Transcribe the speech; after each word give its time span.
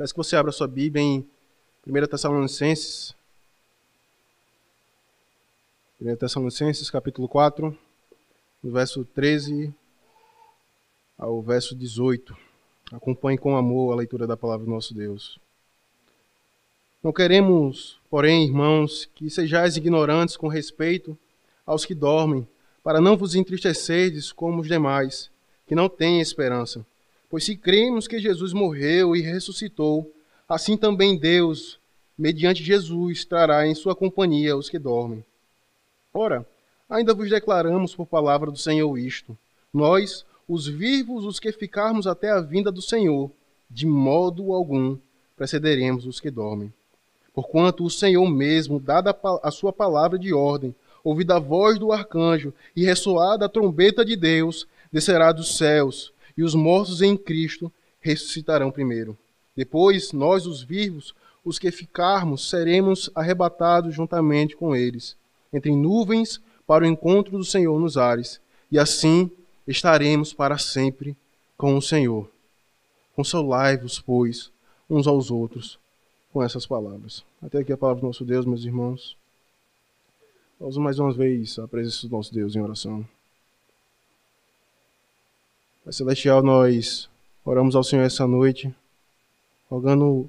Peço 0.00 0.14
que 0.14 0.16
você 0.16 0.34
abra 0.34 0.50
sua 0.50 0.66
Bíblia 0.66 1.04
em 1.04 1.28
1 1.86 2.06
Tessalonicenses. 2.06 3.14
1 6.00 6.16
Tessalonicenses, 6.16 6.90
capítulo 6.90 7.28
4, 7.28 7.76
do 8.64 8.70
verso 8.72 9.04
13 9.04 9.74
ao 11.18 11.42
verso 11.42 11.74
18. 11.74 12.34
Acompanhe 12.90 13.36
com 13.36 13.54
amor 13.54 13.92
a 13.92 13.96
leitura 13.96 14.26
da 14.26 14.38
palavra 14.38 14.64
do 14.64 14.72
nosso 14.72 14.94
Deus. 14.94 15.38
Não 17.02 17.12
queremos, 17.12 18.00
porém, 18.08 18.46
irmãos, 18.46 19.04
que 19.14 19.28
sejais 19.28 19.76
ignorantes 19.76 20.34
com 20.34 20.48
respeito 20.48 21.14
aos 21.66 21.84
que 21.84 21.94
dormem, 21.94 22.48
para 22.82 23.02
não 23.02 23.18
vos 23.18 23.34
entristecerdes 23.34 24.32
como 24.32 24.62
os 24.62 24.66
demais, 24.66 25.30
que 25.66 25.74
não 25.74 25.90
têm 25.90 26.22
esperança. 26.22 26.86
Pois 27.30 27.44
se 27.44 27.56
cremos 27.56 28.08
que 28.08 28.18
Jesus 28.18 28.52
morreu 28.52 29.14
e 29.14 29.20
ressuscitou, 29.20 30.12
assim 30.48 30.76
também 30.76 31.16
Deus, 31.16 31.78
mediante 32.18 32.64
Jesus, 32.64 33.24
trará 33.24 33.68
em 33.68 33.74
sua 33.74 33.94
companhia 33.94 34.56
os 34.56 34.68
que 34.68 34.80
dormem. 34.80 35.24
Ora, 36.12 36.44
ainda 36.88 37.14
vos 37.14 37.30
declaramos 37.30 37.94
por 37.94 38.06
palavra 38.06 38.50
do 38.50 38.58
Senhor 38.58 38.98
isto: 38.98 39.38
nós, 39.72 40.26
os 40.48 40.66
vivos, 40.66 41.24
os 41.24 41.38
que 41.38 41.52
ficarmos 41.52 42.08
até 42.08 42.30
a 42.30 42.40
vinda 42.40 42.72
do 42.72 42.82
Senhor, 42.82 43.30
de 43.70 43.86
modo 43.86 44.52
algum 44.52 44.98
precederemos 45.36 46.06
os 46.06 46.18
que 46.18 46.32
dormem. 46.32 46.72
Porquanto 47.32 47.84
o 47.84 47.90
Senhor 47.90 48.28
mesmo, 48.28 48.80
dada 48.80 49.16
a 49.40 49.52
sua 49.52 49.72
palavra 49.72 50.18
de 50.18 50.34
ordem, 50.34 50.74
ouvida 51.04 51.36
a 51.36 51.38
voz 51.38 51.78
do 51.78 51.92
arcanjo 51.92 52.52
e 52.74 52.84
ressoada 52.84 53.46
a 53.46 53.48
trombeta 53.48 54.04
de 54.04 54.16
Deus, 54.16 54.66
descerá 54.92 55.30
dos 55.30 55.56
céus 55.56 56.12
e 56.40 56.42
os 56.42 56.54
mortos 56.54 57.02
em 57.02 57.18
Cristo 57.18 57.70
ressuscitarão 58.00 58.70
primeiro. 58.70 59.14
Depois, 59.54 60.10
nós, 60.10 60.46
os 60.46 60.62
vivos, 60.62 61.14
os 61.44 61.58
que 61.58 61.70
ficarmos, 61.70 62.48
seremos 62.48 63.10
arrebatados 63.14 63.94
juntamente 63.94 64.56
com 64.56 64.74
eles, 64.74 65.16
entre 65.52 65.70
nuvens, 65.70 66.40
para 66.66 66.84
o 66.84 66.86
encontro 66.86 67.36
do 67.36 67.44
Senhor 67.44 67.78
nos 67.78 67.98
ares, 67.98 68.40
e 68.72 68.78
assim 68.78 69.30
estaremos 69.68 70.32
para 70.32 70.56
sempre 70.56 71.14
com 71.58 71.76
o 71.76 71.82
Senhor. 71.82 72.30
Consolai-vos, 73.14 74.00
pois, 74.00 74.50
uns 74.88 75.06
aos 75.06 75.30
outros 75.30 75.78
com 76.32 76.42
essas 76.42 76.64
palavras. 76.64 77.22
Até 77.42 77.58
aqui 77.58 77.70
a 77.70 77.76
palavra 77.76 78.00
do 78.00 78.06
nosso 78.06 78.24
Deus, 78.24 78.46
meus 78.46 78.64
irmãos. 78.64 79.14
Vamos 80.58 80.78
mais 80.78 80.98
uma 80.98 81.12
vez 81.12 81.58
a 81.58 81.68
presença 81.68 82.08
do 82.08 82.16
nosso 82.16 82.32
Deus 82.32 82.56
em 82.56 82.62
oração. 82.62 83.06
Pai 85.82 85.94
Celestial, 85.94 86.42
nós 86.42 87.08
oramos 87.42 87.74
ao 87.74 87.82
Senhor 87.82 88.02
essa 88.02 88.26
noite, 88.26 88.72
rogando 89.66 90.28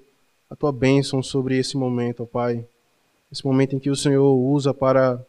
a 0.49 0.55
tua 0.55 0.71
bênção 0.71 1.21
sobre 1.21 1.57
esse 1.57 1.75
momento, 1.75 2.23
ó 2.23 2.25
Pai. 2.25 2.65
Esse 3.29 3.45
momento 3.45 3.75
em 3.75 3.79
que 3.79 3.89
o 3.89 3.95
Senhor 3.95 4.33
usa 4.33 4.73
para 4.73 5.21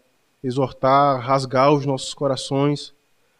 exortar, 0.43 1.21
rasgar 1.21 1.73
os 1.73 1.85
nossos 1.85 2.15
corações, 2.15 2.95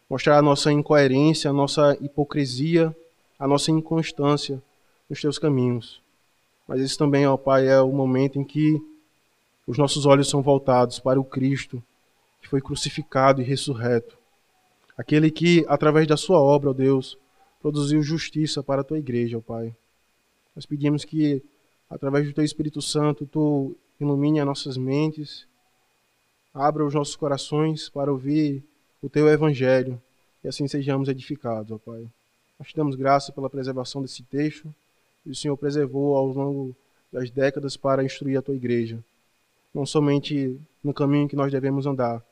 mostrar 0.09 0.37
a 0.37 0.41
nossa 0.41 0.73
incoerência, 0.73 1.49
a 1.49 1.53
nossa 1.53 1.97
hipocrisia, 2.01 2.93
a 3.39 3.47
nossa 3.47 3.71
inconstância 3.71 4.61
nos 5.09 5.21
teus 5.21 5.39
caminhos. 5.39 6.01
Mas 6.67 6.81
esse 6.81 6.97
também, 6.97 7.25
ó 7.25 7.37
Pai, 7.37 7.65
é 7.65 7.79
o 7.79 7.93
momento 7.93 8.37
em 8.37 8.43
que 8.43 8.77
os 9.65 9.77
nossos 9.77 10.05
olhos 10.05 10.29
são 10.29 10.41
voltados 10.41 10.99
para 10.99 11.19
o 11.19 11.23
Cristo 11.23 11.81
que 12.41 12.49
foi 12.49 12.59
crucificado 12.59 13.41
e 13.41 13.45
ressurreto 13.45 14.21
Aquele 14.97 15.31
que, 15.31 15.65
através 15.67 16.07
da 16.07 16.15
sua 16.15 16.39
obra, 16.39 16.69
ó 16.69 16.73
Deus, 16.73 17.17
produziu 17.59 18.01
justiça 18.03 18.61
para 18.61 18.81
a 18.81 18.83
tua 18.83 18.99
igreja, 18.99 19.37
ó 19.37 19.41
Pai. 19.41 19.75
Nós 20.55 20.65
pedimos 20.65 21.03
que, 21.03 21.41
através 21.89 22.27
do 22.27 22.33
teu 22.33 22.43
Espírito 22.43 22.81
Santo, 22.81 23.25
tu 23.25 23.75
ilumine 23.99 24.39
as 24.39 24.45
nossas 24.45 24.77
mentes, 24.77 25.47
abra 26.53 26.85
os 26.85 26.93
nossos 26.93 27.15
corações 27.15 27.89
para 27.89 28.11
ouvir 28.11 28.63
o 29.01 29.09
teu 29.09 29.27
evangelho 29.27 29.99
e 30.43 30.47
assim 30.47 30.67
sejamos 30.67 31.09
edificados, 31.09 31.71
ó 31.71 31.77
Pai. 31.77 32.07
Nós 32.59 32.67
te 32.67 32.75
damos 32.75 32.95
graça 32.95 33.31
pela 33.31 33.49
preservação 33.49 34.01
desse 34.01 34.21
texto 34.23 34.73
e 35.25 35.31
o 35.31 35.35
Senhor 35.35 35.57
preservou 35.57 36.15
ao 36.15 36.27
longo 36.27 36.75
das 37.11 37.31
décadas 37.31 37.75
para 37.75 38.03
instruir 38.03 38.37
a 38.37 38.41
tua 38.41 38.55
igreja, 38.55 39.03
não 39.73 39.85
somente 39.85 40.59
no 40.83 40.93
caminho 40.93 41.27
que 41.27 41.35
nós 41.35 41.51
devemos 41.51 41.85
andar, 41.85 42.23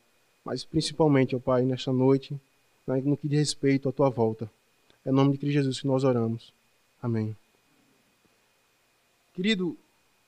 mas 0.44 0.64
principalmente, 0.64 1.34
ó 1.34 1.40
Pai, 1.40 1.64
nesta 1.64 1.92
noite 1.92 2.38
no 2.86 3.16
que 3.16 3.28
diz 3.28 3.38
respeito 3.38 3.88
à 3.88 3.92
tua 3.92 4.10
volta. 4.10 4.50
É 5.04 5.10
em 5.10 5.12
nome 5.12 5.32
de 5.32 5.38
Cristo 5.38 5.54
Jesus 5.54 5.80
que 5.80 5.86
nós 5.86 6.04
oramos. 6.04 6.52
Amém. 7.02 7.36
Querido, 9.34 9.76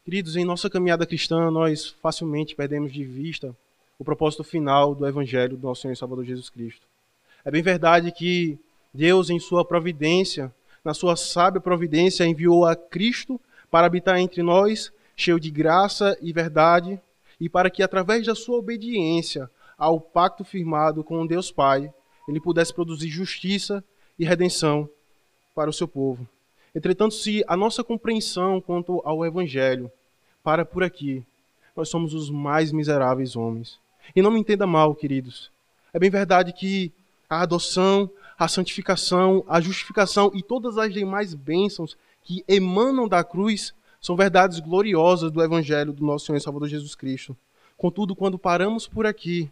queridos, 0.04 0.36
em 0.36 0.44
nossa 0.44 0.70
caminhada 0.70 1.06
cristã, 1.06 1.50
nós 1.50 1.90
facilmente 2.02 2.54
perdemos 2.54 2.92
de 2.92 3.04
vista 3.04 3.54
o 3.98 4.04
propósito 4.04 4.42
final 4.42 4.94
do 4.94 5.06
Evangelho 5.06 5.56
do 5.56 5.66
nosso 5.66 5.82
Senhor 5.82 5.92
e 5.92 5.96
Salvador 5.96 6.24
Jesus 6.24 6.48
Cristo. 6.48 6.82
É 7.44 7.50
bem 7.50 7.62
verdade 7.62 8.10
que 8.10 8.58
Deus, 8.92 9.30
em 9.30 9.38
sua 9.38 9.64
providência, 9.64 10.52
na 10.84 10.94
sua 10.94 11.16
sábia 11.16 11.60
providência, 11.60 12.26
enviou 12.26 12.64
a 12.64 12.74
Cristo 12.74 13.40
para 13.70 13.86
habitar 13.86 14.18
entre 14.18 14.42
nós, 14.42 14.92
cheio 15.16 15.38
de 15.38 15.50
graça 15.50 16.16
e 16.20 16.32
verdade, 16.32 17.00
e 17.40 17.48
para 17.48 17.70
que, 17.70 17.82
através 17.82 18.26
da 18.26 18.34
sua 18.34 18.58
obediência 18.58 19.50
ao 19.76 20.00
pacto 20.00 20.44
firmado 20.44 21.04
com 21.04 21.26
Deus 21.26 21.50
Pai, 21.50 21.92
ele 22.28 22.40
pudesse 22.40 22.72
produzir 22.72 23.08
justiça 23.08 23.84
e 24.18 24.24
redenção 24.24 24.88
para 25.54 25.70
o 25.70 25.72
seu 25.72 25.86
povo. 25.86 26.26
Entretanto, 26.74 27.14
se 27.14 27.44
a 27.46 27.56
nossa 27.56 27.84
compreensão 27.84 28.60
quanto 28.60 29.00
ao 29.04 29.24
Evangelho 29.24 29.90
para 30.42 30.64
por 30.64 30.82
aqui, 30.82 31.24
nós 31.76 31.88
somos 31.88 32.14
os 32.14 32.30
mais 32.30 32.72
miseráveis 32.72 33.36
homens. 33.36 33.78
E 34.14 34.20
não 34.20 34.30
me 34.30 34.40
entenda 34.40 34.66
mal, 34.66 34.94
queridos. 34.94 35.50
É 35.92 35.98
bem 35.98 36.10
verdade 36.10 36.52
que 36.52 36.92
a 37.28 37.42
adoção, 37.42 38.10
a 38.38 38.48
santificação, 38.48 39.44
a 39.48 39.60
justificação 39.60 40.30
e 40.34 40.42
todas 40.42 40.76
as 40.76 40.92
demais 40.92 41.34
bênçãos 41.34 41.96
que 42.22 42.44
emanam 42.48 43.08
da 43.08 43.22
cruz 43.22 43.72
são 44.00 44.16
verdades 44.16 44.60
gloriosas 44.60 45.30
do 45.30 45.42
Evangelho 45.42 45.92
do 45.92 46.04
nosso 46.04 46.26
Senhor 46.26 46.38
e 46.38 46.40
Salvador 46.40 46.68
Jesus 46.68 46.94
Cristo. 46.94 47.36
Contudo, 47.76 48.14
quando 48.14 48.38
paramos 48.38 48.86
por 48.86 49.06
aqui 49.06 49.50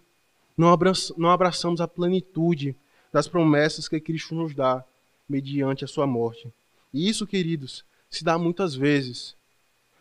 não 0.57 1.31
abraçamos 1.31 1.81
a 1.81 1.89
plenitude 1.89 2.77
das 3.13 3.29
promessas 3.29 3.89
que 3.89 4.01
Cristo 4.01 4.35
nos 4.35 4.55
dá 4.55 4.85
mediante 5.29 5.85
a 5.85 5.89
sua 5.89 6.07
morte. 6.07 6.53
E 6.93 7.09
isso, 7.09 7.27
queridos, 7.27 7.85
se 8.11 8.23
dá 8.25 8.37
muitas 8.39 8.75
vezes 8.75 9.35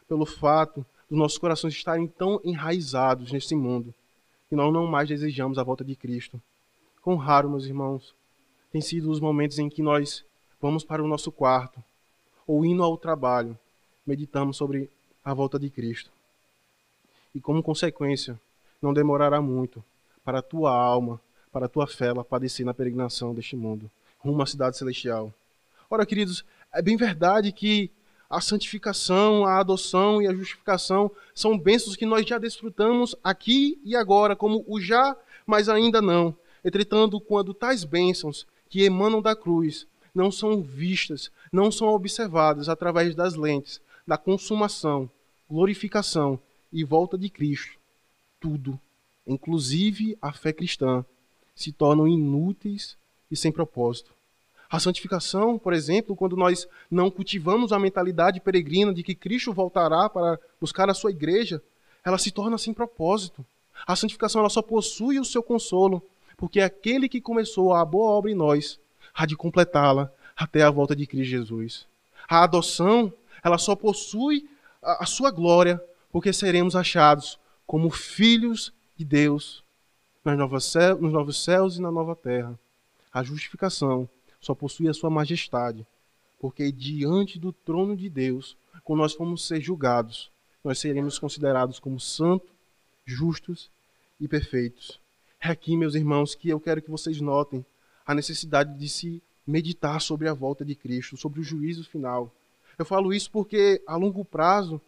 pelo 0.07 0.25
fato 0.25 0.85
dos 1.09 1.17
nossos 1.17 1.37
corações 1.37 1.73
estarem 1.73 2.07
tão 2.07 2.39
enraizados 2.43 3.31
nesse 3.31 3.55
mundo 3.55 3.93
que 4.49 4.55
nós 4.55 4.73
não 4.73 4.85
mais 4.85 5.07
desejamos 5.07 5.57
a 5.57 5.63
volta 5.63 5.83
de 5.83 5.95
Cristo. 5.95 6.41
Quão 7.01 7.15
raro, 7.15 7.49
meus 7.49 7.65
irmãos, 7.65 8.13
tem 8.71 8.81
sido 8.81 9.09
os 9.09 9.19
momentos 9.19 9.57
em 9.59 9.69
que 9.69 9.81
nós 9.81 10.25
vamos 10.61 10.83
para 10.83 11.03
o 11.03 11.07
nosso 11.07 11.31
quarto 11.31 11.81
ou 12.45 12.65
indo 12.65 12.83
ao 12.83 12.97
trabalho, 12.97 13.57
meditamos 14.05 14.57
sobre 14.57 14.89
a 15.23 15.33
volta 15.33 15.57
de 15.57 15.69
Cristo. 15.69 16.11
E 17.33 17.39
como 17.39 17.63
consequência, 17.63 18.39
não 18.81 18.93
demorará 18.93 19.41
muito 19.41 19.83
para 20.23 20.39
a 20.39 20.41
tua 20.41 20.71
alma, 20.71 21.19
para 21.51 21.65
a 21.65 21.69
tua 21.69 21.87
fé, 21.87 22.07
ela 22.07 22.23
padecer 22.23 22.65
na 22.65 22.73
peregrinação 22.73 23.33
deste 23.33 23.55
mundo, 23.55 23.89
rumo 24.19 24.41
à 24.41 24.45
cidade 24.45 24.77
celestial. 24.77 25.33
Ora, 25.89 26.05
queridos, 26.05 26.45
é 26.73 26.81
bem 26.81 26.95
verdade 26.95 27.51
que 27.51 27.91
a 28.29 28.39
santificação, 28.39 29.45
a 29.45 29.59
adoção 29.59 30.21
e 30.21 30.27
a 30.27 30.33
justificação 30.33 31.11
são 31.35 31.57
bênçãos 31.57 31.97
que 31.97 32.05
nós 32.05 32.25
já 32.25 32.37
desfrutamos 32.37 33.13
aqui 33.21 33.79
e 33.83 33.95
agora, 33.95 34.35
como 34.35 34.63
o 34.67 34.79
já, 34.79 35.17
mas 35.45 35.67
ainda 35.67 36.01
não. 36.01 36.33
Entretanto, 36.63 37.19
quando 37.19 37.53
tais 37.53 37.83
bênçãos 37.83 38.47
que 38.69 38.83
emanam 38.83 39.21
da 39.21 39.35
cruz 39.35 39.85
não 40.15 40.31
são 40.31 40.61
vistas, 40.61 41.29
não 41.51 41.71
são 41.71 41.89
observadas 41.89 42.69
através 42.69 43.13
das 43.15 43.35
lentes 43.35 43.81
da 44.07 44.17
consumação, 44.17 45.09
glorificação 45.49 46.39
e 46.71 46.83
volta 46.83 47.17
de 47.17 47.29
Cristo, 47.29 47.77
tudo 48.39 48.79
inclusive 49.25 50.17
a 50.21 50.31
fé 50.31 50.51
cristã, 50.51 51.05
se 51.55 51.71
tornam 51.71 52.07
inúteis 52.07 52.97
e 53.29 53.35
sem 53.35 53.51
propósito. 53.51 54.11
A 54.69 54.79
santificação, 54.79 55.59
por 55.59 55.73
exemplo, 55.73 56.15
quando 56.15 56.37
nós 56.37 56.67
não 56.89 57.11
cultivamos 57.11 57.73
a 57.73 57.79
mentalidade 57.79 58.39
peregrina 58.39 58.93
de 58.93 59.03
que 59.03 59.13
Cristo 59.13 59.51
voltará 59.51 60.09
para 60.09 60.39
buscar 60.61 60.89
a 60.89 60.93
sua 60.93 61.11
igreja, 61.11 61.61
ela 62.05 62.17
se 62.17 62.31
torna 62.31 62.57
sem 62.57 62.73
propósito. 62.73 63.45
A 63.85 63.95
santificação 63.95 64.39
ela 64.39 64.49
só 64.49 64.61
possui 64.61 65.19
o 65.19 65.25
seu 65.25 65.43
consolo, 65.43 66.01
porque 66.37 66.61
aquele 66.61 67.09
que 67.09 67.19
começou 67.19 67.73
a 67.73 67.83
boa 67.83 68.11
obra 68.11 68.31
em 68.31 68.35
nós 68.35 68.79
há 69.13 69.25
de 69.25 69.35
completá-la 69.35 70.11
até 70.37 70.63
a 70.63 70.71
volta 70.71 70.95
de 70.95 71.05
Cristo 71.05 71.29
Jesus. 71.29 71.85
A 72.27 72.43
adoção, 72.43 73.13
ela 73.43 73.57
só 73.57 73.75
possui 73.75 74.49
a, 74.81 75.03
a 75.03 75.05
sua 75.05 75.31
glória, 75.31 75.83
porque 76.11 76.31
seremos 76.31 76.77
achados 76.77 77.37
como 77.67 77.89
filhos 77.89 78.71
de 79.01 79.05
Deus 79.05 79.63
nas 80.23 80.37
novas 80.37 80.71
nos 80.99 81.11
novos 81.11 81.43
céus 81.43 81.77
e 81.77 81.81
na 81.81 81.91
nova 81.91 82.15
terra. 82.15 82.57
A 83.11 83.23
justificação 83.23 84.07
só 84.39 84.53
possui 84.53 84.87
a 84.87 84.93
sua 84.93 85.09
majestade, 85.09 85.85
porque 86.39 86.71
diante 86.71 87.39
do 87.39 87.51
trono 87.51 87.97
de 87.97 88.07
Deus, 88.09 88.55
quando 88.83 88.99
nós 88.99 89.13
formos 89.13 89.47
ser 89.47 89.59
julgados, 89.59 90.31
nós 90.63 90.77
seremos 90.77 91.17
considerados 91.17 91.79
como 91.79 91.99
santos, 91.99 92.49
justos 93.03 93.71
e 94.19 94.27
perfeitos. 94.27 94.99
É 95.39 95.49
aqui, 95.49 95.75
meus 95.75 95.95
irmãos, 95.95 96.35
que 96.35 96.49
eu 96.49 96.59
quero 96.59 96.81
que 96.81 96.91
vocês 96.91 97.19
notem 97.19 97.65
a 98.05 98.13
necessidade 98.13 98.77
de 98.77 98.87
se 98.87 99.21
meditar 99.47 99.99
sobre 99.99 100.29
a 100.29 100.33
volta 100.33 100.63
de 100.63 100.75
Cristo, 100.75 101.17
sobre 101.17 101.39
o 101.39 101.43
juízo 101.43 101.83
final. 101.83 102.31
Eu 102.77 102.85
falo 102.85 103.11
isso 103.11 103.31
porque 103.31 103.81
a 103.87 103.95
longo 103.95 104.23
prazo 104.23 104.79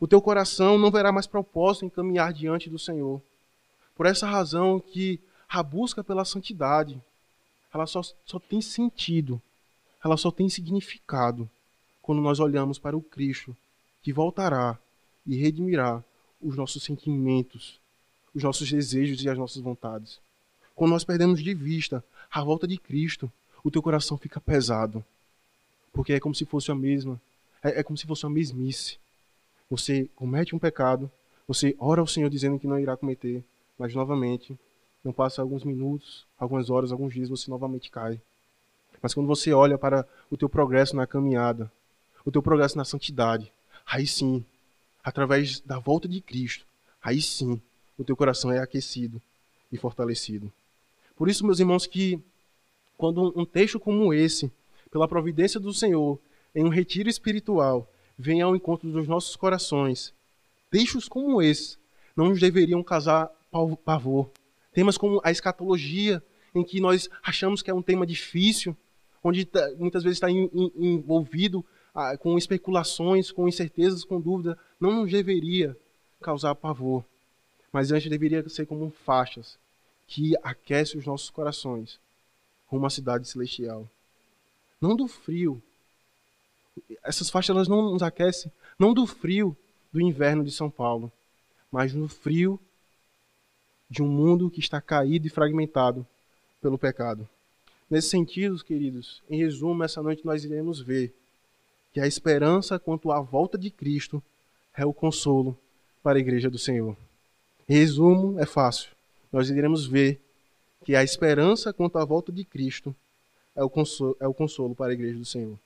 o 0.00 0.08
teu 0.08 0.20
coração 0.20 0.76
não 0.76 0.90
verá 0.90 1.12
mais 1.12 1.28
propósito 1.28 1.84
em 1.84 1.88
caminhar 1.88 2.32
diante 2.32 2.68
do 2.68 2.78
Senhor. 2.78 3.22
Por 4.00 4.06
essa 4.06 4.26
razão 4.26 4.80
que 4.80 5.20
a 5.46 5.62
busca 5.62 6.02
pela 6.02 6.24
santidade, 6.24 6.98
ela 7.70 7.86
só, 7.86 8.00
só 8.24 8.38
tem 8.38 8.62
sentido, 8.62 9.38
ela 10.02 10.16
só 10.16 10.30
tem 10.30 10.48
significado 10.48 11.46
quando 12.00 12.22
nós 12.22 12.40
olhamos 12.40 12.78
para 12.78 12.96
o 12.96 13.02
Cristo 13.02 13.54
que 14.02 14.10
voltará 14.10 14.78
e 15.26 15.36
redimirá 15.36 16.02
os 16.40 16.56
nossos 16.56 16.82
sentimentos, 16.82 17.78
os 18.34 18.42
nossos 18.42 18.70
desejos 18.70 19.22
e 19.22 19.28
as 19.28 19.36
nossas 19.36 19.60
vontades. 19.60 20.18
Quando 20.74 20.92
nós 20.92 21.04
perdemos 21.04 21.42
de 21.42 21.52
vista 21.52 22.02
a 22.30 22.42
volta 22.42 22.66
de 22.66 22.78
Cristo, 22.78 23.30
o 23.62 23.70
teu 23.70 23.82
coração 23.82 24.16
fica 24.16 24.40
pesado. 24.40 25.04
Porque 25.92 26.14
é 26.14 26.20
como 26.20 26.34
se 26.34 26.46
fosse 26.46 26.70
a 26.70 26.74
mesma, 26.74 27.20
é, 27.62 27.80
é 27.80 27.82
como 27.82 27.98
se 27.98 28.06
fosse 28.06 28.24
a 28.24 28.30
mesmice. 28.30 28.96
Você 29.68 30.08
comete 30.16 30.56
um 30.56 30.58
pecado, 30.58 31.12
você 31.46 31.76
ora 31.78 32.00
ao 32.00 32.06
Senhor 32.06 32.30
dizendo 32.30 32.58
que 32.58 32.66
não 32.66 32.80
irá 32.80 32.96
cometer, 32.96 33.44
mas 33.80 33.94
novamente, 33.94 34.58
não 35.02 35.10
passa 35.10 35.40
alguns 35.40 35.64
minutos, 35.64 36.26
algumas 36.38 36.68
horas, 36.68 36.92
alguns 36.92 37.14
dias, 37.14 37.30
você 37.30 37.50
novamente 37.50 37.90
cai. 37.90 38.20
Mas 39.00 39.14
quando 39.14 39.26
você 39.26 39.54
olha 39.54 39.78
para 39.78 40.06
o 40.30 40.36
teu 40.36 40.50
progresso 40.50 40.94
na 40.94 41.06
caminhada, 41.06 41.72
o 42.22 42.30
teu 42.30 42.42
progresso 42.42 42.76
na 42.76 42.84
santidade, 42.84 43.50
aí 43.86 44.06
sim, 44.06 44.44
através 45.02 45.60
da 45.60 45.78
volta 45.78 46.06
de 46.06 46.20
Cristo, 46.20 46.66
aí 47.02 47.22
sim, 47.22 47.58
o 47.96 48.04
teu 48.04 48.14
coração 48.14 48.52
é 48.52 48.58
aquecido 48.58 49.18
e 49.72 49.78
fortalecido. 49.78 50.52
Por 51.16 51.30
isso, 51.30 51.46
meus 51.46 51.58
irmãos, 51.58 51.86
que 51.86 52.22
quando 52.98 53.32
um 53.34 53.46
texto 53.46 53.80
como 53.80 54.12
esse, 54.12 54.52
pela 54.90 55.08
providência 55.08 55.58
do 55.58 55.72
Senhor, 55.72 56.18
em 56.54 56.66
um 56.66 56.68
retiro 56.68 57.08
espiritual, 57.08 57.90
vem 58.18 58.42
ao 58.42 58.54
encontro 58.54 58.92
dos 58.92 59.08
nossos 59.08 59.36
corações, 59.36 60.12
textos 60.70 61.08
como 61.08 61.40
esse 61.40 61.78
não 62.14 62.28
nos 62.28 62.38
deveriam 62.38 62.82
causar 62.82 63.39
pavor. 63.84 64.30
Temas 64.72 64.96
como 64.96 65.20
a 65.24 65.30
escatologia, 65.30 66.22
em 66.54 66.64
que 66.64 66.80
nós 66.80 67.08
achamos 67.22 67.62
que 67.62 67.70
é 67.70 67.74
um 67.74 67.82
tema 67.82 68.06
difícil, 68.06 68.76
onde 69.22 69.44
tá, 69.44 69.70
muitas 69.78 70.02
vezes 70.02 70.16
está 70.16 70.30
envolvido 70.30 71.64
ah, 71.94 72.16
com 72.16 72.38
especulações, 72.38 73.30
com 73.30 73.48
incertezas, 73.48 74.04
com 74.04 74.20
dúvida, 74.20 74.58
não 74.80 75.02
nos 75.02 75.10
deveria 75.10 75.76
causar 76.20 76.54
pavor. 76.54 77.04
Mas 77.72 77.92
antes 77.92 78.10
deveria 78.10 78.48
ser 78.48 78.66
como 78.66 78.92
faixas 79.04 79.58
que 80.06 80.34
aquecem 80.42 80.98
os 80.98 81.06
nossos 81.06 81.30
corações 81.30 81.98
rumo 82.66 82.86
à 82.86 82.90
cidade 82.90 83.28
celestial. 83.28 83.88
Não 84.80 84.96
do 84.96 85.06
frio. 85.06 85.62
Essas 87.02 87.28
faixas 87.28 87.54
elas 87.54 87.68
não 87.68 87.92
nos 87.92 88.02
aquecem, 88.02 88.50
não 88.78 88.94
do 88.94 89.06
frio 89.06 89.56
do 89.92 90.00
inverno 90.00 90.44
de 90.44 90.52
São 90.52 90.70
Paulo, 90.70 91.12
mas 91.70 91.92
no 91.92 92.08
frio 92.08 92.58
de 93.90 94.02
um 94.02 94.08
mundo 94.08 94.48
que 94.48 94.60
está 94.60 94.80
caído 94.80 95.26
e 95.26 95.30
fragmentado 95.30 96.06
pelo 96.62 96.78
pecado. 96.78 97.28
Nesse 97.90 98.08
sentido, 98.08 98.62
queridos, 98.62 99.20
em 99.28 99.36
resumo, 99.36 99.82
essa 99.82 100.00
noite 100.00 100.24
nós 100.24 100.44
iremos 100.44 100.80
ver 100.80 101.12
que 101.92 101.98
a 101.98 102.06
esperança 102.06 102.78
quanto 102.78 103.10
à 103.10 103.20
volta 103.20 103.58
de 103.58 103.68
Cristo 103.68 104.22
é 104.76 104.86
o 104.86 104.92
consolo 104.92 105.58
para 106.02 106.16
a 106.16 106.20
igreja 106.20 106.48
do 106.48 106.58
Senhor. 106.58 106.96
Em 107.68 107.74
resumo, 107.74 108.38
é 108.38 108.46
fácil. 108.46 108.90
Nós 109.32 109.50
iremos 109.50 109.86
ver 109.86 110.20
que 110.84 110.94
a 110.94 111.02
esperança 111.02 111.72
quanto 111.72 111.98
à 111.98 112.04
volta 112.04 112.30
de 112.30 112.44
Cristo 112.44 112.94
é 113.56 113.64
o 113.64 113.68
consolo, 113.68 114.16
é 114.20 114.26
o 114.28 114.34
consolo 114.34 114.74
para 114.74 114.92
a 114.92 114.94
igreja 114.94 115.18
do 115.18 115.24
Senhor. 115.24 115.58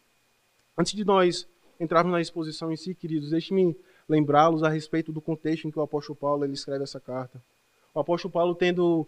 Antes 0.76 0.94
de 0.94 1.04
nós 1.04 1.46
entrarmos 1.78 2.12
na 2.12 2.20
exposição 2.20 2.72
em 2.72 2.76
si, 2.76 2.94
queridos, 2.94 3.30
deixe-me 3.30 3.76
lembrá-los 4.08 4.62
a 4.62 4.68
respeito 4.68 5.12
do 5.12 5.20
contexto 5.20 5.68
em 5.68 5.70
que 5.70 5.78
o 5.78 5.82
apóstolo 5.82 6.16
Paulo 6.16 6.44
ele 6.44 6.54
escreve 6.54 6.84
essa 6.84 6.98
carta. 6.98 7.40
O 7.94 8.00
apóstolo 8.00 8.32
Paulo, 8.32 8.56
tendo 8.56 9.06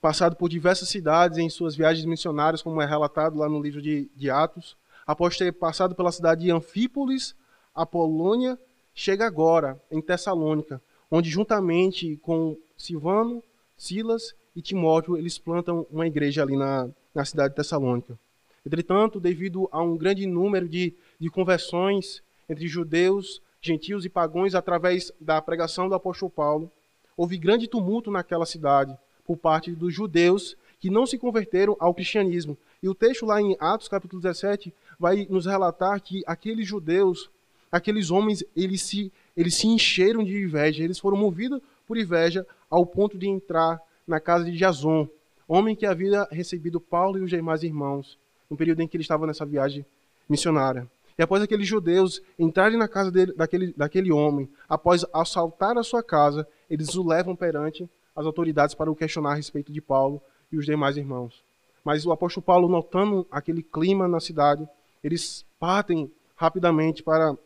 passado 0.00 0.34
por 0.34 0.48
diversas 0.48 0.88
cidades 0.88 1.36
em 1.36 1.50
suas 1.50 1.76
viagens 1.76 2.06
missionárias, 2.06 2.62
como 2.62 2.80
é 2.80 2.86
relatado 2.86 3.38
lá 3.38 3.46
no 3.46 3.60
livro 3.60 3.82
de, 3.82 4.10
de 4.16 4.30
Atos, 4.30 4.74
após 5.06 5.36
ter 5.36 5.52
passado 5.52 5.94
pela 5.94 6.10
cidade 6.10 6.40
de 6.40 6.50
Anfípolis, 6.50 7.36
a 7.74 7.84
Polônia, 7.84 8.58
chega 8.94 9.26
agora 9.26 9.78
em 9.90 10.00
Tessalônica, 10.00 10.80
onde 11.10 11.28
juntamente 11.28 12.16
com 12.22 12.56
Silvano, 12.74 13.44
Silas 13.76 14.34
e 14.56 14.62
Timóteo, 14.62 15.18
eles 15.18 15.38
plantam 15.38 15.86
uma 15.90 16.06
igreja 16.06 16.42
ali 16.42 16.56
na, 16.56 16.88
na 17.14 17.24
cidade 17.26 17.50
de 17.50 17.56
Tessalônica. 17.56 18.18
Entretanto, 18.64 19.20
devido 19.20 19.68
a 19.70 19.82
um 19.82 19.96
grande 19.96 20.26
número 20.26 20.66
de, 20.66 20.94
de 21.18 21.28
conversões 21.28 22.22
entre 22.48 22.66
judeus, 22.66 23.42
gentios 23.60 24.06
e 24.06 24.08
pagãos 24.08 24.54
através 24.54 25.12
da 25.20 25.40
pregação 25.42 25.86
do 25.86 25.94
apóstolo 25.94 26.30
Paulo, 26.30 26.72
houve 27.20 27.36
grande 27.36 27.68
tumulto 27.68 28.10
naquela 28.10 28.46
cidade 28.46 28.96
por 29.26 29.36
parte 29.36 29.72
dos 29.72 29.92
judeus 29.92 30.56
que 30.78 30.88
não 30.88 31.04
se 31.04 31.18
converteram 31.18 31.76
ao 31.78 31.92
cristianismo. 31.92 32.56
E 32.82 32.88
o 32.88 32.94
texto 32.94 33.26
lá 33.26 33.42
em 33.42 33.54
Atos 33.60 33.88
capítulo 33.88 34.22
17 34.22 34.72
vai 34.98 35.26
nos 35.28 35.44
relatar 35.44 36.00
que 36.00 36.22
aqueles 36.26 36.66
judeus, 36.66 37.30
aqueles 37.70 38.10
homens, 38.10 38.42
eles 38.56 38.80
se, 38.80 39.12
eles 39.36 39.54
se 39.54 39.66
encheram 39.66 40.24
de 40.24 40.34
inveja, 40.34 40.82
eles 40.82 40.98
foram 40.98 41.18
movidos 41.18 41.60
por 41.86 41.98
inveja 41.98 42.46
ao 42.70 42.86
ponto 42.86 43.18
de 43.18 43.28
entrar 43.28 43.78
na 44.06 44.18
casa 44.18 44.46
de 44.46 44.56
Jason, 44.56 45.06
homem 45.46 45.76
que 45.76 45.84
havia 45.84 46.26
recebido 46.30 46.80
Paulo 46.80 47.18
e 47.18 47.20
os 47.20 47.28
demais 47.28 47.62
irmãos, 47.62 48.18
no 48.48 48.56
período 48.56 48.80
em 48.80 48.88
que 48.88 48.96
ele 48.96 49.02
estava 49.02 49.26
nessa 49.26 49.44
viagem 49.44 49.84
missionária. 50.26 50.90
E 51.20 51.22
após 51.22 51.42
aqueles 51.42 51.68
judeus 51.68 52.22
entrarem 52.38 52.78
na 52.78 52.88
casa 52.88 53.10
dele, 53.10 53.34
daquele, 53.34 53.74
daquele 53.74 54.10
homem, 54.10 54.48
após 54.66 55.04
assaltar 55.12 55.76
a 55.76 55.82
sua 55.82 56.02
casa, 56.02 56.48
eles 56.70 56.94
o 56.94 57.06
levam 57.06 57.36
perante 57.36 57.86
as 58.16 58.24
autoridades 58.24 58.74
para 58.74 58.90
o 58.90 58.96
questionar 58.96 59.32
a 59.32 59.34
respeito 59.34 59.70
de 59.70 59.82
Paulo 59.82 60.22
e 60.50 60.56
os 60.56 60.64
demais 60.64 60.96
irmãos. 60.96 61.44
Mas 61.84 62.06
o 62.06 62.10
apóstolo 62.10 62.42
Paulo, 62.42 62.70
notando 62.70 63.26
aquele 63.30 63.62
clima 63.62 64.08
na 64.08 64.18
cidade, 64.18 64.66
eles 65.04 65.44
partem 65.58 66.10
rapidamente 66.34 67.02
para 67.02 67.36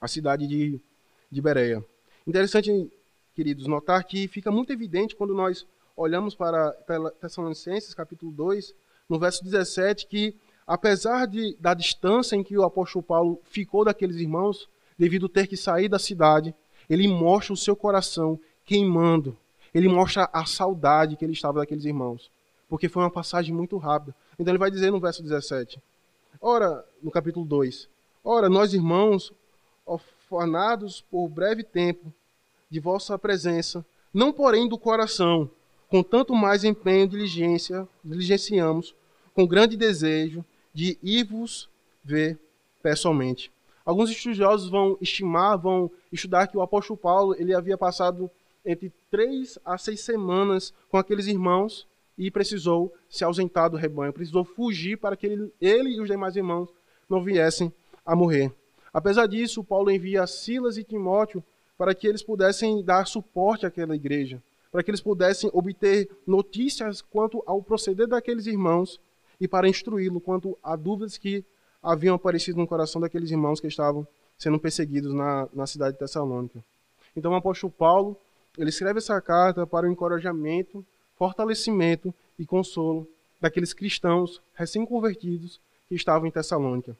a 0.00 0.08
cidade 0.08 0.48
de, 0.48 0.80
de 1.30 1.40
Bereia. 1.40 1.84
Interessante, 2.26 2.90
queridos, 3.36 3.68
notar 3.68 4.02
que 4.02 4.26
fica 4.26 4.50
muito 4.50 4.72
evidente 4.72 5.14
quando 5.14 5.32
nós 5.32 5.64
olhamos 5.96 6.34
para 6.34 6.72
Tessalonicenses, 7.20 7.94
capítulo 7.94 8.32
2, 8.32 8.74
no 9.08 9.16
verso 9.16 9.44
17, 9.44 10.08
que 10.08 10.34
apesar 10.66 11.26
de, 11.26 11.56
da 11.60 11.72
distância 11.74 12.34
em 12.34 12.42
que 12.42 12.58
o 12.58 12.64
apóstolo 12.64 13.02
Paulo 13.02 13.40
ficou 13.44 13.84
daqueles 13.84 14.16
irmãos, 14.16 14.68
devido 14.98 15.28
ter 15.28 15.46
que 15.46 15.56
sair 15.56 15.88
da 15.88 15.98
cidade, 15.98 16.54
ele 16.88 17.06
mostra 17.06 17.52
o 17.52 17.56
seu 17.56 17.76
coração 17.76 18.38
queimando. 18.64 19.36
Ele 19.72 19.88
mostra 19.88 20.28
a 20.32 20.44
saudade 20.44 21.16
que 21.16 21.24
ele 21.24 21.34
estava 21.34 21.60
daqueles 21.60 21.84
irmãos. 21.84 22.30
Porque 22.68 22.88
foi 22.88 23.02
uma 23.02 23.10
passagem 23.10 23.54
muito 23.54 23.76
rápida. 23.76 24.14
Então 24.38 24.50
ele 24.50 24.58
vai 24.58 24.70
dizer 24.70 24.90
no 24.90 24.98
verso 24.98 25.22
17: 25.22 25.80
Ora, 26.40 26.84
no 27.02 27.10
capítulo 27.10 27.44
2: 27.44 27.88
Ora, 28.24 28.48
nós 28.48 28.72
irmãos, 28.72 29.32
orfanados 29.84 31.00
por 31.00 31.28
breve 31.28 31.62
tempo 31.62 32.12
de 32.68 32.80
vossa 32.80 33.16
presença, 33.16 33.84
não 34.12 34.32
porém 34.32 34.68
do 34.68 34.76
coração, 34.76 35.48
com 35.88 36.02
tanto 36.02 36.34
mais 36.34 36.64
empenho 36.64 37.04
e 37.04 37.08
diligência, 37.08 37.86
diligenciamos, 38.04 38.94
com 39.32 39.46
grande 39.46 39.76
desejo 39.76 40.44
de 40.76 40.98
ir-vos 41.02 41.70
ver 42.04 42.38
pessoalmente. 42.82 43.50
Alguns 43.82 44.10
estudiosos 44.10 44.68
vão 44.68 44.98
estimar, 45.00 45.56
vão 45.56 45.90
estudar 46.12 46.46
que 46.48 46.56
o 46.58 46.60
apóstolo 46.60 46.98
Paulo 46.98 47.34
ele 47.38 47.54
havia 47.54 47.78
passado 47.78 48.30
entre 48.62 48.92
três 49.10 49.58
a 49.64 49.78
seis 49.78 50.02
semanas 50.02 50.74
com 50.90 50.98
aqueles 50.98 51.28
irmãos 51.28 51.88
e 52.18 52.30
precisou 52.30 52.92
se 53.08 53.24
ausentar 53.24 53.70
do 53.70 53.78
rebanho, 53.78 54.12
precisou 54.12 54.44
fugir 54.44 54.98
para 54.98 55.16
que 55.16 55.26
ele, 55.26 55.50
ele 55.62 55.96
e 55.96 56.00
os 56.02 56.08
demais 56.08 56.36
irmãos 56.36 56.68
não 57.08 57.24
viessem 57.24 57.72
a 58.04 58.14
morrer. 58.14 58.52
Apesar 58.92 59.26
disso, 59.26 59.64
Paulo 59.64 59.90
envia 59.90 60.26
Silas 60.26 60.76
e 60.76 60.84
Timóteo 60.84 61.42
para 61.78 61.94
que 61.94 62.06
eles 62.06 62.22
pudessem 62.22 62.84
dar 62.84 63.06
suporte 63.06 63.64
àquela 63.64 63.96
igreja 63.96 64.42
para 64.70 64.82
que 64.82 64.90
eles 64.90 65.00
pudessem 65.00 65.48
obter 65.54 66.06
notícias 66.26 67.00
quanto 67.00 67.42
ao 67.46 67.62
proceder 67.62 68.06
daqueles 68.06 68.46
irmãos 68.46 69.00
e 69.40 69.46
para 69.46 69.68
instruí-lo 69.68 70.20
quanto 70.20 70.56
a 70.62 70.76
dúvidas 70.76 71.18
que 71.18 71.44
haviam 71.82 72.14
aparecido 72.16 72.58
no 72.58 72.66
coração 72.66 73.00
daqueles 73.00 73.30
irmãos 73.30 73.60
que 73.60 73.66
estavam 73.66 74.06
sendo 74.38 74.58
perseguidos 74.58 75.14
na, 75.14 75.48
na 75.52 75.66
cidade 75.66 75.92
de 75.92 75.98
Tessalônica. 75.98 76.62
Então 77.16 77.32
o 77.32 77.34
apóstolo 77.34 77.72
Paulo, 77.72 78.16
ele 78.58 78.70
escreve 78.70 78.98
essa 78.98 79.20
carta 79.20 79.66
para 79.66 79.86
o 79.86 79.90
encorajamento, 79.90 80.84
fortalecimento 81.16 82.14
e 82.38 82.44
consolo 82.44 83.08
daqueles 83.40 83.72
cristãos 83.72 84.42
recém-convertidos 84.54 85.60
que 85.88 85.94
estavam 85.94 86.26
em 86.26 86.30
Tessalônica. 86.30 86.96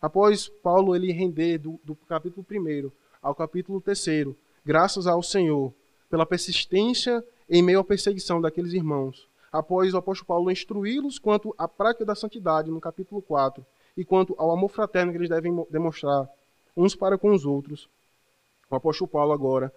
Após 0.00 0.48
Paulo 0.48 0.96
ele 0.96 1.12
render 1.12 1.58
do, 1.58 1.78
do 1.84 1.94
capítulo 1.94 2.44
1 2.50 2.90
ao 3.20 3.34
capítulo 3.34 3.80
3, 3.80 4.34
graças 4.64 5.06
ao 5.06 5.22
Senhor, 5.22 5.72
pela 6.10 6.26
persistência 6.26 7.24
em 7.48 7.62
meio 7.62 7.80
à 7.80 7.84
perseguição 7.84 8.40
daqueles 8.40 8.72
irmãos, 8.72 9.28
após 9.52 9.92
o 9.92 9.98
apóstolo 9.98 10.26
Paulo 10.26 10.50
instruí-los 10.50 11.18
quanto 11.18 11.54
à 11.58 11.68
prática 11.68 12.06
da 12.06 12.14
santidade, 12.14 12.70
no 12.70 12.80
capítulo 12.80 13.20
4, 13.20 13.64
e 13.94 14.04
quanto 14.04 14.34
ao 14.38 14.50
amor 14.50 14.70
fraterno 14.70 15.12
que 15.12 15.18
eles 15.18 15.28
devem 15.28 15.54
demonstrar 15.70 16.26
uns 16.74 16.94
para 16.94 17.18
com 17.18 17.30
os 17.30 17.44
outros, 17.44 17.88
o 18.70 18.74
apóstolo 18.74 19.08
Paulo 19.08 19.32
agora 19.32 19.70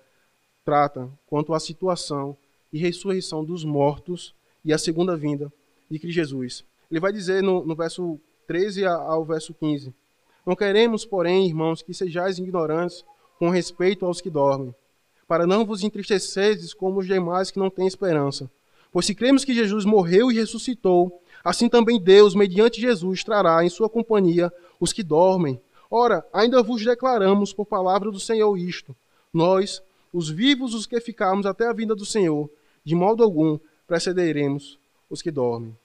trata 0.64 1.10
quanto 1.28 1.54
à 1.54 1.60
situação 1.60 2.38
e 2.72 2.80
ressurreição 2.80 3.44
dos 3.44 3.66
mortos 3.66 4.34
e 4.64 4.72
a 4.72 4.78
segunda 4.78 5.18
vinda 5.18 5.52
de 5.92 6.00
Cristo 6.00 6.16
Jesus. 6.16 6.66
Ele 6.90 7.00
vai 7.00 7.12
dizer 7.12 7.44
no, 7.44 7.66
no 7.66 7.76
verso 7.76 8.20
13 8.48 8.86
ao 8.86 9.26
verso 9.26 9.54
15: 9.54 9.94
Não 10.46 10.56
queremos, 10.56 11.06
porém, 11.06 11.46
irmãos, 11.46 11.82
que 11.82 11.94
sejais 11.94 12.40
ignorantes 12.40 13.04
com 13.38 13.50
respeito 13.50 14.06
aos 14.06 14.22
que 14.22 14.30
dormem, 14.30 14.74
para 15.28 15.46
não 15.46 15.66
vos 15.66 15.84
entristeceres 15.84 16.74
como 16.74 17.00
os 17.00 17.06
demais 17.06 17.52
que 17.52 17.60
não 17.60 17.70
têm 17.70 17.86
esperança. 17.86 18.50
Pois 18.96 19.06
se 19.06 19.14
cremos 19.14 19.44
que 19.44 19.54
Jesus 19.54 19.84
morreu 19.84 20.32
e 20.32 20.36
ressuscitou, 20.36 21.22
assim 21.44 21.68
também 21.68 22.00
Deus, 22.00 22.34
mediante 22.34 22.80
Jesus, 22.80 23.26
trará 23.26 23.62
em 23.62 23.68
sua 23.68 23.90
companhia 23.90 24.50
os 24.80 24.94
que 24.94 25.04
dormem. 25.04 25.60
Ora, 25.92 26.26
ainda 26.32 26.64
vos 26.64 26.82
declaramos 26.82 27.52
por 27.52 27.66
palavra 27.66 28.10
do 28.10 28.22
Senhor 28.22 28.58
isto: 28.58 28.96
nós, 29.34 29.84
os 30.14 30.30
vivos, 30.30 30.74
os 30.74 30.86
que 30.86 30.98
ficarmos 31.02 31.46
até 31.46 31.68
a 31.68 31.74
vinda 31.74 31.94
do 31.94 32.06
Senhor, 32.06 32.50
de 32.86 32.96
modo 32.96 33.22
algum 33.22 33.60
precederemos 33.86 34.80
os 35.10 35.22
que 35.22 35.30
dormem. 35.30 35.76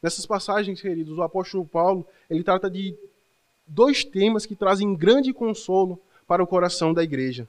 Nessas 0.00 0.24
passagens, 0.24 0.80
queridos, 0.80 1.18
o 1.18 1.22
apóstolo 1.22 1.66
Paulo, 1.66 2.06
ele 2.30 2.44
trata 2.44 2.70
de 2.70 2.94
dois 3.66 4.04
temas 4.04 4.46
que 4.46 4.54
trazem 4.54 4.94
grande 4.94 5.32
consolo 5.32 5.98
para 6.28 6.44
o 6.44 6.46
coração 6.46 6.94
da 6.94 7.02
igreja. 7.02 7.48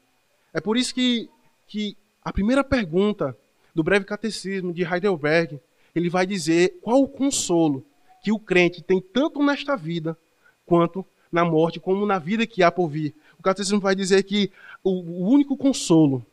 É 0.51 0.60
por 0.60 0.75
isso 0.75 0.91
que, 0.91 1.29
que 1.67 1.96
a 2.25 2.34
primeira 2.34 2.63
pergunta 2.63 3.38
do 3.74 3.84
breve 3.84 4.06
catecismo 4.06 4.74
de 4.74 4.84
Heidelberg, 4.84 5.60
ele 5.96 6.10
vai 6.10 6.25
dizer 6.25 6.80
qual 6.82 7.01
o 7.01 7.08
consolo 7.08 7.86
que 8.24 8.32
o 8.32 8.39
crente 8.39 8.82
tem 8.82 9.01
tanto 9.01 9.44
nesta 9.44 9.75
vida 9.75 10.18
quanto 10.65 11.06
na 11.32 11.44
morte, 11.44 11.80
como 11.80 12.06
na 12.06 12.20
vida 12.20 12.46
que 12.48 12.63
há 12.63 12.72
por 12.72 12.88
vir. 12.88 13.13
O 13.39 13.44
catecismo 13.44 13.80
vai 13.80 13.96
dizer 13.96 14.24
que 14.24 14.51
o, 14.84 14.92
único 15.27 15.58
consolo 15.58 16.25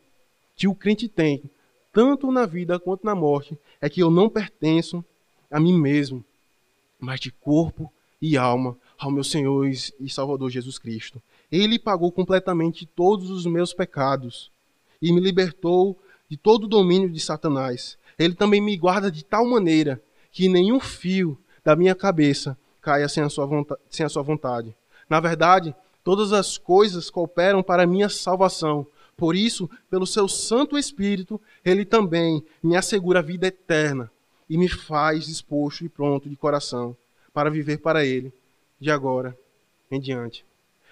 que 0.55 0.67
o 0.67 0.75
crente 0.75 1.07
tem, 1.07 1.43
tanto 1.91 2.31
na 2.31 2.45
vida 2.45 2.79
quanto 2.79 3.05
na 3.05 3.15
morte, 3.15 3.57
é 3.81 3.89
que 3.89 4.01
eu 4.01 4.09
não 4.09 4.29
pertenço 4.29 5.03
a 5.49 5.59
mim 5.59 5.77
mesmo, 5.77 6.23
mas 6.99 7.19
de 7.19 7.31
corpo 7.31 7.91
e 8.21 8.37
alma 8.37 8.77
ao 8.97 9.11
meu 9.11 9.23
Senhor 9.23 9.67
e 9.67 10.09
Salvador 10.09 10.49
Jesus 10.49 10.77
Cristo. 10.77 11.21
Ele 11.51 11.79
pagou 11.79 12.11
completamente 12.11 12.85
todos 12.85 13.29
os 13.29 13.45
meus 13.45 13.73
pecados 13.73 14.51
e 15.01 15.11
me 15.11 15.19
libertou 15.19 15.99
de 16.31 16.37
todo 16.37 16.63
o 16.63 16.67
domínio 16.67 17.09
de 17.09 17.19
Satanás. 17.19 17.97
Ele 18.17 18.33
também 18.33 18.61
me 18.61 18.77
guarda 18.77 19.11
de 19.11 19.21
tal 19.21 19.45
maneira 19.45 20.01
que 20.31 20.47
nenhum 20.47 20.79
fio 20.79 21.37
da 21.61 21.75
minha 21.75 21.93
cabeça 21.93 22.57
caia 22.79 23.09
sem 23.09 23.21
a 23.21 23.27
sua 23.27 23.45
vontade. 23.45 23.81
Sem 23.89 24.05
a 24.05 24.09
sua 24.09 24.23
vontade. 24.23 24.73
Na 25.09 25.19
verdade, 25.19 25.75
todas 26.05 26.31
as 26.31 26.57
coisas 26.57 27.09
cooperam 27.09 27.61
para 27.61 27.83
a 27.83 27.85
minha 27.85 28.07
salvação. 28.07 28.87
Por 29.17 29.35
isso, 29.35 29.69
pelo 29.89 30.07
seu 30.07 30.25
Santo 30.29 30.77
Espírito, 30.77 31.39
ele 31.65 31.83
também 31.83 32.41
me 32.63 32.77
assegura 32.77 33.19
a 33.19 33.21
vida 33.21 33.47
eterna 33.47 34.09
e 34.49 34.57
me 34.57 34.69
faz 34.69 35.25
disposto 35.25 35.83
e 35.83 35.89
pronto 35.89 36.29
de 36.29 36.37
coração 36.37 36.95
para 37.33 37.49
viver 37.49 37.79
para 37.79 38.05
Ele, 38.05 38.31
de 38.79 38.89
agora 38.89 39.37
em 39.91 39.99
diante. 39.99 40.45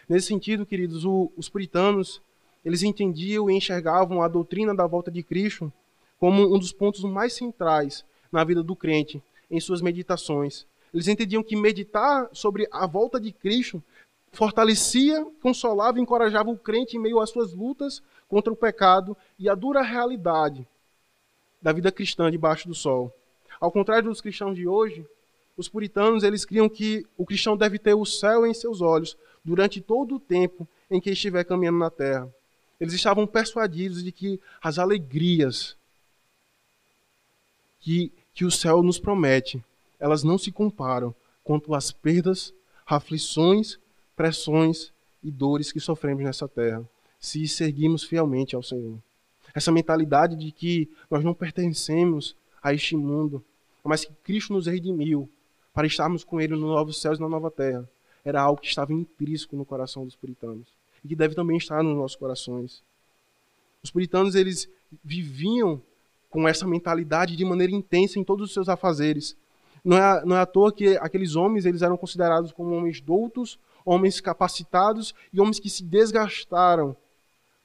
Nesse 0.08 0.28
sentido, 0.28 0.66
queridos, 0.66 1.06
o, 1.06 1.32
os 1.38 1.48
puritanos, 1.48 2.22
eles 2.64 2.84
entendiam 2.84 3.50
e 3.50 3.56
enxergavam 3.56 4.22
a 4.22 4.28
doutrina 4.28 4.76
da 4.76 4.86
volta 4.86 5.10
de 5.10 5.24
Cristo 5.24 5.72
como 6.20 6.54
um 6.54 6.60
dos 6.60 6.72
pontos 6.72 7.04
mais 7.04 7.34
centrais 7.34 8.04
na 8.32 8.44
vida 8.44 8.62
do 8.62 8.76
crente, 8.76 9.22
em 9.50 9.60
suas 9.60 9.82
meditações. 9.82 10.66
Eles 10.94 11.08
entendiam 11.08 11.44
que 11.44 11.56
meditar 11.56 12.30
sobre 12.34 12.68
a 12.72 12.86
volta 12.86 13.20
de 13.20 13.32
Cristo 13.32 13.82
fortalecia, 14.32 15.26
consolava 15.42 15.98
e 15.98 16.02
encorajava 16.02 16.50
o 16.50 16.58
crente 16.58 16.98
em 16.98 17.00
meio 17.00 17.20
às 17.20 17.30
suas 17.30 17.54
lutas 17.54 18.02
contra 18.28 18.52
o 18.52 18.56
pecado 18.56 19.16
e 19.38 19.50
a 19.50 19.56
dura 19.56 19.82
realidade 19.82 20.68
da 21.62 21.72
vida 21.72 21.92
cristã 21.92 22.30
debaixo 22.30 22.68
do 22.68 22.76
sol. 22.76 23.14
Ao 23.60 23.72
contrário 23.72 24.10
dos 24.10 24.22
cristãos 24.22 24.56
de 24.56 24.68
hoje, 24.68 25.06
os 25.58 25.68
puritanos, 25.68 26.24
eles 26.24 26.46
criam 26.46 26.70
que 26.70 27.06
o 27.18 27.26
cristão 27.26 27.58
deve 27.58 27.78
ter 27.78 27.94
o 27.94 28.06
céu 28.06 28.46
em 28.46 28.54
seus 28.54 28.82
olhos 28.82 29.18
durante 29.44 29.82
todo 29.82 30.16
o 30.16 30.20
tempo 30.20 30.68
em 30.90 31.02
que 31.02 31.10
estiver 31.10 31.44
caminhando 31.44 31.80
na 31.80 31.90
terra. 31.90 32.34
Eles 32.80 32.94
estavam 32.94 33.28
persuadidos 33.28 34.04
de 34.04 34.12
que 34.12 34.40
as 34.62 34.80
alegrias 34.80 35.76
que, 37.80 38.12
que 38.34 38.46
o 38.46 38.52
céu 38.52 38.82
nos 38.82 38.98
promete, 38.98 39.64
elas 40.00 40.24
não 40.24 40.38
se 40.38 40.52
comparam 40.52 41.14
quanto 41.44 41.74
às 41.74 41.92
perdas, 41.92 42.54
aflições, 42.86 43.78
pressões 44.16 44.94
e 45.22 45.30
dores 45.30 45.72
que 45.72 45.80
sofremos 45.80 46.24
nessa 46.24 46.48
terra, 46.48 46.88
se 47.20 47.46
seguimos 47.48 48.04
fielmente 48.04 48.56
ao 48.56 48.64
Senhor. 48.64 48.98
Essa 49.54 49.72
mentalidade 49.72 50.36
de 50.36 50.52
que 50.52 50.90
nós 51.10 51.24
não 51.24 51.34
pertencemos 51.34 52.36
a 52.64 52.74
este 52.74 52.96
mundo, 52.96 53.44
mas 53.84 54.06
que 54.06 54.14
Cristo 54.24 54.54
nos 54.54 54.68
redimiu 54.68 55.30
para 55.74 55.88
estarmos 55.88 56.24
com 56.24 56.40
Ele 56.40 56.54
nos 56.54 56.62
novos 56.62 57.02
céus 57.02 57.18
e 57.18 57.22
na 57.22 57.28
nova 57.28 57.52
terra. 57.52 57.90
Era 58.24 58.42
algo 58.42 58.62
que 58.62 58.68
estava 58.68 58.94
intrínseco 58.94 59.56
no 59.56 59.66
coração 59.66 60.06
dos 60.06 60.16
puritanos 60.16 60.79
e 61.04 61.08
que 61.08 61.16
deve 61.16 61.36
também 61.36 61.58
estar 61.58 61.84
nos 61.84 61.96
nossos 61.96 62.16
corações. 62.16 62.84
Os 63.84 63.92
puritanos 63.92 64.36
eles 64.36 64.70
viviam 65.04 65.82
com 66.30 66.48
essa 66.48 66.68
mentalidade 66.68 67.36
de 67.36 67.46
maneira 67.46 67.74
intensa 67.74 68.20
em 68.20 68.24
todos 68.24 68.48
os 68.48 68.54
seus 68.54 68.70
afazeres. 68.70 69.36
Não 69.84 69.98
é, 69.98 70.26
não 70.26 70.36
é 70.36 70.42
à 70.42 70.46
toa 70.46 70.72
que 70.72 70.98
aqueles 70.98 71.36
homens 71.36 71.66
eles 71.66 71.82
eram 71.82 71.98
considerados 71.98 72.52
como 72.52 72.76
homens 72.76 73.00
doutos, 73.00 73.60
homens 73.86 74.20
capacitados 74.20 75.16
e 75.34 75.40
homens 75.40 75.60
que 75.60 75.70
se 75.70 75.84
desgastaram 75.84 76.96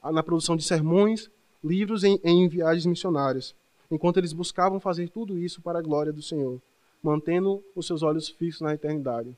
na 0.03 0.23
produção 0.23 0.57
de 0.57 0.63
sermões, 0.63 1.31
livros 1.63 2.05
em, 2.05 2.21
em 2.23 2.47
viagens 2.49 2.87
missionárias, 2.87 3.55
enquanto 3.91 4.19
eles 4.19 4.33
buscavam 4.33 4.79
fazer 4.79 5.09
tudo 5.09 5.39
isso 5.39 5.61
para 5.61 5.79
a 5.79 5.83
glória 5.83 6.13
do 6.13 6.23
Senhor 6.23 6.61
mantendo 7.05 7.63
os 7.77 7.87
seus 7.87 8.03
olhos 8.03 8.31
fixos 8.31 8.63
na 8.63 8.73
eternidade. 8.73 9.37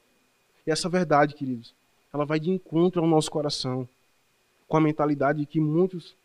E 0.64 0.70
essa 0.70 0.88
verdade, 0.88 1.34
queridos, 1.34 1.74
ela 2.16 2.25
vai 2.25 2.40
de 2.40 2.50
encontro 2.50 3.02
ao 3.02 3.08
nosso 3.08 3.30
coração, 3.30 3.88
com 4.66 4.76
a 4.76 4.80
mentalidade 4.80 5.40
de 5.40 5.46
que 5.46 5.61
muitos 5.61 6.16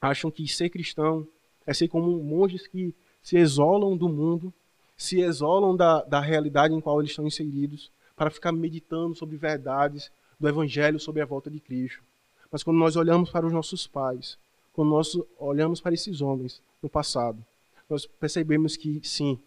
acham 0.00 0.30
que 0.30 0.46
ser 0.46 0.68
cristão 0.68 1.26
é 1.66 1.72
ser 1.72 1.88
como 1.88 2.22
monges 2.22 2.66
que 2.66 2.94
se 3.22 3.38
isolam 3.38 3.96
do 3.96 4.08
mundo, 4.08 4.52
se 4.96 5.20
isolam 5.20 5.74
da, 5.74 6.02
da 6.02 6.20
realidade 6.20 6.74
em 6.74 6.80
qual 6.80 7.00
eles 7.00 7.12
estão 7.12 7.26
inseridos, 7.26 7.90
para 8.14 8.30
ficar 8.30 8.52
meditando 8.52 9.14
sobre 9.14 9.36
verdades 9.36 10.12
do 10.38 10.48
Evangelho, 10.48 11.00
sobre 11.00 11.22
a 11.22 11.24
volta 11.24 11.50
de 11.50 11.58
Cristo. 11.58 12.02
Mas 12.50 12.62
quando 12.62 12.78
nós 12.78 12.96
olhamos 12.96 13.30
para 13.30 13.46
os 13.46 13.52
nossos 13.52 13.86
pais, 13.86 14.36
quando 14.72 14.90
nós 14.90 15.16
olhamos 15.38 15.80
para 15.80 15.94
esses 15.94 16.20
homens 16.20 16.60
no 16.82 16.88
passado, 16.88 17.44
nós 17.88 18.04
percebemos 18.06 18.76
que 18.76 19.00
sim, 19.02 19.38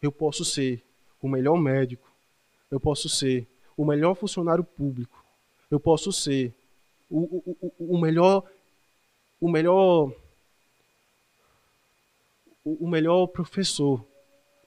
eu 0.00 0.10
posso 0.10 0.44
ser 0.44 0.82
o 1.20 1.28
melhor 1.28 1.58
médico, 1.58 2.10
eu 2.70 2.80
posso 2.80 3.08
ser 3.08 3.46
o 3.80 3.84
melhor 3.86 4.14
funcionário 4.14 4.62
público, 4.62 5.24
eu 5.70 5.80
posso 5.80 6.12
ser 6.12 6.54
o, 7.08 7.18
o, 7.18 7.94
o, 7.94 7.98
melhor 7.98 8.46
o 9.40 9.50
melhor 9.50 10.12
o 12.62 12.86
melhor 12.86 13.26
professor 13.28 14.04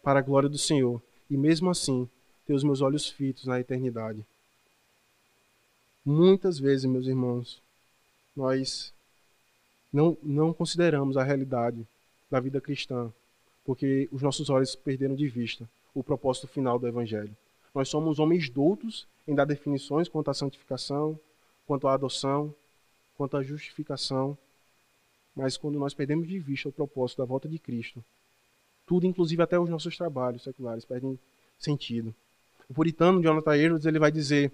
para 0.01 0.17
a 0.17 0.21
glória 0.23 0.49
do 0.49 0.57
Senhor 0.57 0.99
e 1.29 1.37
mesmo 1.37 1.69
assim 1.69 2.09
ter 2.43 2.55
os 2.55 2.63
meus 2.63 2.81
olhos 2.81 3.07
fitos 3.07 3.45
na 3.45 3.59
eternidade. 3.59 4.25
Muitas 6.03 6.57
vezes, 6.57 6.85
meus 6.85 7.05
irmãos, 7.05 7.61
nós 8.35 8.91
não, 9.93 10.17
não 10.23 10.51
consideramos 10.51 11.17
a 11.17 11.23
realidade 11.23 11.87
da 12.31 12.39
vida 12.39 12.59
cristã 12.59 13.13
porque 13.63 14.09
os 14.11 14.23
nossos 14.23 14.49
olhos 14.49 14.75
perderam 14.75 15.13
de 15.13 15.27
vista 15.27 15.69
o 15.93 16.03
propósito 16.03 16.47
final 16.47 16.79
do 16.79 16.87
Evangelho. 16.87 17.37
Nós 17.73 17.89
somos 17.89 18.19
homens 18.19 18.49
doutos 18.49 19.07
em 19.27 19.33
dar 19.33 19.45
definições 19.45 20.07
quanto 20.07 20.29
à 20.29 20.33
santificação, 20.33 21.19
quanto 21.65 21.87
à 21.87 21.93
adoção, 21.93 22.53
quanto 23.17 23.37
à 23.37 23.43
justificação, 23.43 24.37
mas 25.35 25.57
quando 25.57 25.79
nós 25.79 25.93
perdemos 25.93 26.27
de 26.27 26.37
vista 26.39 26.69
o 26.69 26.71
propósito 26.71 27.19
da 27.19 27.25
volta 27.25 27.47
de 27.47 27.57
Cristo, 27.57 28.03
tudo, 28.85 29.07
inclusive 29.07 29.41
até 29.41 29.57
os 29.57 29.69
nossos 29.69 29.97
trabalhos 29.97 30.43
seculares, 30.43 30.85
perdem 30.85 31.17
sentido. 31.57 32.13
O 32.69 32.73
puritano 32.73 33.21
Jonathan 33.21 33.55
Edwards 33.55 33.85
ele 33.85 33.99
vai 33.99 34.11
dizer: 34.11 34.51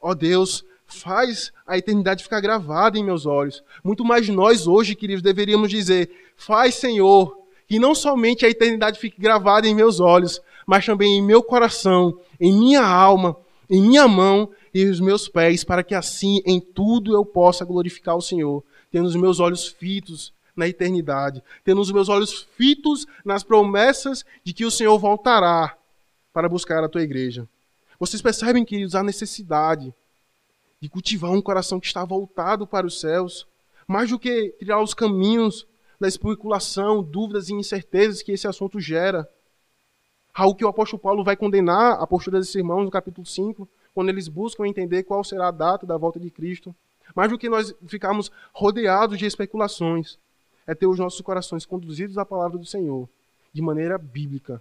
ó 0.00 0.10
oh 0.10 0.14
Deus, 0.14 0.64
faz 0.86 1.52
a 1.66 1.78
eternidade 1.78 2.22
ficar 2.22 2.40
gravada 2.40 2.98
em 2.98 3.04
meus 3.04 3.26
olhos. 3.26 3.62
Muito 3.82 4.04
mais 4.04 4.28
nós 4.28 4.66
hoje, 4.66 4.94
queridos, 4.94 5.22
deveríamos 5.22 5.70
dizer: 5.70 6.32
faz, 6.36 6.74
Senhor, 6.74 7.38
que 7.66 7.78
não 7.78 7.94
somente 7.94 8.44
a 8.44 8.50
eternidade 8.50 8.98
fique 8.98 9.20
gravada 9.20 9.66
em 9.66 9.74
meus 9.74 10.00
olhos, 10.00 10.40
mas 10.66 10.86
também 10.86 11.18
em 11.18 11.22
meu 11.22 11.42
coração, 11.42 12.18
em 12.40 12.52
minha 12.52 12.84
alma, 12.84 13.36
em 13.68 13.80
minha 13.80 14.06
mão 14.06 14.50
e 14.72 14.84
os 14.84 15.00
meus 15.00 15.28
pés, 15.28 15.64
para 15.64 15.82
que 15.82 15.94
assim 15.94 16.40
em 16.44 16.60
tudo 16.60 17.14
eu 17.14 17.24
possa 17.24 17.64
glorificar 17.64 18.16
o 18.16 18.22
Senhor, 18.22 18.62
tendo 18.90 19.06
os 19.06 19.16
meus 19.16 19.40
olhos 19.40 19.66
fitos 19.66 20.32
na 20.56 20.68
eternidade, 20.68 21.42
tendo 21.64 21.80
os 21.80 21.90
meus 21.90 22.08
olhos 22.08 22.46
fitos 22.56 23.06
nas 23.24 23.42
promessas 23.42 24.24
de 24.42 24.52
que 24.52 24.64
o 24.64 24.70
Senhor 24.70 24.98
voltará 24.98 25.76
para 26.32 26.48
buscar 26.48 26.82
a 26.82 26.88
tua 26.88 27.02
igreja. 27.02 27.48
Vocês 27.98 28.20
percebem, 28.20 28.64
queridos, 28.64 28.94
a 28.94 29.02
necessidade 29.02 29.94
de 30.80 30.88
cultivar 30.88 31.30
um 31.30 31.40
coração 31.40 31.80
que 31.80 31.86
está 31.86 32.04
voltado 32.04 32.66
para 32.66 32.86
os 32.86 33.00
céus, 33.00 33.46
mais 33.86 34.10
do 34.10 34.18
que 34.18 34.50
criar 34.58 34.82
os 34.82 34.94
caminhos 34.94 35.66
da 36.00 36.08
especulação, 36.08 37.02
dúvidas 37.02 37.48
e 37.48 37.54
incertezas 37.54 38.22
que 38.22 38.32
esse 38.32 38.46
assunto 38.46 38.80
gera. 38.80 39.28
Algo 40.34 40.56
que 40.56 40.64
o 40.64 40.68
apóstolo 40.68 41.00
Paulo 41.00 41.22
vai 41.22 41.36
condenar 41.36 42.02
a 42.02 42.06
postura 42.06 42.40
desses 42.40 42.54
irmãos 42.56 42.84
no 42.84 42.90
capítulo 42.90 43.24
5, 43.24 43.68
quando 43.94 44.08
eles 44.08 44.26
buscam 44.26 44.66
entender 44.66 45.04
qual 45.04 45.22
será 45.22 45.48
a 45.48 45.52
data 45.52 45.86
da 45.86 45.96
volta 45.96 46.18
de 46.18 46.28
Cristo. 46.28 46.74
Mais 47.14 47.30
do 47.30 47.38
que 47.38 47.48
nós 47.48 47.72
ficarmos 47.86 48.32
rodeados 48.52 49.16
de 49.16 49.26
especulações, 49.26 50.18
é 50.66 50.74
ter 50.74 50.86
os 50.86 50.98
nossos 50.98 51.20
corações 51.20 51.64
conduzidos 51.64 52.18
à 52.18 52.24
palavra 52.24 52.58
do 52.58 52.66
Senhor, 52.66 53.08
de 53.52 53.62
maneira 53.62 53.96
bíblica, 53.96 54.60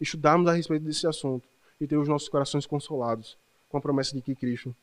estudarmos 0.00 0.48
a 0.48 0.52
respeito 0.52 0.84
desse 0.84 1.06
assunto 1.06 1.46
e 1.78 1.86
ter 1.86 1.98
os 1.98 2.08
nossos 2.08 2.28
corações 2.28 2.64
consolados 2.64 3.36
com 3.68 3.76
a 3.76 3.80
promessa 3.80 4.14
de 4.14 4.22
que 4.22 4.34
Cristo 4.34 4.74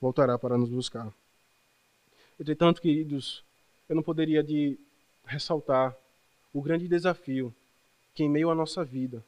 voltará 0.00 0.36
para 0.36 0.58
nos 0.58 0.68
buscar. 0.68 1.12
Entretanto, 2.40 2.82
queridos, 2.82 3.44
eu 3.88 3.94
não 3.94 4.02
poderia 4.02 4.42
de 4.42 4.78
ressaltar 5.24 5.96
o 6.52 6.60
grande 6.60 6.88
desafio 6.88 7.54
que 8.14 8.24
em 8.24 8.28
meio 8.28 8.50
à 8.50 8.54
nossa 8.54 8.84
vida, 8.84 9.24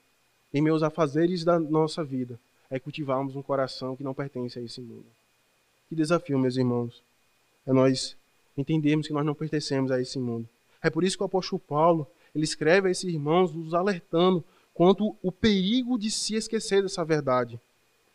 em 0.53 0.67
aos 0.69 0.83
afazeres 0.83 1.45
da 1.45 1.59
nossa 1.59 2.03
vida, 2.03 2.39
é 2.71 2.79
cultivarmos 2.79 3.37
um 3.37 3.43
coração 3.43 3.97
que 3.97 4.05
não 4.05 4.15
pertence 4.15 4.59
a 4.59 4.63
esse 4.63 4.81
mundo. 4.81 5.07
Que 5.89 5.95
desafio, 5.95 6.39
meus 6.39 6.57
irmãos, 6.57 7.03
é 7.67 7.73
nós 7.73 8.17
entendermos 8.57 9.07
que 9.07 9.13
nós 9.13 9.25
não 9.25 9.35
pertencemos 9.35 9.91
a 9.91 10.01
esse 10.01 10.19
mundo. 10.19 10.49
É 10.83 10.91
por 10.91 11.05
isso 11.05 11.17
que 11.17 11.23
o 11.23 11.27
apóstolo 11.27 11.61
Paulo, 11.61 12.07
ele 12.35 12.45
escreve 12.45 12.89
a 12.89 12.91
esses 12.91 13.05
irmãos, 13.05 13.55
os 13.55 13.75
alertando 13.75 14.45
quanto 14.75 15.17
o 15.23 15.33
perigo 15.33 15.99
de 15.99 16.11
se 16.11 16.35
esquecer 16.35 16.83
dessa 16.83 17.05
verdade. 17.05 17.61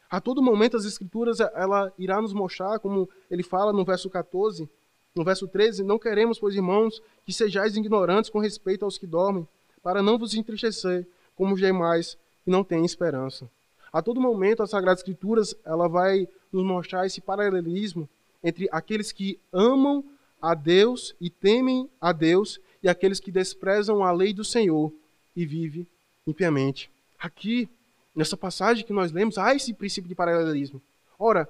A 0.10 0.22
todo 0.22 0.44
momento 0.44 0.78
as 0.78 0.86
escrituras 0.86 1.40
ela 1.40 1.92
irá 1.98 2.22
nos 2.22 2.34
mostrar, 2.34 2.80
como 2.80 3.10
ele 3.30 3.44
fala 3.44 3.74
no 3.74 3.84
verso 3.84 4.10
14, 4.10 4.70
no 5.16 5.24
verso 5.24 5.48
13, 5.48 5.84
não 5.84 6.00
queremos, 6.00 6.40
pois 6.40 6.56
irmãos, 6.56 7.02
que 7.25 7.34
sejais 7.34 7.75
ignorantes 7.75 8.30
com 8.30 8.40
respeito 8.40 8.86
aos 8.86 8.98
que 8.98 9.08
dormem, 9.08 9.48
para 9.82 10.02
não 10.02 10.18
vos 10.18 10.34
entristecer, 10.34 11.06
como 11.36 11.54
os 11.54 11.60
demais 11.60 12.18
que 12.43 12.51
não 12.51 12.63
têm 12.63 12.85
esperança. 12.85 13.50
A 13.91 14.01
todo 14.01 14.19
momento 14.19 14.63
as 14.63 14.71
sagradas 14.71 15.00
escrituras 15.00 15.55
ela 15.63 15.88
vai 15.88 16.27
nos 16.51 16.65
mostrar 16.65 17.05
esse 17.05 17.21
paralelismo 17.21 18.09
entre 18.43 18.67
aqueles 18.71 19.12
que 19.12 19.39
amam 19.51 20.03
a 20.41 20.53
Deus 20.53 21.15
e 21.21 21.29
temem 21.29 21.89
a 22.01 22.12
Deus 22.12 22.59
e 22.81 22.89
aqueles 22.89 23.19
que 23.19 23.31
desprezam 23.31 24.03
a 24.03 24.12
lei 24.12 24.33
do 24.33 24.43
Senhor 24.43 24.91
e 25.35 25.45
vivem 25.45 25.88
impiamente. 26.27 26.91
Aqui, 27.17 27.69
nessa 28.15 28.35
passagem 28.35 28.85
que 28.85 28.91
nós 28.91 29.12
lemos, 29.12 29.38
há 29.38 29.55
esse 29.55 29.73
princípio 29.73 30.09
de 30.09 30.15
paralelismo. 30.15 30.81
Ora, 31.17 31.47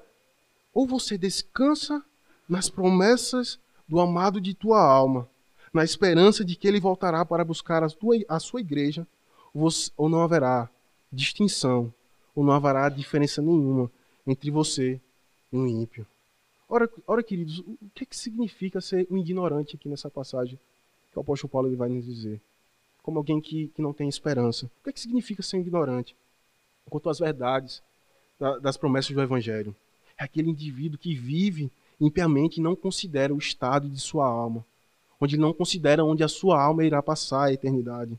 ou 0.74 0.86
você 0.86 1.18
descansa 1.18 2.04
nas 2.48 2.70
promessas 2.70 3.60
do 3.88 4.00
amado 4.00 4.40
de 4.40 4.54
tua 4.54 4.80
alma, 4.80 5.28
na 5.74 5.84
esperança 5.84 6.46
de 6.46 6.56
que 6.56 6.68
ele 6.68 6.80
voltará 6.80 7.26
para 7.26 7.44
buscar 7.44 7.84
a, 7.84 7.90
tua, 7.90 8.16
a 8.28 8.40
sua 8.40 8.62
igreja, 8.62 9.08
ou 9.98 10.10
não 10.10 10.22
haverá 10.22 10.70
distinção, 11.14 11.94
ou 12.36 12.44
não 12.44 12.54
haverá 12.54 12.90
diferença 12.90 13.42
nenhuma 13.42 13.92
entre 14.26 14.50
você 14.52 15.00
e 15.52 15.58
um 15.58 15.68
ímpio. 15.68 16.06
Ora, 16.68 16.90
ora 17.06 17.22
queridos, 17.22 17.60
o 17.60 17.78
que, 17.94 18.04
é 18.04 18.06
que 18.06 18.18
significa 18.18 18.82
ser 18.82 19.08
um 19.10 19.18
ignorante 19.18 19.76
aqui 19.76 19.88
nessa 19.88 20.10
passagem 20.10 20.60
que 21.12 21.18
o 21.18 21.22
apóstolo 21.22 21.52
Paulo 21.52 21.68
ele 21.68 21.76
vai 21.76 21.90
nos 21.90 22.04
dizer? 22.04 22.42
como 23.04 23.20
alguém 23.20 23.42
que, 23.42 23.68
que 23.68 23.82
não 23.82 23.94
tem 23.94 24.08
esperança. 24.08 24.66
O 24.66 24.84
que, 24.86 24.90
é 24.90 24.94
que 24.94 25.00
significa 25.00 25.44
ser 25.44 25.60
ignorante? 25.60 26.16
Quanto 26.90 27.10
às 27.10 27.20
verdades 27.20 27.84
da, 28.40 28.58
das 28.58 28.78
promessas 28.78 29.12
do 29.12 29.22
Evangelho. 29.22 29.76
É 30.18 30.24
aquele 30.24 30.50
indivíduo 30.50 30.98
que 30.98 31.14
vive 31.14 31.70
impiamente 32.00 32.60
e 32.60 32.64
não 32.64 32.76
considera 32.76 33.34
o 33.34 33.38
estado 33.38 33.90
de 33.90 34.00
sua 34.00 34.26
alma. 34.26 34.66
Onde 35.20 35.38
não 35.38 35.54
considera 35.54 36.04
onde 36.04 36.24
a 36.24 36.28
sua 36.28 36.62
alma 36.62 36.86
irá 36.86 37.04
passar 37.04 37.44
a 37.44 37.54
eternidade. 37.54 38.18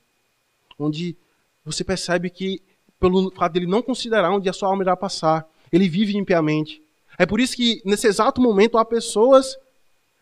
Onde 0.79 1.17
você 1.65 1.83
percebe 1.83 2.29
que, 2.29 2.61
pelo 2.99 3.31
fato 3.33 3.53
de 3.53 3.61
ele 3.61 3.67
não 3.67 3.83
considerar 3.83 4.31
onde 4.31 4.49
a 4.49 4.53
sua 4.53 4.69
alma 4.69 4.83
irá 4.83 4.97
passar, 4.97 5.49
ele 5.73 5.89
vive 5.89 6.17
impiamente. 6.17 6.83
É 7.19 7.27
por 7.27 7.41
isso 7.41 7.57
que, 7.57 7.81
nesse 7.85 8.07
exato 8.07 8.41
momento, 8.41 8.79
há 8.79 8.85
pessoas 8.85 9.57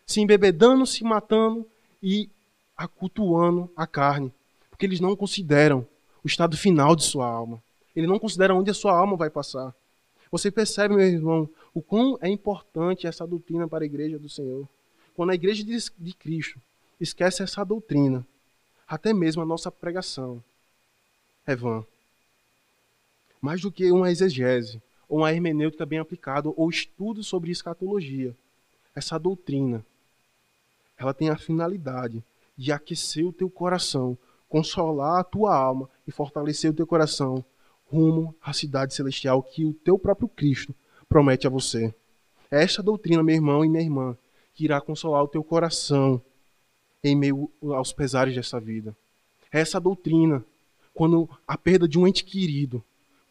se 0.06 0.20
embebedando, 0.20 0.86
se 0.86 1.04
matando 1.04 1.66
e 2.02 2.28
acultuando 2.76 3.70
a 3.76 3.86
carne 3.86 4.32
porque 4.82 4.86
eles 4.86 4.98
não 4.98 5.14
consideram 5.14 5.86
o 6.24 6.26
estado 6.26 6.56
final 6.56 6.96
de 6.96 7.04
sua 7.04 7.24
alma. 7.24 7.62
Ele 7.94 8.08
não 8.08 8.18
considera 8.18 8.52
onde 8.52 8.68
a 8.68 8.74
sua 8.74 8.92
alma 8.92 9.16
vai 9.16 9.30
passar. 9.30 9.72
Você 10.28 10.50
percebe, 10.50 10.96
meu 10.96 11.06
irmão, 11.06 11.48
o 11.72 11.80
quão 11.80 12.18
é 12.20 12.28
importante 12.28 13.06
essa 13.06 13.24
doutrina 13.24 13.68
para 13.68 13.84
a 13.84 13.86
igreja 13.86 14.18
do 14.18 14.28
Senhor. 14.28 14.68
Quando 15.14 15.30
a 15.30 15.36
igreja 15.36 15.62
de 15.62 16.14
Cristo 16.14 16.58
esquece 17.00 17.44
essa 17.44 17.62
doutrina, 17.62 18.26
até 18.88 19.14
mesmo 19.14 19.40
a 19.40 19.46
nossa 19.46 19.70
pregação 19.70 20.42
é 21.46 21.54
vã. 21.54 21.86
Mais 23.42 23.60
do 23.60 23.72
que 23.72 23.90
uma 23.90 24.10
exegese, 24.10 24.80
ou 25.08 25.18
uma 25.18 25.32
hermenêutica 25.32 25.84
bem 25.84 25.98
aplicada, 25.98 26.48
ou 26.56 26.70
estudo 26.70 27.24
sobre 27.24 27.50
escatologia, 27.50 28.34
essa 28.94 29.18
doutrina, 29.18 29.84
ela 30.96 31.12
tem 31.12 31.28
a 31.28 31.36
finalidade 31.36 32.22
de 32.56 32.70
aquecer 32.70 33.26
o 33.26 33.32
teu 33.32 33.50
coração 33.50 34.16
consolar 34.48 35.18
a 35.18 35.24
tua 35.24 35.56
alma 35.56 35.88
e 36.06 36.12
fortalecer 36.12 36.70
o 36.70 36.74
teu 36.74 36.86
coração 36.86 37.44
rumo 37.90 38.34
à 38.40 38.52
cidade 38.52 38.94
celestial 38.94 39.42
que 39.42 39.64
o 39.64 39.72
teu 39.72 39.98
próprio 39.98 40.28
Cristo 40.28 40.74
promete 41.08 41.46
a 41.46 41.50
você. 41.50 41.92
É 42.50 42.62
esta 42.62 42.82
doutrina, 42.82 43.22
meu 43.22 43.34
irmão 43.34 43.64
e 43.64 43.68
minha 43.68 43.82
irmã, 43.82 44.16
que 44.54 44.64
irá 44.64 44.80
consolar 44.80 45.22
o 45.22 45.28
teu 45.28 45.42
coração 45.42 46.22
em 47.02 47.16
meio 47.16 47.50
aos 47.62 47.92
pesares 47.92 48.34
dessa 48.34 48.60
vida. 48.60 48.94
É 49.50 49.60
essa 49.60 49.80
doutrina, 49.80 50.44
quando 50.94 51.28
a 51.48 51.56
perda 51.58 51.88
de 51.88 51.98
um 51.98 52.06
ente 52.06 52.22
querido 52.22 52.84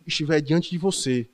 estiver 0.06 0.42
diante 0.42 0.70
de 0.70 0.78
você, 0.78 1.30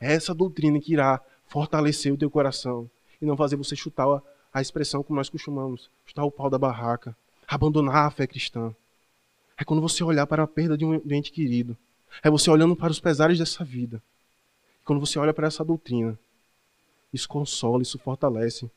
é 0.00 0.12
essa 0.12 0.34
doutrina 0.34 0.80
que 0.80 0.92
irá 0.92 1.20
fortalecer 1.46 2.12
o 2.12 2.16
teu 2.16 2.30
coração 2.30 2.88
e 3.20 3.26
não 3.26 3.36
fazer 3.36 3.56
você 3.56 3.74
chutar 3.74 4.06
a, 4.52 4.60
expressão 4.60 5.02
como 5.02 5.16
nós 5.16 5.28
costumamos, 5.28 5.90
chutar 6.04 6.24
o 6.24 6.30
pau 6.30 6.48
da 6.48 6.58
barraca, 6.58 7.16
abandonar 7.46 8.06
a 8.06 8.10
fé 8.10 8.26
cristã. 8.26 8.74
É 9.56 9.64
quando 9.64 9.82
você 9.82 10.04
olhar 10.04 10.26
para 10.26 10.44
a 10.44 10.46
perda 10.46 10.76
de 10.76 10.84
um 10.84 11.00
ente 11.10 11.32
querido. 11.32 11.76
É 12.22 12.30
você 12.30 12.50
olhando 12.50 12.76
para 12.76 12.92
os 12.92 13.00
pesares 13.00 13.38
dessa 13.38 13.64
vida. 13.64 14.02
Quando 14.84 15.00
você 15.00 15.18
olha 15.18 15.34
para 15.34 15.46
essa 15.46 15.64
doutrina, 15.64 16.18
isso 17.12 17.28
consola, 17.28 17.82
isso 17.82 17.98
fortalece 17.98 18.70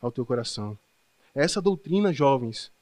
ao 0.00 0.10
teu 0.10 0.24
coração. 0.24 0.78
É 1.34 1.44
essa 1.44 1.60
doutrina, 1.60 2.12
jovens, 2.12 2.72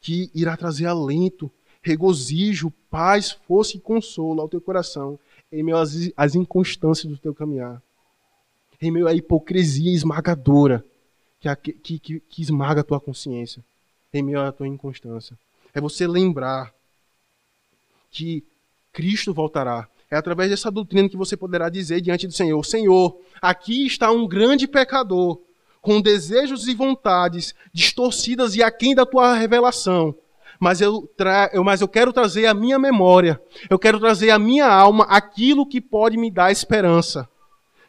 que 0.00 0.30
irá 0.34 0.56
trazer 0.56 0.86
alento, 0.86 1.50
regozijo, 1.82 2.70
paz, 2.90 3.32
força 3.32 3.76
e 3.76 3.80
consolo 3.80 4.40
ao 4.40 4.48
teu 4.48 4.60
coração 4.60 5.18
em 5.52 5.62
meio 5.62 5.76
às, 5.76 5.92
às 6.16 6.34
inconstâncias 6.34 7.10
do 7.10 7.18
teu 7.18 7.34
caminhar. 7.34 7.82
Em 8.80 8.90
meio 8.90 9.06
à 9.06 9.14
hipocrisia 9.14 9.92
esmagadora 9.92 10.84
que, 11.40 11.72
que, 11.72 11.98
que, 11.98 12.20
que 12.20 12.42
esmaga 12.42 12.80
a 12.80 12.84
tua 12.84 13.00
consciência. 13.00 13.64
Em 14.12 14.22
meio 14.22 14.40
à 14.40 14.52
tua 14.52 14.66
inconstância. 14.66 15.38
É 15.74 15.80
você 15.80 16.06
lembrar 16.06 16.72
que 18.10 18.44
Cristo 18.92 19.32
voltará. 19.32 19.88
É 20.10 20.16
através 20.16 20.50
dessa 20.50 20.70
doutrina 20.70 21.08
que 21.08 21.16
você 21.16 21.36
poderá 21.36 21.68
dizer 21.68 22.00
diante 22.00 22.26
do 22.26 22.32
Senhor: 22.32 22.64
Senhor, 22.64 23.20
aqui 23.40 23.86
está 23.86 24.10
um 24.10 24.26
grande 24.26 24.66
pecador, 24.66 25.40
com 25.80 26.00
desejos 26.00 26.66
e 26.66 26.74
vontades 26.74 27.54
distorcidas 27.72 28.56
e 28.56 28.62
aquém 28.62 28.94
da 28.94 29.06
tua 29.06 29.34
revelação. 29.34 30.14
Mas 30.60 30.80
eu, 30.80 31.10
tra... 31.16 31.50
mas 31.64 31.80
eu 31.80 31.88
quero 31.88 32.12
trazer 32.12 32.46
à 32.46 32.54
minha 32.54 32.78
memória, 32.78 33.40
eu 33.68 33.78
quero 33.78 33.98
trazer 33.98 34.30
à 34.30 34.38
minha 34.38 34.66
alma 34.66 35.04
aquilo 35.04 35.66
que 35.66 35.80
pode 35.80 36.16
me 36.16 36.30
dar 36.30 36.52
esperança. 36.52 37.28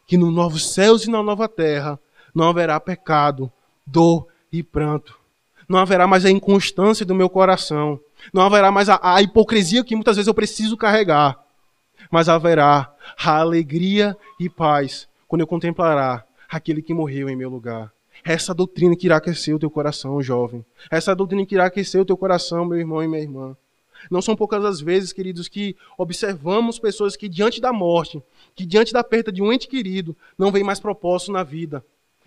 Que 0.08 0.18
no 0.18 0.32
novos 0.32 0.74
céus 0.74 1.06
e 1.06 1.10
na 1.10 1.22
nova 1.22 1.48
terra 1.48 2.00
não 2.34 2.48
haverá 2.48 2.80
pecado, 2.80 3.52
dor 3.86 4.28
e 4.52 4.64
pranto. 4.64 5.20
Não 5.68 5.78
haverá 5.78 6.08
mais 6.08 6.26
a 6.26 6.32
inconstância 6.32 7.06
do 7.06 7.14
meu 7.14 7.30
coração 7.30 8.00
não 8.34 8.44
haverá 8.44 8.72
mais 8.72 8.90
a, 8.90 9.00
a 9.02 9.22
hipocrisia 9.22 9.84
que 9.84 9.96
muitas 9.96 10.18
vezes 10.18 10.28
eu 10.28 10.34
preciso 10.34 10.78
carregar. 10.78 11.40
Mas 12.10 12.28
haverá 12.28 12.94
a 13.18 13.38
alegria 13.38 14.18
e 14.40 14.50
paz 14.50 15.08
quando 15.28 15.42
eu 15.42 15.48
contemplará 15.48 16.26
aquele 16.50 16.82
que 16.82 16.94
morreu 16.94 17.30
em 17.30 17.36
meu 17.36 17.50
lugar. 17.50 17.92
Essa 18.24 18.54
doutrina 18.54 18.96
que 18.96 19.08
irá 19.08 19.18
aquecer 19.18 19.56
o 19.56 19.60
teu 19.60 19.70
coração, 19.70 20.22
jovem. 20.22 20.64
Essa 20.90 21.16
doutrina 21.16 21.46
que 21.46 21.56
irá 21.56 21.66
aquecer 21.66 22.02
o 22.02 22.06
teu 22.06 22.16
coração, 22.16 22.66
meu 22.66 22.78
irmão 22.78 23.04
e 23.04 23.08
minha 23.08 23.22
irmã. 23.22 23.58
Não 24.10 24.22
são 24.22 24.36
poucas 24.36 24.64
as 24.66 24.82
vezes, 24.82 25.14
queridos, 25.14 25.48
que 25.48 25.76
observamos 25.98 26.80
pessoas 26.80 27.16
que, 27.16 27.30
diante 27.30 27.62
da 27.62 27.72
morte, 27.72 28.22
que 28.56 28.66
diante 28.66 28.94
da 28.94 29.04
perda 29.04 29.32
de 29.32 29.42
um 29.42 29.52
ente 29.52 29.68
querido, 29.68 30.16
não 30.38 30.52
vem 30.52 30.64
mais 30.64 30.80
propósito 30.80 31.32
na 31.32 31.44
vida 31.44 31.84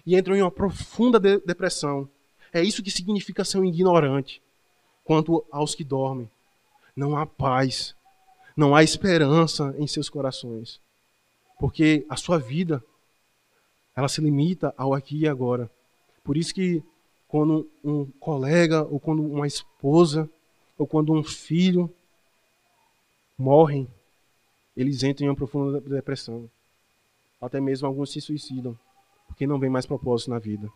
e 0.06 0.16
entram 0.16 0.36
em 0.36 0.42
uma 0.42 0.50
profunda 0.50 1.18
de 1.18 1.38
depressão. 1.38 2.08
É 2.52 2.62
isso 2.62 2.82
que 2.82 2.90
significa 2.90 3.44
ser 3.44 3.58
um 3.58 3.64
ignorante. 3.64 4.40
Quanto 5.02 5.44
aos 5.50 5.74
que 5.74 5.84
dormem, 5.84 6.30
não 6.96 7.16
há 7.16 7.26
paz, 7.26 7.94
não 8.56 8.74
há 8.74 8.82
esperança 8.82 9.74
em 9.78 9.86
seus 9.86 10.08
corações, 10.08 10.80
porque 11.58 12.06
a 12.08 12.16
sua 12.16 12.38
vida 12.38 12.82
ela 13.96 14.08
se 14.08 14.20
limita 14.20 14.72
ao 14.76 14.94
aqui 14.94 15.20
e 15.20 15.28
agora. 15.28 15.70
Por 16.24 16.36
isso 16.38 16.54
que 16.54 16.82
quando 17.28 17.70
um 17.84 18.06
colega 18.18 18.82
ou 18.82 18.98
quando 18.98 19.22
uma 19.22 19.46
esposa 19.46 20.28
ou 20.78 20.86
quando 20.86 21.12
um 21.12 21.22
filho 21.22 21.92
morrem, 23.36 23.86
eles 24.76 25.02
entram 25.02 25.26
em 25.26 25.28
uma 25.28 25.36
profunda 25.36 25.80
depressão. 25.80 26.50
Até 27.40 27.60
mesmo 27.60 27.86
alguns 27.86 28.10
se 28.10 28.20
suicidam, 28.20 28.76
porque 29.28 29.46
não 29.46 29.58
vem 29.58 29.68
mais 29.68 29.84
propósito 29.84 30.30
na 30.30 30.38
vida. 30.38 30.68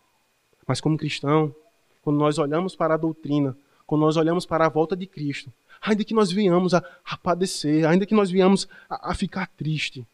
Mas 0.66 0.80
como 0.80 0.98
cristão, 0.98 1.54
quando 2.02 2.18
nós 2.18 2.38
olhamos 2.38 2.76
para 2.76 2.94
a 2.94 2.98
doutrina, 2.98 3.56
quando 3.86 4.02
nós 4.02 4.16
olhamos 4.16 4.44
para 4.44 4.66
a 4.66 4.68
volta 4.68 4.94
de 4.94 5.06
Cristo, 5.06 5.50
ainda 5.80 6.04
que 6.04 6.12
nós 6.12 6.30
venhamos 6.30 6.74
a, 6.74 6.84
a 7.04 7.16
padecer, 7.16 7.88
ainda 7.88 8.04
que 8.04 8.14
nós 8.14 8.30
venhamos 8.30 8.68
a, 8.88 9.12
a 9.12 9.14
ficar 9.14 9.48
triste, 9.56 10.06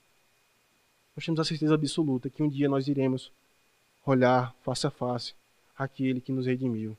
nós 1.17 1.25
temos 1.25 1.41
a 1.41 1.45
certeza 1.45 1.75
absoluta 1.75 2.31
que 2.31 2.43
um 2.43 2.49
dia 2.49 2.69
nós 2.69 2.87
iremos 2.87 3.33
olhar 4.07 4.55
face 4.63 4.87
a 4.87 4.91
face 4.91 5.35
aquele 5.77 6.21
que 6.21 6.33
nos 6.33 6.47
redimiu 6.47 6.97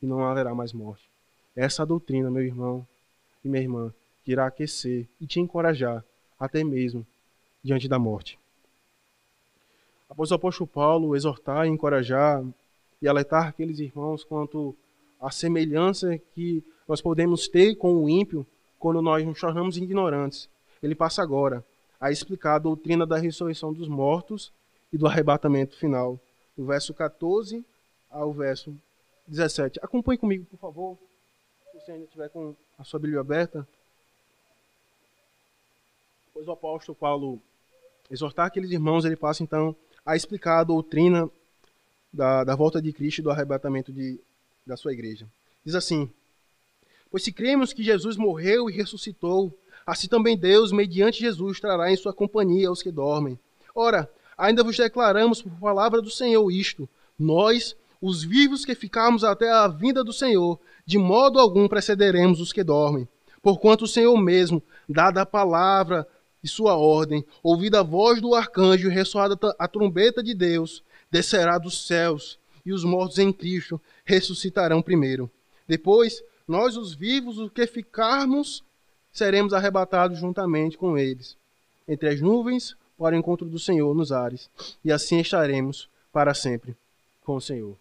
e 0.00 0.06
não 0.06 0.24
haverá 0.24 0.54
mais 0.54 0.72
morte. 0.72 1.08
Essa 1.56 1.84
doutrina, 1.84 2.30
meu 2.30 2.42
irmão 2.42 2.86
e 3.44 3.48
minha 3.48 3.62
irmã, 3.62 3.92
que 4.24 4.32
irá 4.32 4.46
aquecer 4.46 5.06
e 5.20 5.26
te 5.26 5.40
encorajar 5.40 6.04
até 6.38 6.62
mesmo 6.64 7.06
diante 7.62 7.88
da 7.88 7.98
morte. 7.98 8.38
Após 10.08 10.30
o 10.30 10.34
apóstolo 10.34 10.66
Paulo 10.66 11.16
exortar, 11.16 11.66
encorajar 11.66 12.44
e 13.00 13.08
alertar 13.08 13.48
aqueles 13.48 13.78
irmãos 13.78 14.24
quanto 14.24 14.74
à 15.20 15.30
semelhança 15.30 16.18
que 16.34 16.62
nós 16.86 17.00
podemos 17.00 17.48
ter 17.48 17.74
com 17.76 17.96
o 17.96 18.08
ímpio 18.08 18.46
quando 18.78 19.00
nós 19.00 19.24
nos 19.24 19.40
tornamos 19.40 19.76
ignorantes, 19.76 20.48
ele 20.82 20.94
passa 20.94 21.22
agora 21.22 21.64
a 21.98 22.10
explicar 22.10 22.56
a 22.56 22.58
doutrina 22.58 23.06
da 23.06 23.16
ressurreição 23.16 23.72
dos 23.72 23.88
mortos 23.88 24.52
e 24.92 24.98
do 24.98 25.06
arrebatamento 25.06 25.76
final, 25.76 26.20
do 26.56 26.64
verso 26.64 26.94
14 26.94 27.64
ao 28.10 28.32
verso 28.32 28.74
17. 29.26 29.80
Acompanhe 29.82 30.18
comigo, 30.18 30.44
por 30.46 30.58
favor 30.58 30.98
você 31.74 31.92
ainda 31.92 32.04
estiver 32.04 32.28
com 32.30 32.54
a 32.78 32.84
sua 32.84 33.00
Bíblia 33.00 33.20
aberta, 33.20 33.66
depois 36.26 36.46
o 36.46 36.52
apóstolo 36.52 36.96
Paulo 36.96 37.42
exortar 38.10 38.46
aqueles 38.46 38.70
irmãos, 38.70 39.04
ele 39.04 39.16
passa 39.16 39.42
então 39.42 39.74
a 40.06 40.14
explicar 40.16 40.60
a 40.60 40.64
doutrina 40.64 41.28
da, 42.12 42.44
da 42.44 42.54
volta 42.54 42.80
de 42.80 42.92
Cristo 42.92 43.18
e 43.18 43.22
do 43.22 43.30
arrebatamento 43.30 43.92
de, 43.92 44.20
da 44.66 44.76
sua 44.76 44.92
igreja. 44.92 45.26
Diz 45.64 45.74
assim: 45.74 46.10
Pois 47.10 47.22
se 47.22 47.32
cremos 47.32 47.72
que 47.72 47.82
Jesus 47.82 48.16
morreu 48.16 48.70
e 48.70 48.72
ressuscitou, 48.72 49.52
assim 49.86 50.08
também 50.08 50.36
Deus, 50.36 50.72
mediante 50.72 51.20
Jesus, 51.20 51.60
trará 51.60 51.90
em 51.90 51.96
sua 51.96 52.12
companhia 52.12 52.70
os 52.70 52.82
que 52.82 52.90
dormem. 52.90 53.38
Ora, 53.74 54.10
ainda 54.36 54.62
vos 54.62 54.76
declaramos 54.76 55.42
por 55.42 55.52
palavra 55.52 56.00
do 56.02 56.10
Senhor 56.10 56.50
isto: 56.50 56.88
nós, 57.18 57.76
os 58.00 58.22
vivos 58.22 58.64
que 58.64 58.74
ficarmos 58.74 59.24
até 59.24 59.50
a 59.50 59.68
vinda 59.68 60.04
do 60.04 60.12
Senhor, 60.12 60.58
de 60.84 60.98
modo 60.98 61.38
algum 61.38 61.68
precederemos 61.68 62.40
os 62.40 62.52
que 62.52 62.62
dormem. 62.62 63.08
Porquanto 63.42 63.84
o 63.84 63.88
Senhor 63.88 64.16
mesmo, 64.16 64.62
dada 64.88 65.22
a 65.22 65.26
palavra 65.26 66.06
e 66.42 66.48
sua 66.48 66.76
ordem, 66.76 67.24
ouvida 67.42 67.80
a 67.80 67.82
voz 67.82 68.20
do 68.20 68.34
arcanjo 68.34 68.88
e 68.88 68.92
ressoada 68.92 69.38
a 69.58 69.68
trombeta 69.68 70.22
de 70.22 70.34
Deus, 70.34 70.82
descerá 71.10 71.58
dos 71.58 71.86
céus, 71.86 72.38
e 72.66 72.72
os 72.72 72.84
mortos 72.84 73.18
em 73.18 73.32
Cristo 73.32 73.80
ressuscitarão 74.04 74.82
primeiro. 74.82 75.30
Depois, 75.66 76.22
nós, 76.46 76.76
os 76.76 76.94
vivos, 76.94 77.38
os 77.38 77.50
que 77.50 77.66
ficarmos, 77.66 78.62
seremos 79.12 79.52
arrebatados 79.54 80.18
juntamente 80.18 80.76
com 80.76 80.98
eles, 80.98 81.36
entre 81.86 82.08
as 82.08 82.20
nuvens, 82.20 82.76
para 82.98 83.14
o 83.14 83.18
encontro 83.18 83.46
do 83.46 83.58
Senhor 83.58 83.94
nos 83.94 84.12
ares, 84.12 84.48
e 84.84 84.92
assim 84.92 85.20
estaremos 85.20 85.88
para 86.12 86.34
sempre 86.34 86.76
com 87.24 87.36
o 87.36 87.40
Senhor. 87.40 87.76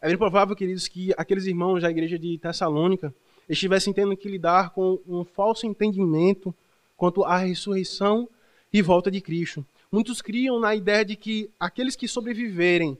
É 0.00 0.08
bem 0.08 0.16
provável, 0.16 0.54
queridos, 0.54 0.86
que 0.86 1.12
aqueles 1.16 1.46
irmãos 1.46 1.82
da 1.82 1.90
igreja 1.90 2.18
de 2.18 2.38
Tessalônica 2.38 3.12
estivessem 3.48 3.92
tendo 3.92 4.16
que 4.16 4.28
lidar 4.28 4.70
com 4.70 5.00
um 5.06 5.24
falso 5.24 5.66
entendimento 5.66 6.54
quanto 6.96 7.24
à 7.24 7.36
ressurreição 7.38 8.28
e 8.72 8.80
volta 8.80 9.10
de 9.10 9.20
Cristo. 9.20 9.64
Muitos 9.90 10.20
criam 10.20 10.60
na 10.60 10.74
ideia 10.74 11.04
de 11.04 11.16
que 11.16 11.50
aqueles 11.58 11.96
que 11.96 12.06
sobreviverem 12.06 12.96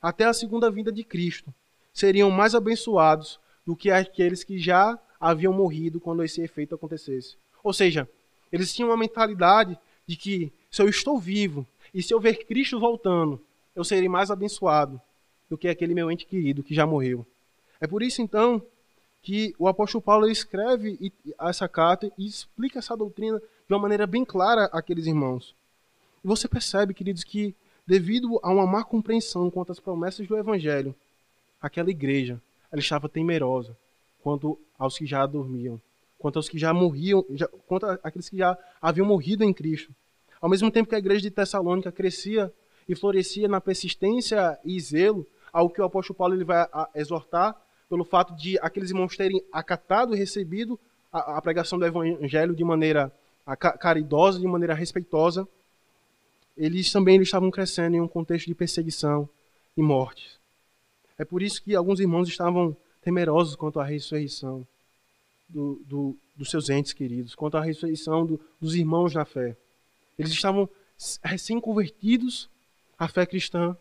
até 0.00 0.24
a 0.24 0.32
segunda 0.32 0.70
vinda 0.70 0.90
de 0.90 1.04
Cristo 1.04 1.54
seriam 1.92 2.30
mais 2.30 2.54
abençoados 2.54 3.38
do 3.64 3.76
que 3.76 3.90
aqueles 3.90 4.42
que 4.42 4.58
já 4.58 4.98
haviam 5.20 5.52
morrido 5.52 6.00
quando 6.00 6.24
esse 6.24 6.40
efeito 6.42 6.74
acontecesse. 6.74 7.36
Ou 7.62 7.72
seja, 7.72 8.08
eles 8.50 8.74
tinham 8.74 8.90
uma 8.90 8.96
mentalidade 8.96 9.78
de 10.06 10.16
que 10.16 10.52
se 10.70 10.82
eu 10.82 10.88
estou 10.88 11.18
vivo 11.18 11.66
e 11.92 12.02
se 12.02 12.12
eu 12.12 12.20
ver 12.20 12.44
Cristo 12.46 12.78
voltando, 12.78 13.40
eu 13.74 13.84
serei 13.84 14.08
mais 14.08 14.30
abençoado 14.30 15.00
do 15.48 15.58
que 15.58 15.68
aquele 15.68 15.94
meu 15.94 16.10
ente 16.10 16.26
querido 16.26 16.62
que 16.62 16.74
já 16.74 16.86
morreu. 16.86 17.26
É 17.80 17.86
por 17.86 18.02
isso, 18.02 18.22
então, 18.22 18.62
que 19.22 19.54
o 19.58 19.68
apóstolo 19.68 20.02
Paulo 20.02 20.28
escreve 20.28 21.12
essa 21.40 21.68
carta 21.68 22.10
e 22.18 22.26
explica 22.26 22.78
essa 22.78 22.96
doutrina 22.96 23.38
de 23.38 23.74
uma 23.74 23.78
maneira 23.78 24.06
bem 24.06 24.24
clara 24.24 24.64
àqueles 24.72 25.06
irmãos. 25.06 25.54
E 26.24 26.26
você 26.26 26.48
percebe, 26.48 26.94
queridos, 26.94 27.24
que 27.24 27.54
devido 27.86 28.38
a 28.42 28.50
uma 28.50 28.66
má 28.66 28.84
compreensão 28.84 29.50
quanto 29.50 29.72
às 29.72 29.80
promessas 29.80 30.26
do 30.26 30.36
evangelho, 30.36 30.94
aquela 31.60 31.90
igreja 31.90 32.40
ela 32.70 32.80
estava 32.80 33.08
temerosa 33.08 33.76
quanto 34.22 34.58
aos 34.78 34.96
que 34.96 35.04
já 35.04 35.26
dormiam, 35.26 35.80
quanto 36.22 36.36
aos 36.36 36.48
que 36.48 36.56
já 36.56 36.72
morriam, 36.72 37.26
já, 37.30 37.48
quanto 37.66 37.84
àqueles 37.84 38.28
que 38.28 38.36
já 38.38 38.56
haviam 38.80 39.04
morrido 39.04 39.42
em 39.42 39.52
Cristo. 39.52 39.92
Ao 40.40 40.48
mesmo 40.48 40.70
tempo 40.70 40.88
que 40.88 40.94
a 40.94 40.98
igreja 40.98 41.20
de 41.20 41.30
Tessalônica 41.32 41.90
crescia 41.90 42.52
e 42.88 42.94
florescia 42.94 43.48
na 43.48 43.60
persistência 43.60 44.56
e 44.64 44.78
zelo, 44.80 45.26
ao 45.52 45.68
que 45.68 45.80
o 45.80 45.84
apóstolo 45.84 46.16
Paulo 46.16 46.34
ele 46.34 46.44
vai 46.44 46.64
exortar 46.94 47.60
pelo 47.88 48.04
fato 48.04 48.34
de 48.36 48.56
aqueles 48.60 48.90
irmãos 48.90 49.16
terem 49.16 49.42
acatado 49.52 50.14
e 50.14 50.18
recebido 50.18 50.78
a, 51.12 51.38
a 51.38 51.42
pregação 51.42 51.76
do 51.76 51.84
evangelho 51.84 52.54
de 52.54 52.62
maneira 52.62 53.12
caridosa, 53.80 54.38
de 54.38 54.46
maneira 54.46 54.74
respeitosa, 54.74 55.46
eles 56.56 56.90
também 56.92 57.16
eles 57.16 57.26
estavam 57.26 57.50
crescendo 57.50 57.96
em 57.96 58.00
um 58.00 58.06
contexto 58.06 58.46
de 58.46 58.54
perseguição 58.54 59.28
e 59.76 59.82
morte. 59.82 60.40
É 61.18 61.24
por 61.24 61.42
isso 61.42 61.60
que 61.62 61.74
alguns 61.74 61.98
irmãos 61.98 62.28
estavam 62.28 62.76
temerosos 63.02 63.56
quanto 63.56 63.80
à 63.80 63.84
ressurreição 63.84 64.64
do, 65.52 65.80
do, 65.86 66.16
dos 66.34 66.50
seus 66.50 66.70
entes 66.70 66.92
queridos, 66.92 67.34
quanto 67.34 67.56
à 67.56 67.62
ressurreição 67.62 68.24
do, 68.24 68.40
dos 68.60 68.74
irmãos 68.74 69.14
na 69.14 69.24
fé. 69.24 69.56
Eles 70.18 70.32
estavam 70.32 70.68
recém-convertidos 71.22 72.48
à 72.98 73.06
fé 73.06 73.26
cristã, 73.26 73.76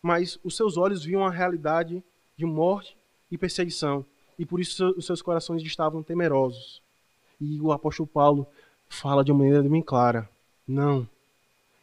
mas 0.00 0.38
os 0.44 0.56
seus 0.56 0.76
olhos 0.76 1.04
viam 1.04 1.24
a 1.24 1.30
realidade 1.30 2.02
de 2.36 2.44
morte 2.44 2.96
e 3.30 3.36
perseguição, 3.36 4.04
e 4.38 4.46
por 4.46 4.60
isso 4.60 4.94
os 4.96 5.06
seus 5.06 5.20
corações 5.20 5.62
estavam 5.62 6.02
temerosos. 6.02 6.82
E 7.40 7.60
o 7.60 7.72
apóstolo 7.72 8.06
Paulo 8.06 8.46
fala 8.88 9.24
de 9.24 9.32
uma 9.32 9.38
maneira 9.38 9.62
bem 9.68 9.82
clara: 9.82 10.28
não, 10.66 11.08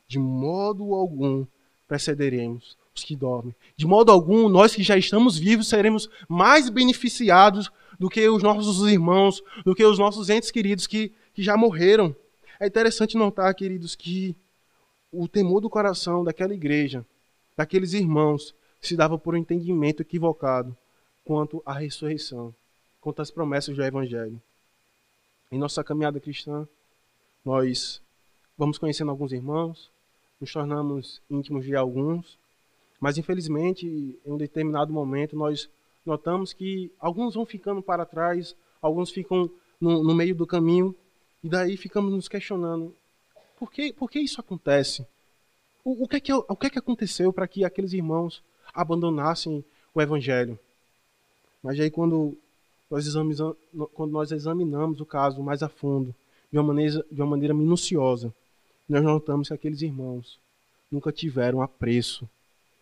de 0.07 0.19
modo 0.19 0.93
algum 0.93 1.45
precederemos 1.87 2.77
os 2.95 3.03
que 3.03 3.15
dormem. 3.15 3.55
De 3.75 3.85
modo 3.85 4.11
algum, 4.11 4.47
nós 4.47 4.75
que 4.75 4.83
já 4.83 4.97
estamos 4.97 5.37
vivos 5.37 5.67
seremos 5.67 6.09
mais 6.27 6.69
beneficiados 6.69 7.71
do 8.01 8.09
que 8.09 8.27
os 8.27 8.41
nossos 8.41 8.91
irmãos, 8.91 9.43
do 9.63 9.75
que 9.75 9.85
os 9.85 9.99
nossos 9.99 10.27
entes 10.27 10.49
queridos 10.49 10.87
que, 10.87 11.13
que 11.35 11.43
já 11.43 11.55
morreram. 11.55 12.15
É 12.59 12.65
interessante 12.65 13.15
notar, 13.15 13.53
queridos, 13.53 13.93
que 13.93 14.35
o 15.11 15.27
temor 15.27 15.61
do 15.61 15.69
coração 15.69 16.23
daquela 16.23 16.51
igreja 16.51 17.05
daqueles 17.55 17.93
irmãos 17.93 18.55
se 18.79 18.95
dava 18.97 19.19
por 19.19 19.35
um 19.35 19.37
entendimento 19.37 20.01
equivocado 20.01 20.75
quanto 21.23 21.61
à 21.63 21.73
ressurreição, 21.73 22.55
quanto 22.99 23.21
às 23.21 23.29
promessas 23.29 23.75
do 23.75 23.83
Evangelho. 23.83 24.41
Em 25.51 25.59
nossa 25.59 25.83
caminhada 25.83 26.19
cristã, 26.19 26.67
nós 27.45 28.01
vamos 28.57 28.79
conhecendo 28.79 29.11
alguns 29.11 29.31
irmãos, 29.31 29.91
nos 30.39 30.51
tornamos 30.51 31.21
íntimos 31.29 31.65
de 31.65 31.75
alguns, 31.75 32.35
mas 32.99 33.19
infelizmente, 33.19 33.85
em 33.85 34.31
um 34.31 34.37
determinado 34.37 34.91
momento, 34.91 35.35
nós 35.35 35.69
notamos 36.05 36.53
que 36.53 36.91
alguns 36.99 37.35
vão 37.35 37.45
ficando 37.45 37.81
para 37.81 38.05
trás, 38.05 38.55
alguns 38.81 39.11
ficam 39.11 39.49
no, 39.79 40.03
no 40.03 40.13
meio 40.13 40.35
do 40.35 40.47
caminho, 40.47 40.95
e 41.43 41.49
daí 41.49 41.77
ficamos 41.77 42.13
nos 42.13 42.27
questionando: 42.27 42.95
por 43.57 43.71
que, 43.71 43.93
por 43.93 44.09
que 44.09 44.19
isso 44.19 44.39
acontece? 44.39 45.05
O, 45.83 46.03
o, 46.03 46.07
que, 46.07 46.17
é 46.17 46.19
que, 46.19 46.33
o 46.33 46.55
que, 46.55 46.67
é 46.67 46.69
que 46.69 46.79
aconteceu 46.79 47.33
para 47.33 47.47
que 47.47 47.65
aqueles 47.65 47.93
irmãos 47.93 48.43
abandonassem 48.73 49.63
o 49.93 50.01
evangelho? 50.01 50.57
Mas 51.63 51.79
aí 51.79 51.89
quando 51.89 52.37
nós 52.89 53.05
quando 53.93 54.11
nós 54.11 54.31
examinamos 54.31 54.99
o 54.99 55.05
caso 55.05 55.41
mais 55.41 55.63
a 55.63 55.69
fundo, 55.69 56.13
de 56.51 56.57
uma 56.57 56.65
maneira, 56.65 57.05
de 57.11 57.21
uma 57.21 57.29
maneira 57.29 57.53
minuciosa, 57.53 58.33
nós 58.87 59.03
notamos 59.03 59.47
que 59.47 59.53
aqueles 59.53 59.81
irmãos 59.81 60.37
nunca 60.91 61.11
tiveram 61.11 61.61
apreço 61.61 62.29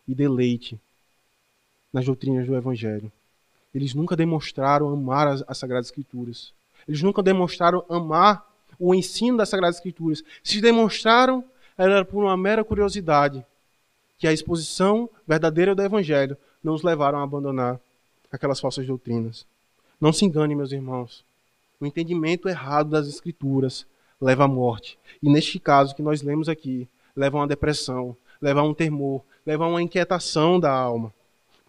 e 0.07 0.15
deleite 0.15 0.79
nas 1.91 2.05
doutrinas 2.05 2.47
do 2.47 2.55
Evangelho. 2.55 3.11
Eles 3.73 3.93
nunca 3.93 4.15
demonstraram 4.15 4.89
amar 4.89 5.27
as, 5.27 5.43
as 5.47 5.57
Sagradas 5.57 5.87
Escrituras. 5.87 6.53
Eles 6.87 7.01
nunca 7.01 7.21
demonstraram 7.21 7.83
amar 7.89 8.47
o 8.79 8.95
ensino 8.95 9.37
das 9.37 9.49
Sagradas 9.49 9.77
Escrituras. 9.77 10.23
Se 10.43 10.61
demonstraram, 10.61 11.43
era 11.77 12.03
por 12.03 12.23
uma 12.23 12.37
mera 12.37 12.63
curiosidade, 12.63 13.45
que 14.17 14.27
a 14.27 14.33
exposição 14.33 15.09
verdadeira 15.27 15.75
do 15.75 15.83
Evangelho 15.83 16.37
não 16.63 16.73
os 16.73 16.83
levaram 16.83 17.19
a 17.19 17.23
abandonar 17.23 17.79
aquelas 18.31 18.59
falsas 18.59 18.85
doutrinas. 18.85 19.45
Não 19.99 20.13
se 20.13 20.25
engane, 20.25 20.55
meus 20.55 20.71
irmãos. 20.71 21.23
O 21.79 21.85
entendimento 21.85 22.49
errado 22.49 22.89
das 22.89 23.07
Escrituras 23.07 23.85
leva 24.19 24.43
à 24.43 24.47
morte. 24.47 24.97
E 25.21 25.29
neste 25.29 25.59
caso 25.59 25.95
que 25.95 26.01
nós 26.01 26.21
lemos 26.21 26.49
aqui, 26.49 26.87
leva 27.15 27.37
a 27.37 27.41
uma 27.41 27.47
depressão, 27.47 28.15
leva 28.41 28.61
a 28.61 28.63
um 28.63 28.73
temor, 28.73 29.23
leva 29.45 29.65
a 29.65 29.67
uma 29.67 29.81
inquietação 29.81 30.59
da 30.59 30.71
alma. 30.71 31.13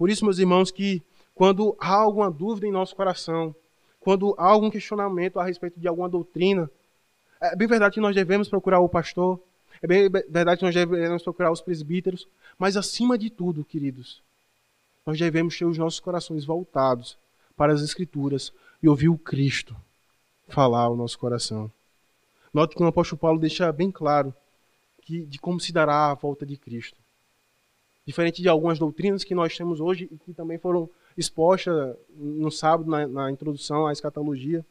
Por 0.01 0.09
isso, 0.09 0.25
meus 0.25 0.39
irmãos, 0.39 0.71
que 0.71 1.03
quando 1.35 1.77
há 1.79 1.93
alguma 1.93 2.31
dúvida 2.31 2.67
em 2.67 2.73
nosso 2.73 2.97
coração, 2.97 3.55
quando 4.01 4.35
há 4.39 4.47
algum 4.47 4.71
questionamento 4.71 5.39
a 5.39 5.45
respeito 5.45 5.79
de 5.79 5.87
alguma 5.87 6.09
doutrina, 6.09 6.71
é 7.39 7.55
bem 7.55 7.69
verdade 7.69 7.97
que 7.97 8.01
nós 8.01 8.15
devemos 8.15 8.49
procurar 8.49 8.81
o 8.81 8.89
pastor, 8.89 9.39
é 9.83 9.87
bem 9.87 10.09
verdade 10.09 10.61
que 10.61 10.65
nós 10.65 10.75
devemos 10.75 11.23
procurar 11.23 11.53
os 11.53 11.61
presbíteros, 11.61 12.27
mas 12.59 12.79
acima 12.79 13.19
de 13.19 13.29
tudo, 13.29 13.63
queridos, 13.63 14.23
nós 15.05 15.19
devemos 15.19 15.59
ter 15.59 15.67
os 15.67 15.77
nossos 15.77 16.01
corações 16.01 16.47
voltados 16.47 17.19
para 17.55 17.75
as 17.75 17.83
Escrituras 17.83 18.55
e 18.83 18.89
ouvir 18.89 19.11
o 19.11 19.19
Cristo 19.19 19.77
falar 20.49 20.85
ao 20.85 20.97
nosso 20.97 21.19
coração. 21.19 21.71
Note 22.55 22.75
que 22.75 22.83
o 22.83 22.87
apóstolo 22.87 23.19
Paulo 23.19 23.39
deixa 23.39 23.71
bem 23.71 23.91
claro 23.91 24.35
que, 25.03 25.27
de 25.27 25.39
como 25.39 25.61
se 25.61 25.75
dará 25.75 26.11
a 26.11 26.15
volta 26.15 26.47
de 26.47 26.57
Cristo. 26.57 27.00
Diferente 28.11 28.43
de 28.43 28.49
algumas 28.49 28.77
doutrinas 28.77 29.23
que 29.23 29.37
nós 29.37 29.57
temos 29.57 29.81
hoje 29.81 30.09
e 30.11 30.17
que 30.17 30.33
também 30.33 30.59
foram 30.59 30.91
expostas 31.17 31.95
no 32.13 32.51
sábado 32.51 32.91
na, 32.91 33.07
na 33.07 33.31
introdução 33.31 33.87
à 33.87 33.93
escatologia, 33.93 34.67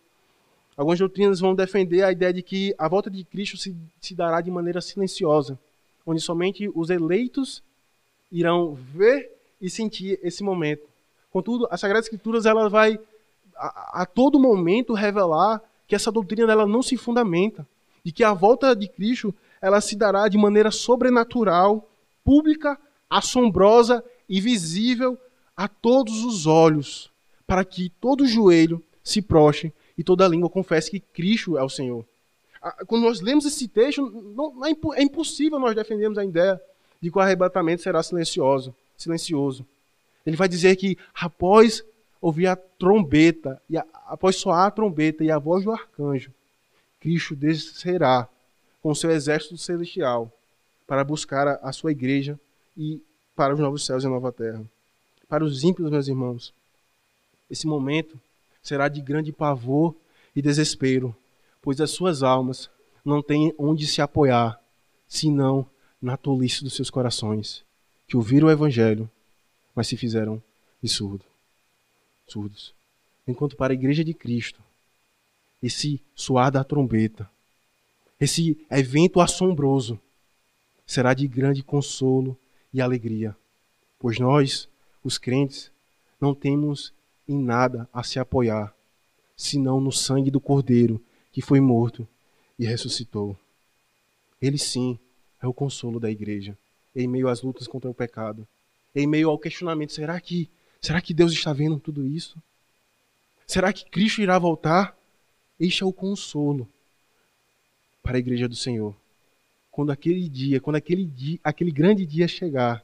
algumas 0.76 1.00
doutrinas 1.00 1.40
vão 1.40 1.56
defender 1.56 2.04
a 2.04 2.12
ideia 2.12 2.34
de 2.34 2.42
que 2.44 2.76
a 2.78 2.90
volta 2.90 3.10
de 3.10 3.24
Cristo 3.24 3.56
se, 3.56 3.74
se 4.02 4.14
dará 4.14 4.42
de 4.42 4.52
maneira 4.52 4.82
silenciosa, 4.82 5.58
onde 6.06 6.20
somente 6.20 6.70
os 6.76 6.90
eleitos 6.90 7.64
irão 8.30 8.74
ver 8.74 9.32
e 9.62 9.70
sentir 9.70 10.20
esse 10.22 10.44
momento. 10.44 10.86
Contudo, 11.32 11.66
a 11.72 11.78
Sagrada 11.78 12.04
Escrituras 12.04 12.46
ela 12.46 12.68
vai 12.68 13.00
a, 13.56 14.02
a 14.02 14.06
todo 14.06 14.38
momento 14.38 14.94
revelar 14.94 15.62
que 15.88 15.96
essa 15.96 16.12
doutrina 16.12 16.52
ela 16.52 16.68
não 16.68 16.82
se 16.82 16.98
fundamenta 16.98 17.66
e 18.04 18.12
que 18.12 18.22
a 18.22 18.34
volta 18.34 18.76
de 18.76 18.90
Cristo 18.90 19.34
ela 19.62 19.80
se 19.80 19.96
dará 19.96 20.28
de 20.28 20.38
maneira 20.38 20.72
sobrenatural, 20.72 21.90
pública, 22.22 22.78
assombrosa 23.10 24.04
e 24.28 24.40
visível 24.40 25.18
a 25.56 25.68
todos 25.68 26.24
os 26.24 26.46
olhos, 26.46 27.12
para 27.48 27.66
que 27.66 27.90
todo 28.00 28.28
joelho 28.28 28.82
se 29.04 29.22
prostre 29.22 29.74
e 29.98 30.04
toda 30.04 30.28
língua 30.28 30.50
confesse 30.50 30.92
que 30.92 31.00
Cristo 31.00 31.58
é 31.58 31.64
o 31.64 31.70
Senhor. 31.70 32.06
Quando 32.88 33.04
nós 33.04 33.22
lemos 33.22 33.46
esse 33.46 33.68
texto, 33.68 34.10
não, 34.36 34.66
é, 34.66 34.72
é 35.00 35.04
impossível 35.04 35.60
nós 35.60 35.76
defendermos 35.76 36.18
a 36.18 36.26
ideia 36.26 36.62
de 37.02 37.10
que 37.10 37.18
o 37.18 37.22
arrebatamento 37.22 37.82
será 37.82 38.04
silencioso, 38.04 38.76
silencioso. 38.98 39.66
Ele 40.26 40.36
vai 40.36 40.48
dizer 40.48 40.76
que 40.76 40.98
após 41.14 41.84
ouvir 42.22 42.48
a 42.48 42.56
trombeta, 42.56 43.62
e 43.70 43.78
a, 43.78 43.86
após 44.08 44.36
soar 44.36 44.68
a 44.68 44.72
trombeta 44.72 45.24
e 45.24 45.32
a 45.32 45.40
voz 45.40 45.64
do 45.64 45.72
arcanjo, 45.72 46.32
Cristo 47.00 47.36
descerá 47.36 48.28
com 48.82 48.94
seu 48.94 49.10
exército 49.12 49.58
celestial 49.58 50.32
para 50.86 51.04
buscar 51.04 51.48
a, 51.48 51.54
a 51.64 51.72
sua 51.72 51.92
igreja 51.92 52.40
e 52.76 53.02
para 53.36 53.54
os 53.54 53.60
novos 53.60 53.86
céus 53.86 54.04
e 54.04 54.08
a 54.08 54.10
nova 54.10 54.32
terra. 54.32 54.64
Para 55.28 55.44
os 55.44 55.64
ímpios, 55.64 55.90
meus 55.90 56.08
irmãos, 56.08 56.54
esse 57.50 57.68
momento 57.68 58.20
será 58.62 58.88
de 58.88 59.02
grande 59.02 59.32
pavor 59.32 59.96
e 60.36 60.42
desespero, 60.42 61.16
pois 61.62 61.80
as 61.82 61.92
suas 61.92 62.24
almas 62.24 62.70
não 63.04 63.22
têm 63.22 63.54
onde 63.58 63.88
se 63.88 64.02
apoiar, 64.02 64.60
senão 65.08 65.66
na 66.02 66.18
tolice 66.18 66.64
dos 66.64 66.74
seus 66.74 66.90
corações, 66.90 67.64
que 68.08 68.18
ouviram 68.18 68.48
o 68.48 68.52
evangelho, 68.52 69.10
mas 69.76 69.88
se 69.88 69.98
fizeram 69.98 70.42
de 70.82 70.90
surdo 70.90 71.26
surdos. 72.32 72.74
Enquanto 73.28 73.56
para 73.56 73.74
a 73.74 73.76
igreja 73.76 74.04
de 74.04 74.14
Cristo, 74.14 74.62
esse 75.62 76.02
soar 76.16 76.52
da 76.52 76.64
trombeta, 76.64 77.30
esse 78.20 78.58
evento 78.70 79.20
assombroso, 79.20 80.00
será 80.86 81.14
de 81.14 81.28
grande 81.28 81.64
consolo 81.64 82.38
e 82.74 82.82
alegria, 82.82 83.36
pois 83.98 84.20
nós, 84.20 84.70
os 85.04 85.18
crentes, 85.18 85.72
não 86.20 86.34
temos 86.34 86.94
em 87.28 87.38
nada 87.38 87.88
a 87.94 88.04
se 88.04 88.20
apoiar, 88.20 88.74
senão 89.36 89.80
no 89.80 89.92
sangue 89.92 90.32
do 90.32 90.42
Cordeiro 90.42 91.02
que 91.32 91.42
foi 91.42 91.60
morto 91.60 92.08
e 92.58 92.66
ressuscitou. 92.66 93.38
Ele 94.42 94.58
sim 94.58 95.00
é 95.42 95.48
o 95.48 95.54
consolo 95.54 96.00
da 96.00 96.10
igreja, 96.10 96.58
em 96.96 97.08
meio 97.08 97.28
às 97.28 97.42
lutas 97.42 97.68
contra 97.68 97.90
o 97.90 97.94
pecado, 97.94 98.48
em 98.96 99.08
meio 99.08 99.30
ao 99.30 99.40
questionamento: 99.40 99.94
será 99.94 100.20
que 100.20 100.50
Será 100.82 101.02
que 101.02 101.14
Deus 101.14 101.34
está 101.34 101.52
vendo 101.52 101.80
tudo 101.80 102.06
isso? 102.06 102.42
Será 103.46 103.74
que 103.74 103.90
Cristo 103.90 104.22
irá 104.22 104.40
voltar? 104.40 104.98
Este 105.60 105.84
é 105.84 105.86
o 105.86 105.92
consolo 105.92 106.68
para 108.02 108.16
a 108.16 108.20
igreja 108.20 108.48
do 108.48 108.56
Senhor. 108.56 108.96
Quando 109.72 109.92
aquele 109.92 110.28
dia, 110.28 110.60
quando 110.60 110.76
aquele 110.76 111.06
dia, 111.06 111.40
aquele 111.44 111.72
grande 111.72 112.06
dia 112.06 112.28
chegar, 112.28 112.84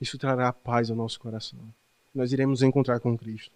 isso 0.00 0.16
trará 0.18 0.52
paz 0.52 0.90
ao 0.90 0.96
nosso 0.96 1.18
coração. 1.18 1.58
Nós 2.14 2.32
iremos 2.32 2.62
encontrar 2.62 3.00
com 3.00 3.16
Cristo. 3.16 3.52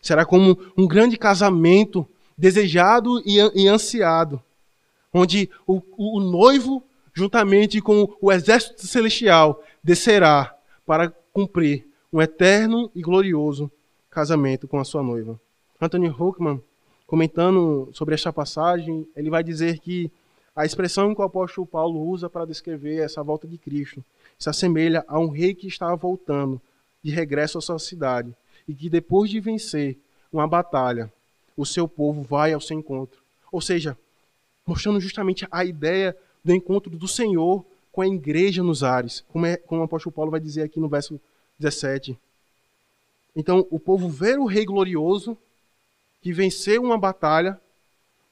Será 0.00 0.24
como 0.24 0.58
um 0.76 0.86
grande 0.86 1.16
casamento 1.16 2.06
desejado 2.36 3.20
e 3.26 3.68
ansiado, 3.68 4.42
onde 5.12 5.50
o, 5.66 5.82
o 5.96 6.20
noivo, 6.20 6.84
juntamente 7.12 7.80
com 7.80 8.16
o 8.20 8.30
exército 8.30 8.86
celestial, 8.86 9.62
descerá 9.82 10.56
para 10.86 11.10
cumprir 11.32 11.88
um 12.12 12.22
eterno 12.22 12.90
e 12.94 13.02
glorioso 13.02 13.70
casamento 14.10 14.66
com 14.66 14.78
a 14.78 14.84
sua 14.84 15.02
noiva. 15.02 15.40
Anthony 15.80 16.08
Huckman, 16.08 16.60
comentando 17.06 17.88
sobre 17.92 18.14
esta 18.14 18.32
passagem, 18.32 19.06
ele 19.16 19.30
vai 19.30 19.42
dizer 19.42 19.78
que 19.78 20.10
a 20.58 20.66
expressão 20.66 21.14
que 21.14 21.20
o 21.20 21.24
apóstolo 21.24 21.64
Paulo 21.64 22.00
usa 22.00 22.28
para 22.28 22.44
descrever 22.44 22.96
essa 22.96 23.22
volta 23.22 23.46
de 23.46 23.56
Cristo 23.56 24.04
se 24.36 24.50
assemelha 24.50 25.04
a 25.06 25.16
um 25.16 25.28
rei 25.28 25.54
que 25.54 25.68
estava 25.68 25.94
voltando 25.94 26.60
de 27.00 27.12
regresso 27.12 27.58
à 27.58 27.60
sua 27.60 27.78
cidade 27.78 28.34
e 28.66 28.74
que 28.74 28.90
depois 28.90 29.30
de 29.30 29.38
vencer 29.38 29.96
uma 30.32 30.48
batalha, 30.48 31.12
o 31.56 31.64
seu 31.64 31.86
povo 31.86 32.22
vai 32.22 32.52
ao 32.52 32.60
seu 32.60 32.76
encontro. 32.76 33.20
Ou 33.52 33.60
seja, 33.60 33.96
mostrando 34.66 34.98
justamente 34.98 35.46
a 35.48 35.64
ideia 35.64 36.16
do 36.44 36.52
encontro 36.52 36.90
do 36.96 37.06
Senhor 37.06 37.64
com 37.92 38.00
a 38.00 38.08
igreja 38.08 38.60
nos 38.60 38.82
ares, 38.82 39.24
como, 39.28 39.46
é, 39.46 39.56
como 39.58 39.82
o 39.82 39.84
apóstolo 39.84 40.12
Paulo 40.12 40.32
vai 40.32 40.40
dizer 40.40 40.62
aqui 40.62 40.80
no 40.80 40.88
verso 40.88 41.20
17. 41.56 42.18
Então, 43.36 43.64
o 43.70 43.78
povo 43.78 44.08
vê 44.08 44.36
o 44.36 44.44
rei 44.44 44.64
glorioso, 44.64 45.38
que 46.20 46.32
venceu 46.32 46.82
uma 46.82 46.98
batalha, 46.98 47.60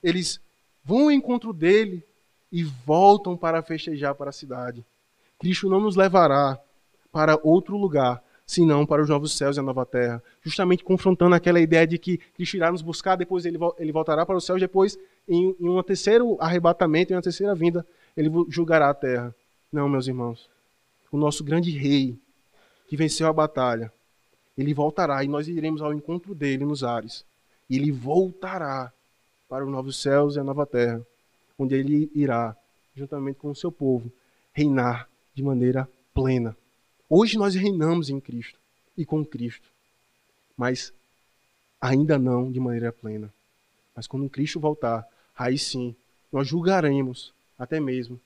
eles 0.02 0.40
vão 0.84 1.04
ao 1.04 1.12
encontro 1.12 1.52
dele 1.52 2.02
e 2.50 2.62
voltam 2.64 3.36
para 3.36 3.62
festejar 3.62 4.14
para 4.14 4.30
a 4.30 4.32
cidade. 4.32 4.84
Cristo 5.38 5.68
não 5.68 5.80
nos 5.80 5.96
levará 5.96 6.58
para 7.12 7.38
outro 7.42 7.76
lugar, 7.76 8.22
senão 8.46 8.86
para 8.86 9.02
os 9.02 9.08
novos 9.08 9.32
céus 9.36 9.56
e 9.56 9.60
a 9.60 9.62
nova 9.62 9.84
terra. 9.84 10.22
Justamente 10.42 10.84
confrontando 10.84 11.34
aquela 11.34 11.60
ideia 11.60 11.86
de 11.86 11.98
que 11.98 12.18
Cristo 12.18 12.56
irá 12.56 12.70
nos 12.70 12.82
buscar, 12.82 13.16
depois 13.16 13.44
ele, 13.44 13.58
ele 13.78 13.92
voltará 13.92 14.24
para 14.24 14.36
os 14.36 14.44
céus, 14.44 14.60
depois, 14.60 14.98
em, 15.28 15.56
em 15.58 15.68
um 15.68 15.82
terceiro 15.82 16.36
arrebatamento, 16.40 17.12
em 17.12 17.16
uma 17.16 17.22
terceira 17.22 17.54
vinda, 17.54 17.86
ele 18.16 18.30
julgará 18.48 18.90
a 18.90 18.94
terra. 18.94 19.34
Não, 19.72 19.88
meus 19.88 20.06
irmãos. 20.06 20.48
O 21.10 21.18
nosso 21.18 21.42
grande 21.42 21.70
rei, 21.70 22.16
que 22.88 22.96
venceu 22.96 23.26
a 23.26 23.32
batalha, 23.32 23.92
ele 24.56 24.72
voltará 24.72 25.22
e 25.22 25.28
nós 25.28 25.48
iremos 25.48 25.82
ao 25.82 25.92
encontro 25.92 26.34
dele 26.34 26.64
nos 26.64 26.82
ares. 26.82 27.24
E 27.68 27.76
ele 27.76 27.90
voltará 27.90 28.92
para 29.48 29.64
os 29.64 29.70
novos 29.70 30.00
céus 30.00 30.36
e 30.36 30.40
a 30.40 30.44
nova 30.44 30.64
terra, 30.64 31.04
onde 31.58 31.74
ele 31.74 32.10
irá, 32.14 32.56
juntamente 32.94 33.38
com 33.38 33.50
o 33.50 33.54
seu 33.54 33.70
povo, 33.70 34.10
reinar 34.52 35.08
de 35.34 35.42
maneira 35.42 35.88
plena. 36.14 36.56
Hoje 37.08 37.38
nós 37.38 37.54
reinamos 37.54 38.10
em 38.10 38.18
Cristo 38.18 38.58
e 38.96 39.04
com 39.04 39.24
Cristo, 39.24 39.68
mas 40.56 40.92
ainda 41.80 42.18
não 42.18 42.50
de 42.50 42.58
maneira 42.58 42.92
plena. 42.92 43.32
Mas 43.94 44.06
quando 44.06 44.28
Cristo 44.28 44.58
voltar, 44.58 45.06
aí 45.36 45.58
sim, 45.58 45.94
nós 46.32 46.48
julgaremos 46.48 47.32
até 47.58 47.80
mesmo 47.80 48.20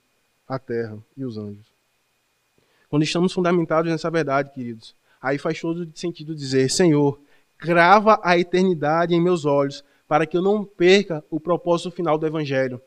a 0.47 0.59
terra 0.59 0.97
e 1.15 1.23
os 1.23 1.37
anjos. 1.37 1.65
Quando 2.89 3.03
estamos 3.03 3.31
fundamentados 3.31 3.89
nessa 3.89 4.09
verdade, 4.09 4.51
queridos, 4.51 4.93
aí 5.21 5.37
faz 5.37 5.59
todo 5.61 5.89
sentido 5.95 6.35
dizer: 6.35 6.69
Senhor, 6.69 7.19
grava 7.57 8.19
a 8.21 8.37
eternidade 8.37 9.13
em 9.13 9.21
meus 9.21 9.45
olhos, 9.45 9.83
para 10.07 10.25
que 10.25 10.35
eu 10.35 10.41
não 10.41 10.65
perca 10.65 11.23
o 11.29 11.39
propósito 11.39 11.91
final 11.91 12.17
do 12.17 12.27
Evangelho. 12.27 12.81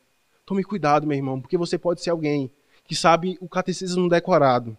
Tome 0.47 0.63
cuidado, 0.63 1.07
meu 1.07 1.17
irmão, 1.17 1.41
porque 1.41 1.57
você 1.57 1.79
pode 1.79 2.03
ser 2.03 2.11
alguém 2.11 2.51
que 2.85 2.95
sabe 2.95 3.39
o 3.41 3.49
catecismo 3.49 4.09
decorado. 4.09 4.77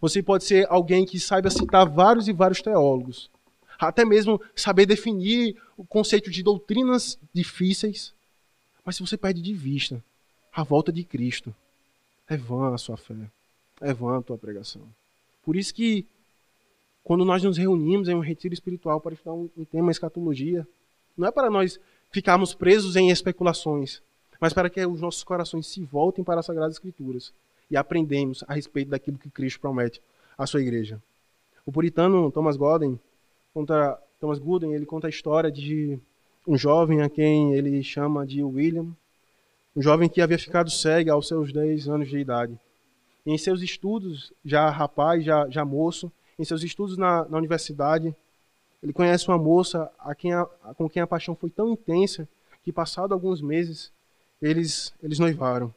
Você 0.00 0.22
pode 0.22 0.44
ser 0.44 0.66
alguém 0.68 1.06
que 1.06 1.20
saiba 1.20 1.48
citar 1.48 1.88
vários 1.88 2.26
e 2.26 2.32
vários 2.32 2.60
teólogos. 2.60 3.30
Até 3.78 4.04
mesmo 4.04 4.40
saber 4.54 4.86
definir 4.86 5.56
o 5.76 5.84
conceito 5.84 6.30
de 6.30 6.42
doutrinas 6.42 7.18
difíceis. 7.32 8.12
Mas 8.84 8.96
se 8.96 9.02
você 9.02 9.16
perde 9.16 9.40
de 9.40 9.52
vista 9.52 10.02
a 10.52 10.62
volta 10.62 10.92
de 10.92 11.04
Cristo, 11.04 11.54
é 12.28 12.36
vã 12.36 12.74
a 12.74 12.78
sua 12.78 12.96
fé. 12.96 13.14
É 13.80 13.92
vã 13.92 14.18
a 14.18 14.22
tua 14.22 14.38
pregação. 14.38 14.82
Por 15.44 15.54
isso 15.54 15.72
que 15.72 16.06
quando 17.04 17.24
nós 17.24 17.42
nos 17.42 17.56
reunimos 17.56 18.08
em 18.08 18.14
um 18.14 18.20
retiro 18.20 18.52
espiritual 18.52 19.00
para 19.00 19.14
estudar 19.14 19.32
um, 19.32 19.48
tema 19.70 19.92
escatologia, 19.92 20.66
não 21.16 21.28
é 21.28 21.30
para 21.30 21.48
nós 21.48 21.78
ficarmos 22.10 22.52
presos 22.52 22.96
em 22.96 23.10
especulações, 23.10 24.02
mas 24.40 24.52
para 24.52 24.70
que 24.70 24.84
os 24.84 25.00
nossos 25.00 25.24
corações 25.24 25.66
se 25.66 25.82
voltem 25.84 26.24
para 26.24 26.40
as 26.40 26.46
Sagradas 26.46 26.74
Escrituras 26.74 27.32
e 27.70 27.76
aprendemos 27.76 28.44
a 28.46 28.54
respeito 28.54 28.90
daquilo 28.90 29.18
que 29.18 29.30
Cristo 29.30 29.60
promete 29.60 30.00
à 30.36 30.46
sua 30.46 30.60
igreja. 30.60 31.02
O 31.64 31.72
puritano 31.72 32.30
Thomas 32.30 32.56
Golden 32.56 32.98
conta, 33.56 33.98
Thomas 34.20 34.38
Gooden, 34.38 34.74
ele 34.74 34.84
conta 34.84 35.06
a 35.06 35.10
história 35.10 35.50
de 35.50 35.98
um 36.46 36.58
jovem 36.58 37.00
a 37.00 37.08
quem 37.08 37.54
ele 37.54 37.82
chama 37.82 38.26
de 38.26 38.42
William, 38.42 38.86
um 39.74 39.80
jovem 39.80 40.08
que 40.08 40.20
havia 40.20 40.38
ficado 40.38 40.70
cego 40.70 41.10
aos 41.10 41.26
seus 41.26 41.52
10 41.52 41.88
anos 41.88 42.08
de 42.08 42.18
idade. 42.18 42.58
Em 43.24 43.36
seus 43.38 43.62
estudos, 43.62 44.32
já 44.44 44.68
rapaz, 44.68 45.24
já, 45.24 45.48
já 45.48 45.64
moço, 45.64 46.12
em 46.38 46.44
seus 46.44 46.62
estudos 46.62 46.98
na, 46.98 47.24
na 47.24 47.38
universidade, 47.38 48.14
ele 48.82 48.92
conhece 48.92 49.26
uma 49.26 49.38
moça 49.38 49.90
a 49.98 50.14
quem 50.14 50.32
a, 50.34 50.44
com 50.76 50.88
quem 50.88 51.02
a 51.02 51.06
paixão 51.06 51.34
foi 51.34 51.48
tão 51.48 51.70
intensa 51.72 52.28
que, 52.62 52.70
passado 52.70 53.12
alguns 53.12 53.40
meses, 53.40 53.90
eles, 54.40 54.92
eles 55.02 55.18
noivaram. 55.18 55.74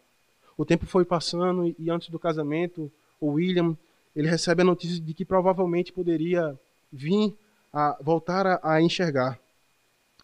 O 0.57 0.65
tempo 0.65 0.85
foi 0.85 1.05
passando 1.05 1.73
e, 1.79 1.89
antes 1.89 2.09
do 2.09 2.19
casamento, 2.19 2.91
o 3.19 3.31
William 3.31 3.77
ele 4.15 4.27
recebe 4.27 4.61
a 4.61 4.65
notícia 4.65 4.99
de 4.99 5.13
que 5.13 5.23
provavelmente 5.23 5.93
poderia 5.93 6.59
vir 6.91 7.33
a 7.71 7.97
voltar 8.01 8.45
a, 8.45 8.59
a 8.63 8.81
enxergar 8.81 9.39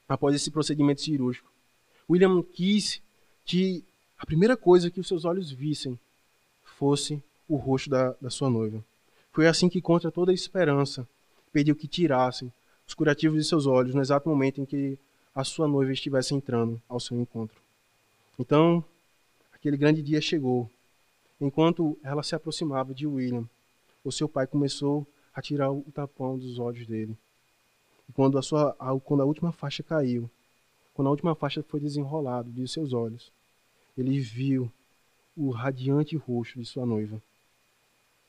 após 0.07 0.35
esse 0.35 0.51
procedimento 0.51 1.01
cirúrgico. 1.01 1.49
William 2.09 2.43
quis 2.43 3.01
que 3.45 3.83
a 4.17 4.25
primeira 4.25 4.57
coisa 4.57 4.89
que 4.89 4.99
os 4.99 5.07
seus 5.07 5.25
olhos 5.25 5.51
vissem 5.51 5.97
fosse 6.63 7.21
o 7.47 7.55
rosto 7.55 7.89
da, 7.89 8.15
da 8.21 8.29
sua 8.29 8.49
noiva. 8.49 8.83
Foi 9.31 9.47
assim 9.47 9.69
que, 9.69 9.81
contra 9.81 10.11
toda 10.11 10.31
a 10.31 10.33
esperança, 10.33 11.07
pediu 11.51 11.75
que 11.75 11.87
tirassem 11.87 12.51
os 12.87 12.93
curativos 12.93 13.37
de 13.37 13.47
seus 13.47 13.65
olhos 13.65 13.95
no 13.95 14.01
exato 14.01 14.27
momento 14.27 14.61
em 14.61 14.65
que 14.65 14.97
a 15.33 15.43
sua 15.43 15.67
noiva 15.67 15.91
estivesse 15.91 16.33
entrando 16.33 16.81
ao 16.87 16.99
seu 16.99 17.19
encontro. 17.19 17.64
Então, 18.37 18.83
aquele 19.53 19.77
grande 19.77 20.01
dia 20.01 20.21
chegou. 20.21 20.69
Enquanto 21.39 21.97
ela 22.03 22.23
se 22.23 22.35
aproximava 22.35 22.93
de 22.93 23.07
William, 23.07 23.47
o 24.03 24.11
seu 24.11 24.27
pai 24.27 24.45
começou 24.45 25.05
a 25.33 25.41
tirar 25.41 25.71
o 25.71 25.83
tapão 25.93 26.37
dos 26.37 26.59
olhos 26.59 26.85
dele. 26.87 27.17
E 28.07 28.13
quando 28.13 28.37
a, 28.37 28.41
sua, 28.41 28.75
a, 28.79 28.97
quando 28.99 29.21
a 29.21 29.25
última 29.25 29.51
faixa 29.51 29.83
caiu, 29.83 30.29
quando 30.93 31.07
a 31.07 31.11
última 31.11 31.35
faixa 31.35 31.63
foi 31.63 31.79
desenrolada 31.79 32.49
de 32.49 32.67
seus 32.67 32.93
olhos, 32.93 33.31
ele 33.97 34.19
viu 34.19 34.71
o 35.35 35.49
radiante 35.49 36.15
rosto 36.15 36.59
de 36.59 36.65
sua 36.65 36.85
noiva. 36.85 37.21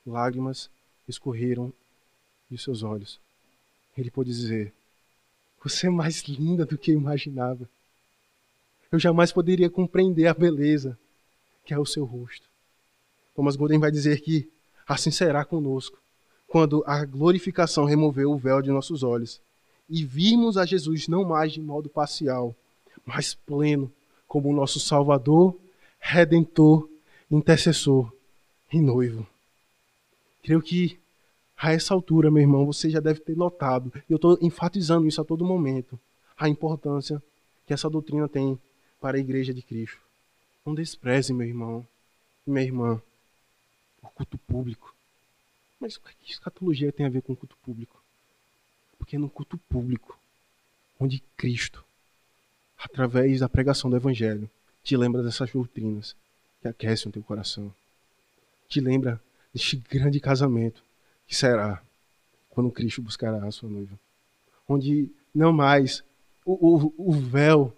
Lágrimas 0.04 0.70
escorreram 1.08 1.72
de 2.50 2.58
seus 2.58 2.82
olhos. 2.82 3.20
Ele 3.96 4.10
pôde 4.10 4.30
dizer: 4.30 4.72
Você 5.62 5.86
é 5.86 5.90
mais 5.90 6.22
linda 6.22 6.64
do 6.64 6.76
que 6.76 6.92
eu 6.92 6.98
imaginava. 6.98 7.68
Eu 8.90 8.98
jamais 8.98 9.32
poderia 9.32 9.68
compreender 9.68 10.26
a 10.26 10.34
beleza 10.34 10.98
que 11.64 11.74
é 11.74 11.78
o 11.78 11.86
seu 11.86 12.04
rosto. 12.04 12.48
Thomas 13.34 13.56
Golden 13.56 13.78
vai 13.78 13.90
dizer 13.90 14.20
que 14.20 14.48
assim 14.86 15.10
será 15.10 15.44
conosco, 15.44 15.98
quando 16.46 16.82
a 16.86 17.04
glorificação 17.04 17.84
removeu 17.84 18.30
o 18.30 18.38
véu 18.38 18.62
de 18.62 18.70
nossos 18.70 19.02
olhos 19.02 19.40
e 19.90 20.04
vimos 20.04 20.56
a 20.56 20.64
Jesus 20.64 21.08
não 21.08 21.24
mais 21.24 21.52
de 21.52 21.60
modo 21.60 21.88
parcial, 21.88 22.54
mas 23.04 23.34
pleno, 23.34 23.92
como 24.26 24.52
nosso 24.52 24.80
Salvador, 24.80 25.56
Redentor, 25.98 26.88
intercessor 27.30 28.12
e 28.72 28.80
noivo. 28.80 29.26
Creio 30.42 30.62
que 30.62 30.98
a 31.56 31.72
essa 31.72 31.94
altura, 31.94 32.30
meu 32.30 32.42
irmão, 32.42 32.66
você 32.66 32.90
já 32.90 33.00
deve 33.00 33.20
ter 33.20 33.36
notado, 33.36 33.92
e 34.08 34.12
eu 34.12 34.16
estou 34.16 34.38
enfatizando 34.40 35.06
isso 35.08 35.20
a 35.20 35.24
todo 35.24 35.44
momento, 35.44 35.98
a 36.36 36.48
importância 36.48 37.22
que 37.66 37.72
essa 37.72 37.90
doutrina 37.90 38.28
tem 38.28 38.58
para 39.00 39.16
a 39.16 39.20
igreja 39.20 39.52
de 39.52 39.62
Cristo. 39.62 40.00
Não 40.64 40.74
despreze, 40.74 41.32
meu 41.32 41.46
irmão 41.46 41.86
e 42.46 42.50
minha 42.50 42.64
irmã, 42.64 43.02
o 44.02 44.08
culto 44.08 44.38
público. 44.38 44.94
Mas 45.78 45.96
o 45.96 46.00
que 46.00 46.30
escatologia 46.30 46.92
tem 46.92 47.06
a 47.06 47.10
ver 47.10 47.22
com 47.22 47.36
culto 47.36 47.56
público? 47.62 48.02
Porque 48.98 49.16
é 49.16 49.18
no 49.18 49.28
culto 49.28 49.58
público, 49.58 50.18
onde 50.98 51.22
Cristo, 51.36 51.84
através 52.78 53.40
da 53.40 53.48
pregação 53.48 53.90
do 53.90 53.96
Evangelho, 53.96 54.50
te 54.82 54.96
lembra 54.96 55.22
dessas 55.22 55.50
doutrinas 55.50 56.16
que 56.60 56.68
aquecem 56.68 57.10
o 57.10 57.12
teu 57.12 57.22
coração. 57.22 57.72
Te 58.68 58.80
lembra 58.80 59.20
deste 59.52 59.76
grande 59.76 60.18
casamento 60.18 60.82
que 61.26 61.34
será 61.34 61.82
quando 62.50 62.70
Cristo 62.70 63.02
buscará 63.02 63.44
a 63.44 63.50
sua 63.50 63.68
noiva. 63.68 63.98
Onde 64.68 65.10
não 65.34 65.52
mais 65.52 66.02
o, 66.44 66.52
o, 66.76 66.94
o 66.96 67.12
véu 67.12 67.76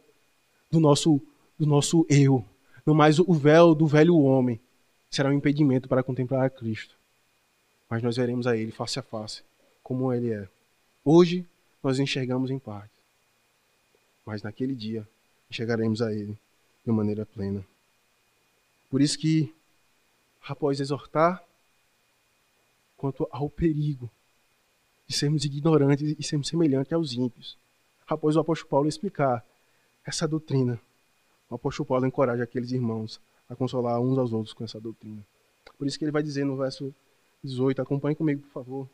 do 0.70 0.80
nosso, 0.80 1.20
do 1.58 1.66
nosso 1.66 2.06
eu, 2.08 2.44
não 2.84 2.94
mais 2.94 3.18
o 3.18 3.32
véu 3.32 3.74
do 3.74 3.86
velho 3.86 4.16
homem, 4.16 4.60
será 5.10 5.30
um 5.30 5.32
impedimento 5.32 5.88
para 5.88 6.02
contemplar 6.02 6.44
a 6.44 6.50
Cristo. 6.50 6.96
Mas 7.88 8.02
nós 8.02 8.16
veremos 8.16 8.46
a 8.46 8.56
Ele 8.56 8.70
face 8.70 8.98
a 8.98 9.02
face, 9.02 9.42
como 9.82 10.12
Ele 10.12 10.32
é. 10.32 10.48
Hoje 11.04 11.46
nós 11.82 11.98
enxergamos 11.98 12.50
em 12.50 12.58
parte, 12.58 12.92
mas 14.26 14.42
naquele 14.42 14.74
dia 14.74 15.08
enxergaremos 15.50 16.02
a 16.02 16.12
Ele 16.12 16.36
de 16.84 16.92
maneira 16.92 17.24
plena. 17.24 17.64
Por 18.90 19.00
isso 19.00 19.18
que, 19.18 19.52
após 20.46 20.80
exortar 20.80 21.42
quanto 22.96 23.28
ao 23.30 23.48
perigo 23.48 24.10
de 25.06 25.14
sermos 25.14 25.44
ignorantes 25.44 26.14
e 26.18 26.22
sermos 26.22 26.48
semelhantes 26.48 26.92
aos 26.92 27.12
ímpios, 27.12 27.56
após 28.06 28.36
o 28.36 28.40
apóstolo 28.40 28.70
Paulo 28.70 28.88
explicar 28.88 29.44
essa 30.08 30.26
doutrina, 30.26 30.80
o 31.50 31.54
apóstolo 31.54 31.86
Paulo 31.86 32.06
encoraja 32.06 32.42
aqueles 32.42 32.72
irmãos 32.72 33.20
a 33.46 33.54
consolar 33.54 34.00
uns 34.00 34.16
aos 34.16 34.32
outros 34.32 34.54
com 34.54 34.64
essa 34.64 34.80
doutrina. 34.80 35.22
Por 35.76 35.86
isso 35.86 35.98
que 35.98 36.04
ele 36.04 36.10
vai 36.10 36.22
dizer 36.22 36.46
no 36.46 36.56
verso 36.56 36.94
18, 37.44 37.82
acompanhe 37.82 38.16
comigo, 38.16 38.40
por 38.40 38.50
favor. 38.50 38.90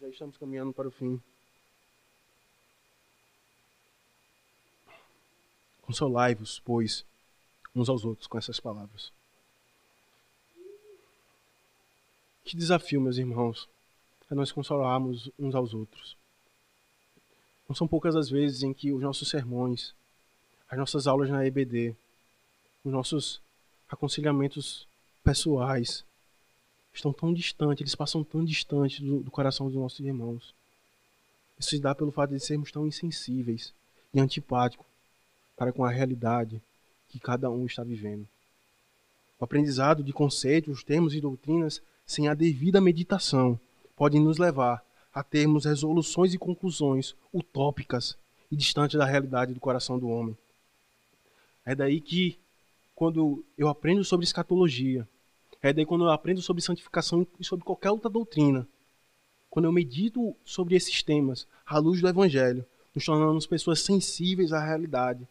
Já 0.00 0.08
estamos 0.08 0.38
caminhando 0.38 0.72
para 0.72 0.88
o 0.88 0.90
fim. 0.90 1.20
Consolai-vos, 5.82 6.58
pois, 6.60 7.04
uns 7.76 7.90
aos 7.90 8.04
outros 8.06 8.26
com 8.26 8.38
essas 8.38 8.58
palavras. 8.58 9.12
Que 12.44 12.56
desafio, 12.56 12.98
meus 12.98 13.18
irmãos, 13.18 13.68
é 14.30 14.34
nós 14.34 14.50
consolarmos 14.52 15.30
uns 15.38 15.54
aos 15.54 15.74
outros. 15.74 16.16
Não 17.68 17.74
são 17.74 17.86
poucas 17.86 18.16
as 18.16 18.30
vezes 18.30 18.62
em 18.62 18.72
que 18.72 18.92
os 18.92 19.02
nossos 19.02 19.28
sermões, 19.28 19.94
as 20.68 20.78
nossas 20.78 21.06
aulas 21.06 21.28
na 21.28 21.46
EBD, 21.46 21.94
os 22.82 22.92
nossos 22.92 23.40
aconselhamentos 23.88 24.86
pessoais 25.22 26.04
estão 26.92 27.12
tão 27.12 27.32
distantes, 27.32 27.82
eles 27.82 27.94
passam 27.94 28.24
tão 28.24 28.44
distantes 28.44 29.00
do, 29.00 29.20
do 29.20 29.30
coração 29.30 29.66
dos 29.66 29.76
nossos 29.76 30.00
irmãos. 30.00 30.54
Isso 31.58 31.70
se 31.70 31.78
dá 31.78 31.94
pelo 31.94 32.10
fato 32.10 32.30
de 32.30 32.40
sermos 32.40 32.72
tão 32.72 32.86
insensíveis 32.86 33.74
e 34.14 34.20
antipáticos 34.20 34.86
para 35.56 35.72
com 35.72 35.84
a 35.84 35.90
realidade 35.90 36.62
que 37.08 37.18
cada 37.18 37.50
um 37.50 37.66
está 37.66 37.82
vivendo. 37.82 38.26
O 39.38 39.44
aprendizado 39.44 40.02
de 40.02 40.12
conceitos, 40.12 40.82
termos 40.82 41.14
e 41.14 41.20
doutrinas 41.20 41.82
sem 42.06 42.28
a 42.28 42.34
devida 42.34 42.80
meditação 42.80 43.58
pode 43.96 44.18
nos 44.18 44.38
levar 44.38 44.84
a 45.18 45.22
termos 45.24 45.64
resoluções 45.64 46.32
e 46.32 46.38
conclusões 46.38 47.16
utópicas 47.34 48.16
e 48.52 48.54
distantes 48.54 48.96
da 48.96 49.04
realidade 49.04 49.52
do 49.52 49.58
coração 49.58 49.98
do 49.98 50.06
homem. 50.06 50.38
É 51.66 51.74
daí 51.74 52.00
que, 52.00 52.38
quando 52.94 53.44
eu 53.58 53.66
aprendo 53.66 54.04
sobre 54.04 54.22
escatologia, 54.22 55.08
é 55.60 55.72
daí 55.72 55.84
quando 55.84 56.04
eu 56.04 56.10
aprendo 56.12 56.40
sobre 56.40 56.62
santificação 56.62 57.26
e 57.40 57.44
sobre 57.44 57.64
qualquer 57.64 57.90
outra 57.90 58.08
doutrina, 58.08 58.64
quando 59.50 59.64
eu 59.64 59.72
medito 59.72 60.36
sobre 60.44 60.76
esses 60.76 61.02
temas 61.02 61.48
à 61.66 61.78
luz 61.78 62.00
do 62.00 62.06
Evangelho, 62.06 62.64
nos 62.94 63.04
tornamos 63.04 63.44
pessoas 63.44 63.80
sensíveis 63.80 64.52
à 64.52 64.64
realidade 64.64 65.26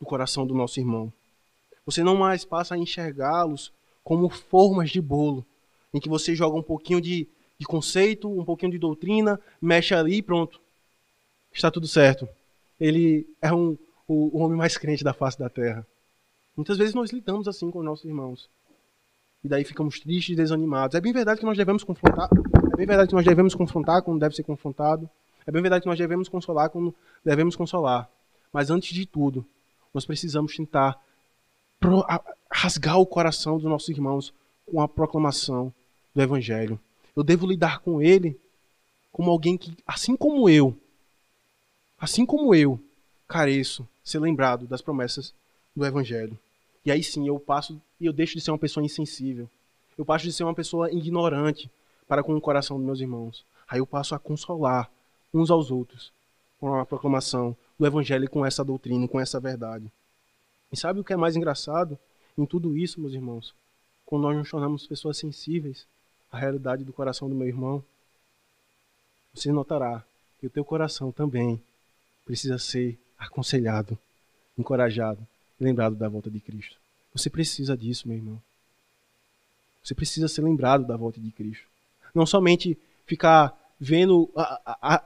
do 0.00 0.06
coração 0.06 0.44
do 0.44 0.56
nosso 0.56 0.80
irmão. 0.80 1.12
Você 1.86 2.02
não 2.02 2.16
mais 2.16 2.44
passa 2.44 2.74
a 2.74 2.78
enxergá-los 2.78 3.72
como 4.02 4.28
formas 4.28 4.90
de 4.90 5.00
bolo, 5.00 5.46
em 5.94 6.00
que 6.00 6.08
você 6.08 6.34
joga 6.34 6.58
um 6.58 6.64
pouquinho 6.64 7.00
de 7.00 7.28
de 7.60 7.66
conceito, 7.66 8.26
um 8.26 8.42
pouquinho 8.42 8.72
de 8.72 8.78
doutrina, 8.78 9.38
mexe 9.60 9.94
ali 9.94 10.16
e 10.16 10.22
pronto. 10.22 10.58
Está 11.52 11.70
tudo 11.70 11.86
certo. 11.86 12.26
Ele 12.80 13.28
é 13.42 13.52
um, 13.52 13.76
o, 14.08 14.38
o 14.38 14.40
homem 14.40 14.56
mais 14.56 14.78
crente 14.78 15.04
da 15.04 15.12
face 15.12 15.38
da 15.38 15.50
terra. 15.50 15.86
Muitas 16.56 16.78
vezes 16.78 16.94
nós 16.94 17.10
lidamos 17.10 17.46
assim 17.46 17.70
com 17.70 17.82
nossos 17.82 18.06
irmãos. 18.06 18.48
E 19.44 19.48
daí 19.48 19.62
ficamos 19.62 20.00
tristes 20.00 20.32
e 20.32 20.36
desanimados. 20.36 20.94
É 20.94 21.02
bem 21.02 21.12
verdade 21.12 21.38
que 21.38 21.44
nós 21.44 21.56
devemos 21.58 21.84
confrontar. 21.84 22.30
É 22.72 22.76
bem 22.76 22.86
verdade 22.86 23.10
que 23.10 23.14
nós 23.14 23.26
devemos 23.26 23.54
confrontar 23.54 24.00
quando 24.00 24.18
deve 24.18 24.34
ser 24.34 24.42
confrontado. 24.42 25.08
É 25.46 25.52
bem 25.52 25.60
verdade 25.60 25.82
que 25.82 25.88
nós 25.88 25.98
devemos 25.98 26.30
consolar 26.30 26.70
quando 26.70 26.94
devemos 27.22 27.56
consolar. 27.56 28.08
Mas 28.50 28.70
antes 28.70 28.94
de 28.94 29.04
tudo, 29.04 29.44
nós 29.92 30.06
precisamos 30.06 30.56
tentar 30.56 30.98
rasgar 32.50 32.98
o 32.98 33.04
coração 33.04 33.58
dos 33.58 33.68
nossos 33.68 33.90
irmãos 33.90 34.32
com 34.64 34.80
a 34.80 34.88
proclamação 34.88 35.70
do 36.14 36.22
Evangelho. 36.22 36.80
Eu 37.16 37.22
devo 37.22 37.46
lidar 37.46 37.80
com 37.80 38.00
ele 38.00 38.38
como 39.10 39.30
alguém 39.30 39.56
que, 39.56 39.76
assim 39.86 40.16
como 40.16 40.48
eu, 40.48 40.76
assim 41.98 42.24
como 42.24 42.54
eu, 42.54 42.80
careço 43.26 43.86
ser 44.02 44.18
lembrado 44.18 44.66
das 44.66 44.80
promessas 44.80 45.34
do 45.74 45.84
Evangelho. 45.84 46.38
E 46.84 46.90
aí 46.90 47.02
sim 47.02 47.26
eu 47.28 47.38
passo 47.38 47.80
e 48.00 48.06
eu 48.06 48.12
deixo 48.12 48.34
de 48.34 48.40
ser 48.40 48.50
uma 48.50 48.58
pessoa 48.58 48.84
insensível. 48.84 49.48
Eu 49.96 50.04
passo 50.04 50.24
de 50.24 50.32
ser 50.32 50.44
uma 50.44 50.54
pessoa 50.54 50.90
ignorante 50.90 51.70
para 52.08 52.22
com 52.22 52.34
o 52.34 52.40
coração 52.40 52.76
dos 52.76 52.86
meus 52.86 53.00
irmãos. 53.00 53.44
Aí 53.68 53.78
eu 53.78 53.86
passo 53.86 54.14
a 54.14 54.18
consolar 54.18 54.90
uns 55.32 55.50
aos 55.50 55.70
outros 55.70 56.12
com 56.58 56.74
a 56.74 56.84
proclamação 56.84 57.56
do 57.78 57.86
Evangelho 57.86 58.28
com 58.28 58.44
essa 58.44 58.64
doutrina, 58.64 59.06
com 59.06 59.20
essa 59.20 59.38
verdade. 59.38 59.92
E 60.72 60.76
sabe 60.76 61.00
o 61.00 61.04
que 61.04 61.12
é 61.12 61.16
mais 61.16 61.36
engraçado 61.36 61.98
em 62.36 62.44
tudo 62.44 62.76
isso, 62.76 63.00
meus 63.00 63.12
irmãos? 63.12 63.54
Quando 64.04 64.22
nós 64.22 64.36
nos 64.36 64.50
tornamos 64.50 64.86
pessoas 64.86 65.18
sensíveis 65.18 65.86
à 66.30 66.38
realidade 66.38 66.84
do 66.84 66.92
coração 66.92 67.28
do 67.28 67.34
meu 67.34 67.46
irmão, 67.46 67.82
você 69.32 69.52
notará 69.52 70.04
que 70.38 70.46
o 70.46 70.50
teu 70.50 70.64
coração 70.64 71.12
também 71.12 71.62
precisa 72.24 72.58
ser 72.58 72.98
aconselhado, 73.18 73.98
encorajado 74.58 75.26
lembrado 75.60 75.94
da 75.94 76.08
volta 76.08 76.30
de 76.30 76.40
Cristo. 76.40 76.76
Você 77.12 77.28
precisa 77.28 77.76
disso, 77.76 78.08
meu 78.08 78.16
irmão. 78.16 78.40
Você 79.82 79.94
precisa 79.94 80.28
ser 80.28 80.42
lembrado 80.42 80.86
da 80.86 80.96
volta 80.96 81.20
de 81.20 81.30
Cristo. 81.30 81.66
Não 82.14 82.24
somente 82.24 82.78
ficar 83.06 83.56
vendo 83.78 84.30
a, 84.34 84.78
a, 84.94 85.04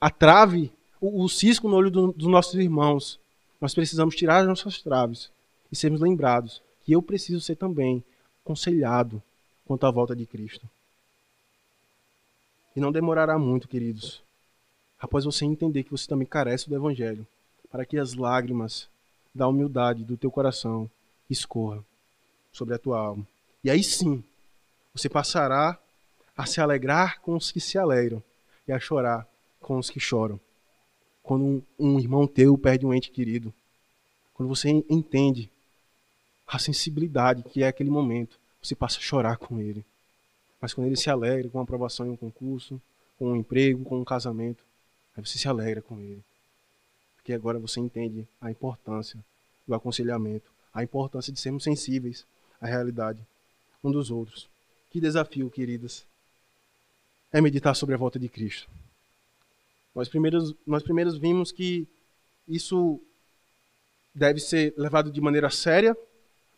a 0.00 0.10
trave, 0.10 0.72
o, 1.00 1.24
o, 1.24 1.28
cisco 1.28 1.68
no 1.68 1.76
olho 1.76 1.90
do, 1.90 2.12
dos 2.12 2.28
nossos 2.28 2.54
irmãos. 2.54 3.18
Nós 3.60 3.74
precisamos 3.74 4.14
tirar 4.14 4.38
as 4.38 4.46
nossas 4.46 4.80
traves 4.80 5.30
e 5.70 5.76
sermos 5.76 6.00
lembrados 6.00 6.62
que 6.84 6.92
eu 6.92 7.02
preciso 7.02 7.40
ser 7.40 7.56
também 7.56 8.02
aconselhado 8.44 9.22
quanto 9.70 9.86
à 9.86 9.90
volta 9.92 10.16
de 10.16 10.26
Cristo. 10.26 10.68
E 12.74 12.80
não 12.80 12.90
demorará 12.90 13.38
muito, 13.38 13.68
queridos, 13.68 14.20
após 14.98 15.24
você 15.24 15.44
entender 15.44 15.84
que 15.84 15.92
você 15.92 16.08
também 16.08 16.26
carece 16.26 16.68
do 16.68 16.74
Evangelho, 16.74 17.24
para 17.70 17.86
que 17.86 17.96
as 17.96 18.14
lágrimas 18.14 18.88
da 19.32 19.46
humildade 19.46 20.02
do 20.02 20.16
teu 20.16 20.28
coração 20.28 20.90
escorram 21.30 21.84
sobre 22.52 22.74
a 22.74 22.80
tua 22.80 22.98
alma. 22.98 23.24
E 23.62 23.70
aí 23.70 23.80
sim, 23.80 24.24
você 24.92 25.08
passará 25.08 25.78
a 26.36 26.46
se 26.46 26.60
alegrar 26.60 27.20
com 27.20 27.36
os 27.36 27.52
que 27.52 27.60
se 27.60 27.78
alegram 27.78 28.20
e 28.66 28.72
a 28.72 28.80
chorar 28.80 29.24
com 29.60 29.78
os 29.78 29.88
que 29.88 30.00
choram. 30.00 30.40
Quando 31.22 31.44
um, 31.44 31.62
um 31.78 32.00
irmão 32.00 32.26
teu 32.26 32.58
perde 32.58 32.84
um 32.84 32.92
ente 32.92 33.12
querido, 33.12 33.54
quando 34.34 34.48
você 34.48 34.68
entende 34.68 35.48
a 36.44 36.58
sensibilidade 36.58 37.44
que 37.44 37.62
é 37.62 37.68
aquele 37.68 37.88
momento, 37.88 38.39
você 38.62 38.74
passa 38.74 38.98
a 38.98 39.02
chorar 39.02 39.36
com 39.36 39.60
ele. 39.60 39.84
Mas 40.60 40.74
quando 40.74 40.86
ele 40.86 40.96
se 40.96 41.08
alegra 41.08 41.48
com 41.48 41.58
a 41.58 41.62
aprovação 41.62 42.06
em 42.06 42.10
um 42.10 42.16
concurso, 42.16 42.80
com 43.18 43.32
um 43.32 43.36
emprego, 43.36 43.84
com 43.84 43.98
um 43.98 44.04
casamento, 44.04 44.62
aí 45.16 45.24
você 45.24 45.38
se 45.38 45.48
alegra 45.48 45.80
com 45.80 45.98
ele. 46.00 46.22
Porque 47.16 47.32
agora 47.32 47.58
você 47.58 47.80
entende 47.80 48.26
a 48.40 48.50
importância 48.50 49.18
do 49.66 49.74
aconselhamento, 49.74 50.50
a 50.72 50.82
importância 50.82 51.32
de 51.32 51.40
sermos 51.40 51.64
sensíveis 51.64 52.26
à 52.60 52.66
realidade 52.66 53.24
um 53.82 53.90
dos 53.90 54.10
outros. 54.10 54.48
Que 54.90 55.00
desafio, 55.00 55.50
queridas, 55.50 56.04
é 57.32 57.40
meditar 57.40 57.74
sobre 57.74 57.94
a 57.94 57.98
volta 57.98 58.18
de 58.18 58.28
Cristo. 58.28 58.68
Nós 59.94 60.08
primeiros, 60.08 60.54
nós 60.66 60.82
primeiros 60.82 61.16
vimos 61.18 61.50
que 61.50 61.86
isso 62.46 63.00
deve 64.14 64.40
ser 64.40 64.74
levado 64.76 65.10
de 65.10 65.20
maneira 65.20 65.50
séria, 65.50 65.96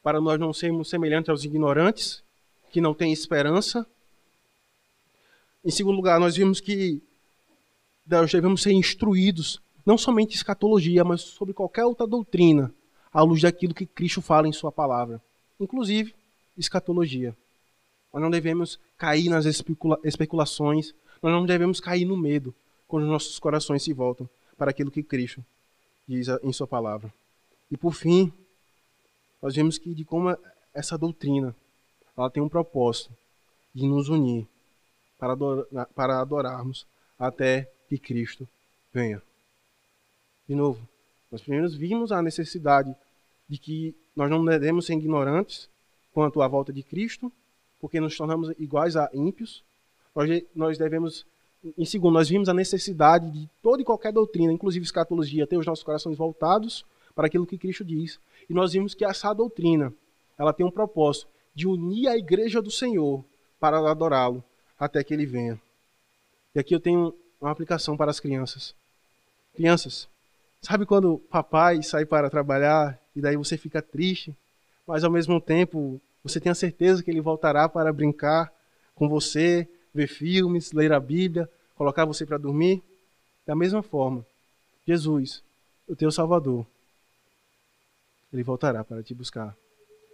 para 0.03 0.21
nós 0.21 0.39
não 0.39 0.53
sermos 0.53 0.91
semelhantes 0.91 1.29
aos 1.29 1.45
ignorantes, 1.45 2.23
que 2.71 2.81
não 2.81 2.95
têm 2.95 3.13
esperança. 3.13 3.87
Em 5.65 5.71
segundo 5.71 5.97
lugar, 5.97 6.19
nós 6.19 6.37
vimos 6.37 6.61
que 6.61 7.01
nós 8.07 8.33
devemos 8.33 8.63
ser 8.63 8.73
instruídos, 8.73 9.61
não 9.87 9.97
somente 9.97 10.35
escatologia, 10.35 11.05
mas 11.05 11.21
sobre 11.21 11.55
qualquer 11.55 11.85
outra 11.85 12.07
doutrina, 12.07 12.75
à 13.13 13.23
luz 13.23 13.43
daquilo 13.43 13.75
que 13.75 13.87
Cristo 13.87 14.21
fala 14.21 14.49
em 14.49 14.53
Sua 14.53 14.73
palavra, 14.73 15.23
inclusive 15.61 16.15
escatologia. 16.57 17.37
Nós 18.13 18.23
não 18.23 18.31
devemos 18.31 18.79
cair 18.99 19.29
nas 19.29 19.47
especula 19.47 19.99
especulações, 20.03 20.95
nós 21.23 21.33
não 21.33 21.47
devemos 21.47 21.81
cair 21.81 22.05
no 22.05 22.17
medo 22.17 22.55
quando 22.89 23.07
nossos 23.07 23.39
corações 23.39 23.83
se 23.83 23.93
voltam 23.93 24.29
para 24.59 24.71
aquilo 24.71 24.91
que 24.91 25.03
Cristo 25.03 25.45
diz 26.07 26.27
em 26.43 26.53
Sua 26.53 26.67
palavra. 26.67 27.13
E 27.71 27.77
por 27.77 27.95
fim, 27.95 28.33
nós 29.43 29.57
vemos 29.57 29.77
que 29.77 29.93
de 29.93 30.05
como 30.05 30.37
essa 30.73 30.97
doutrina 30.97 31.55
ela 32.17 32.31
tem 32.31 32.43
um 32.43 32.49
propósito 32.49 33.11
de 33.75 33.87
nos 33.87 34.09
unir 34.09 34.47
para, 35.19 35.37
para 35.95 36.21
adorarmos 36.21 36.87
até 37.19 37.69
que 37.89 37.99
Cristo 37.99 38.49
venha. 38.93 39.21
De 40.49 40.55
novo, 40.55 40.87
nós 41.31 41.43
primeiros 41.43 41.75
vimos 41.75 42.13
a 42.13 42.23
necessidade 42.23 42.95
de 43.49 43.59
que 43.59 43.95
nós 44.15 44.31
não 44.31 44.45
devemos 44.45 44.87
ser 44.87 44.95
ignorantes 44.95 45.69
quanto 46.13 46.43
à 46.43 46.49
volta 46.49 46.73
de 46.73 46.83
Cristo, 46.83 47.33
porque 47.81 48.01
nos 48.01 48.17
tornamos 48.17 48.51
iguais 48.59 48.97
a 48.97 49.11
ímpios. 49.13 49.65
Nós 50.55 50.77
devemos, 50.77 51.25
em 51.77 51.85
segundo, 51.85 52.15
nós 52.15 52.29
vimos 52.29 52.49
a 52.49 52.55
necessidade 52.55 53.31
de 53.31 53.49
toda 53.63 53.81
e 53.81 53.85
qualquer 53.85 54.13
doutrina, 54.13 54.53
inclusive 54.53 54.85
escatologia, 54.85 55.47
ter 55.47 55.57
os 55.57 55.67
nossos 55.67 55.83
corações 55.83 56.17
voltados 56.19 56.85
para 57.15 57.27
aquilo 57.27 57.47
que 57.47 57.59
Cristo 57.59 57.85
diz. 57.85 58.19
E 58.49 58.55
nós 58.55 58.73
vimos 58.73 58.95
que 58.95 59.05
essa 59.05 59.33
doutrina, 59.33 59.93
ela 60.39 60.53
tem 60.53 60.65
um 60.65 60.71
propósito 60.71 61.29
de 61.55 61.67
unir 61.67 62.09
a 62.09 62.17
igreja 62.17 62.61
do 62.61 62.71
Senhor 62.71 63.25
para 63.61 63.79
adorá-lo 63.91 64.43
até 64.79 65.05
que 65.05 65.15
ele 65.15 65.27
venha. 65.27 65.61
E 66.55 66.59
aqui 66.59 66.75
eu 66.75 66.81
tenho 66.81 67.15
uma 67.41 67.51
aplicação 67.51 67.97
para 67.97 68.11
as 68.11 68.21
crianças. 68.21 68.75
Crianças, 69.55 70.09
sabe 70.61 70.87
quando 70.87 71.19
papai 71.19 71.83
sai 71.83 72.05
para 72.05 72.31
trabalhar 72.31 72.99
e 73.15 73.21
daí 73.21 73.37
você 73.37 73.57
fica 73.57 73.83
triste, 73.83 74.35
mas 74.87 75.05
ao 75.05 75.11
mesmo 75.11 75.41
tempo 75.41 76.01
você 76.23 76.41
tem 76.41 76.51
a 76.51 76.55
certeza 76.55 77.03
que 77.03 77.11
ele 77.11 77.21
voltará 77.21 77.69
para 77.69 77.93
brincar 77.93 78.53
com 78.95 79.09
você, 79.09 79.69
ver 79.93 80.07
filmes, 80.07 80.73
ler 80.73 80.93
a 80.93 81.01
Bíblia, 81.01 81.51
colocar 81.75 82.05
você 82.05 82.25
para 82.25 82.39
dormir? 82.39 82.83
Da 83.47 83.55
mesma 83.57 83.83
forma, 83.83 84.25
Jesus, 84.87 85.43
o 85.87 85.97
teu 85.97 86.11
Salvador, 86.13 86.67
ele 88.33 88.43
voltará 88.43 88.83
para 88.83 89.03
te 89.03 89.15
buscar. 89.15 89.57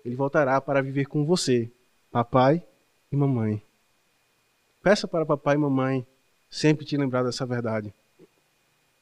Ele 0.04 0.16
voltará 0.16 0.60
para 0.60 0.82
viver 0.82 1.06
com 1.06 1.24
você, 1.24 1.70
papai 2.10 2.62
e 3.12 3.16
mamãe. 3.16 3.62
Peça 4.82 5.06
para 5.06 5.26
papai 5.26 5.54
e 5.54 5.58
mamãe 5.58 6.06
sempre 6.50 6.84
te 6.84 6.96
lembrar 6.96 7.22
dessa 7.22 7.44
verdade. 7.44 7.92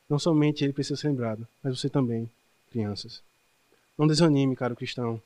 Não 0.09 0.19
somente 0.19 0.65
ele 0.65 0.73
precisa 0.73 1.01
ser 1.01 1.09
lembrado, 1.09 1.47
mas 1.63 1.79
você 1.79 1.89
também, 1.89 2.31
crianças. 2.71 3.23
Não 3.97 4.07
desanime, 4.07 4.55
caro 4.55 4.77
cristão. 4.77 5.21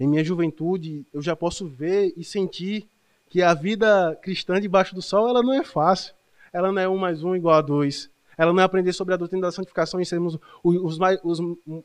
Em 0.00 0.06
minha 0.06 0.24
juventude, 0.24 1.04
eu 1.12 1.20
já 1.20 1.34
posso 1.36 1.66
ver 1.66 2.12
e 2.16 2.24
sentir 2.24 2.88
que 3.28 3.42
a 3.42 3.52
vida 3.52 4.16
cristã 4.22 4.60
debaixo 4.60 4.94
do 4.94 5.02
sol 5.02 5.28
ela 5.28 5.42
não 5.42 5.52
é 5.52 5.64
fácil. 5.64 6.14
Ela 6.52 6.72
não 6.72 6.80
é 6.80 6.88
um 6.88 6.96
mais 6.96 7.22
um 7.22 7.36
igual 7.36 7.56
a 7.56 7.60
dois. 7.60 8.10
Ela 8.36 8.52
não 8.52 8.60
é 8.60 8.64
aprender 8.64 8.92
sobre 8.92 9.14
a 9.14 9.16
doutrina 9.16 9.48
da 9.48 9.52
santificação 9.52 10.00
e 10.00 10.06
sermos 10.06 10.38
os 10.62 10.98
mais, 10.98 11.18
os, 11.22 11.40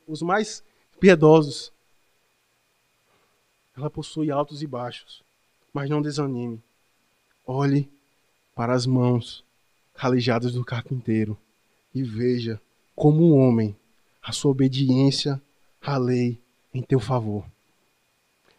os 0.07 0.21
mais 0.21 0.63
piedosos. 0.99 1.71
Ela 3.75 3.89
possui 3.89 4.29
altos 4.31 4.61
e 4.61 4.67
baixos, 4.67 5.23
mas 5.73 5.89
não 5.89 6.01
desanime. 6.01 6.61
Olhe 7.45 7.89
para 8.55 8.73
as 8.73 8.85
mãos 8.85 9.43
calejadas 9.93 10.53
do 10.53 10.63
carpinteiro 10.63 11.37
e 11.93 12.03
veja 12.03 12.61
como 12.95 13.23
um 13.23 13.37
homem 13.37 13.75
a 14.21 14.31
sua 14.31 14.51
obediência 14.51 15.41
à 15.81 15.97
lei 15.97 16.39
em 16.73 16.81
teu 16.81 16.99
favor. 16.99 17.45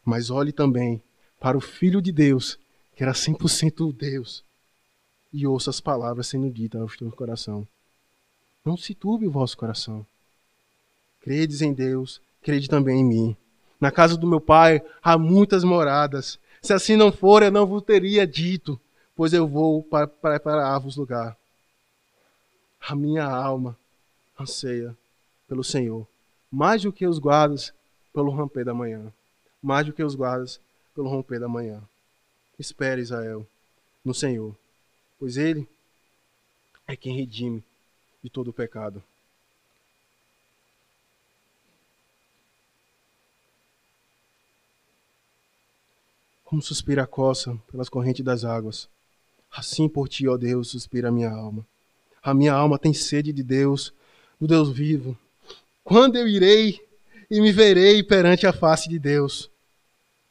Mas 0.04 0.30
olhe 0.30 0.52
também 0.52 1.02
para 1.40 1.56
o 1.56 1.60
Filho 1.60 2.00
de 2.02 2.12
Deus, 2.12 2.58
que 2.94 3.02
era 3.02 3.12
100% 3.12 3.92
Deus, 3.94 4.44
e 5.32 5.46
ouça 5.46 5.70
as 5.70 5.80
palavras 5.80 6.26
sendo 6.26 6.50
ditas 6.50 6.80
ao 6.80 6.88
teu 6.88 7.10
coração. 7.10 7.66
Não 8.64 8.76
se 8.76 8.94
turbe 8.94 9.26
o 9.26 9.30
vosso 9.30 9.56
coração. 9.56 10.06
Credes 11.24 11.62
em 11.62 11.72
Deus, 11.72 12.20
crede 12.42 12.68
também 12.68 13.00
em 13.00 13.04
mim. 13.04 13.36
Na 13.80 13.90
casa 13.90 14.14
do 14.14 14.26
meu 14.26 14.42
pai 14.42 14.82
há 15.02 15.16
muitas 15.16 15.64
moradas. 15.64 16.38
Se 16.60 16.74
assim 16.74 16.96
não 16.96 17.10
for, 17.10 17.42
eu 17.42 17.50
não 17.50 17.64
vos 17.64 17.82
teria 17.82 18.26
dito, 18.26 18.78
pois 19.16 19.32
eu 19.32 19.48
vou 19.48 19.82
para 19.82 20.06
preparar-vos 20.06 20.96
lugar. 20.98 21.34
A 22.78 22.94
minha 22.94 23.24
alma 23.24 23.74
anseia 24.38 24.94
pelo 25.48 25.64
Senhor, 25.64 26.06
mais 26.52 26.82
do 26.82 26.92
que 26.92 27.06
os 27.06 27.18
guardas 27.18 27.72
pelo 28.12 28.30
romper 28.30 28.62
da 28.62 28.74
manhã, 28.74 29.10
mais 29.62 29.86
do 29.86 29.94
que 29.94 30.04
os 30.04 30.14
guardas 30.14 30.60
pelo 30.94 31.08
romper 31.08 31.40
da 31.40 31.48
manhã. 31.48 31.82
Espere, 32.58 33.00
Israel, 33.00 33.46
no 34.04 34.12
Senhor, 34.12 34.54
pois 35.18 35.38
Ele 35.38 35.66
é 36.86 36.94
quem 36.94 37.16
redime 37.16 37.64
de 38.22 38.28
todo 38.28 38.48
o 38.48 38.52
pecado. 38.52 39.02
Como 46.54 46.62
suspira 46.62 47.02
a 47.02 47.06
coça 47.06 47.58
pelas 47.68 47.88
correntes 47.88 48.24
das 48.24 48.44
águas, 48.44 48.88
assim 49.50 49.88
por 49.88 50.08
ti, 50.08 50.28
ó 50.28 50.36
Deus, 50.36 50.68
suspira 50.68 51.08
a 51.08 51.10
minha 51.10 51.28
alma. 51.28 51.66
A 52.22 52.32
minha 52.32 52.52
alma 52.52 52.78
tem 52.78 52.94
sede 52.94 53.32
de 53.32 53.42
Deus, 53.42 53.92
do 54.40 54.46
Deus 54.46 54.70
vivo. 54.70 55.18
Quando 55.82 56.14
eu 56.14 56.28
irei 56.28 56.80
e 57.28 57.40
me 57.40 57.50
verei 57.50 58.04
perante 58.04 58.46
a 58.46 58.52
face 58.52 58.88
de 58.88 59.00
Deus? 59.00 59.50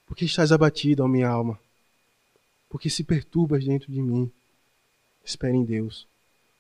Porque 0.06 0.24
estás 0.24 0.54
abatida, 0.54 1.04
ó 1.04 1.10
minha 1.10 1.28
alma? 1.28 1.60
Porque 2.70 2.90
se 2.90 3.04
perturbas 3.04 3.66
dentro 3.66 3.92
de 3.92 4.02
mim? 4.02 4.32
Espere 5.26 5.58
em 5.58 5.66
Deus, 5.66 6.08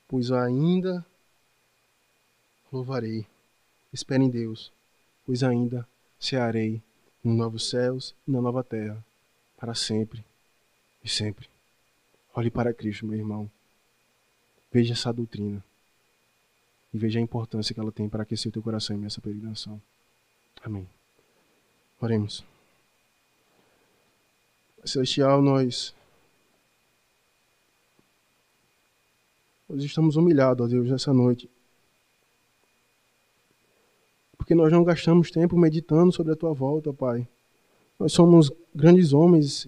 pois 0.09 0.29
ainda 0.29 1.05
louvarei. 2.69 3.25
Espere 3.93 4.25
em 4.25 4.29
Deus, 4.29 4.73
pois 5.25 5.41
ainda 5.41 5.87
cearei 6.19 6.81
nos 7.23 7.37
novos 7.37 7.69
céus 7.69 8.13
e 8.27 8.31
na 8.31 8.41
nova 8.41 8.61
terra, 8.61 9.01
para 9.63 9.73
sempre 9.73 10.21
e 11.01 11.07
sempre. 11.07 11.47
Olhe 12.35 12.51
para 12.51 12.73
Cristo, 12.73 13.05
meu 13.05 13.17
irmão. 13.17 13.49
Veja 14.69 14.91
essa 14.91 15.13
doutrina 15.13 15.63
e 16.93 16.97
veja 16.97 17.17
a 17.17 17.21
importância 17.21 17.73
que 17.73 17.79
ela 17.79 17.89
tem 17.89 18.09
para 18.09 18.23
aquecer 18.23 18.49
o 18.49 18.51
teu 18.51 18.61
coração 18.61 18.97
em 18.97 19.05
essa 19.05 19.21
peregrinação. 19.21 19.81
Amém. 20.61 20.85
Oremos. 22.01 22.43
Celestial, 24.83 25.41
nós, 25.41 25.95
nós 29.69 29.81
estamos 29.81 30.17
humilhados, 30.17 30.65
ó 30.65 30.67
Deus, 30.67 30.89
nessa 30.89 31.13
noite. 31.13 31.49
Porque 34.37 34.53
nós 34.53 34.73
não 34.73 34.83
gastamos 34.83 35.31
tempo 35.31 35.57
meditando 35.57 36.11
sobre 36.11 36.33
a 36.33 36.35
tua 36.35 36.53
volta, 36.53 36.91
Pai. 36.91 37.25
Nós 37.97 38.11
somos 38.11 38.51
grandes 38.73 39.13
homens, 39.13 39.67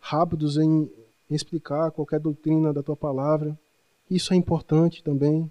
rápidos 0.00 0.56
em 0.56 0.90
explicar 1.30 1.90
qualquer 1.90 2.20
doutrina 2.20 2.72
da 2.72 2.82
tua 2.82 2.96
palavra. 2.96 3.58
Isso 4.10 4.32
é 4.32 4.36
importante 4.36 5.02
também, 5.02 5.50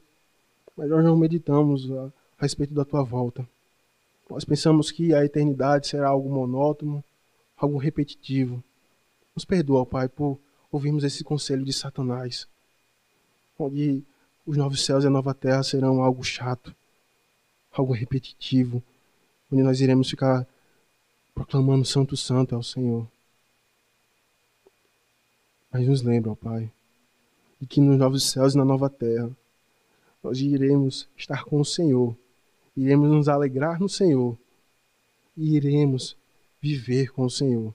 mas 0.75 0.89
nós 0.89 1.03
não 1.03 1.15
meditamos 1.15 1.91
a, 1.91 2.11
respeito 2.39 2.73
da 2.73 2.85
tua 2.85 3.03
volta. 3.03 3.47
Nós 4.29 4.43
pensamos 4.43 4.91
que 4.91 5.13
a 5.13 5.25
eternidade 5.25 5.87
será 5.87 6.09
algo 6.09 6.29
monótono, 6.29 7.03
algo 7.55 7.77
repetitivo. 7.77 8.63
Nos 9.35 9.45
perdoa, 9.45 9.85
Pai, 9.85 10.07
por 10.07 10.37
ouvirmos 10.71 11.03
esse 11.03 11.23
conselho 11.23 11.63
de 11.63 11.73
Satanás, 11.73 12.47
onde 13.57 14.03
os 14.45 14.57
novos 14.57 14.83
céus 14.83 15.03
e 15.03 15.07
a 15.07 15.09
nova 15.09 15.33
terra 15.33 15.63
serão 15.63 16.01
algo 16.01 16.23
chato, 16.23 16.75
algo 17.71 17.93
repetitivo, 17.93 18.83
onde 19.51 19.63
nós 19.63 19.81
iremos 19.81 20.09
ficar 20.09 20.45
proclamando 21.37 21.85
Santo 21.85 22.17
Santo 22.17 22.55
ao 22.55 22.63
Senhor. 22.63 23.07
Mas 25.71 25.87
nos 25.87 26.01
lembra, 26.01 26.31
ó 26.31 26.35
Pai, 26.35 26.71
de 27.61 27.67
que 27.67 27.79
nos 27.79 27.95
novos 27.95 28.23
céus 28.23 28.55
e 28.55 28.57
na 28.57 28.65
nova 28.65 28.89
terra 28.89 29.29
nós 30.23 30.39
iremos 30.39 31.07
estar 31.15 31.43
com 31.43 31.61
o 31.61 31.65
Senhor, 31.65 32.17
iremos 32.75 33.09
nos 33.09 33.29
alegrar 33.29 33.79
no 33.79 33.87
Senhor 33.87 34.35
e 35.37 35.55
iremos 35.55 36.17
viver 36.59 37.11
com 37.11 37.25
o 37.25 37.29
Senhor. 37.29 37.73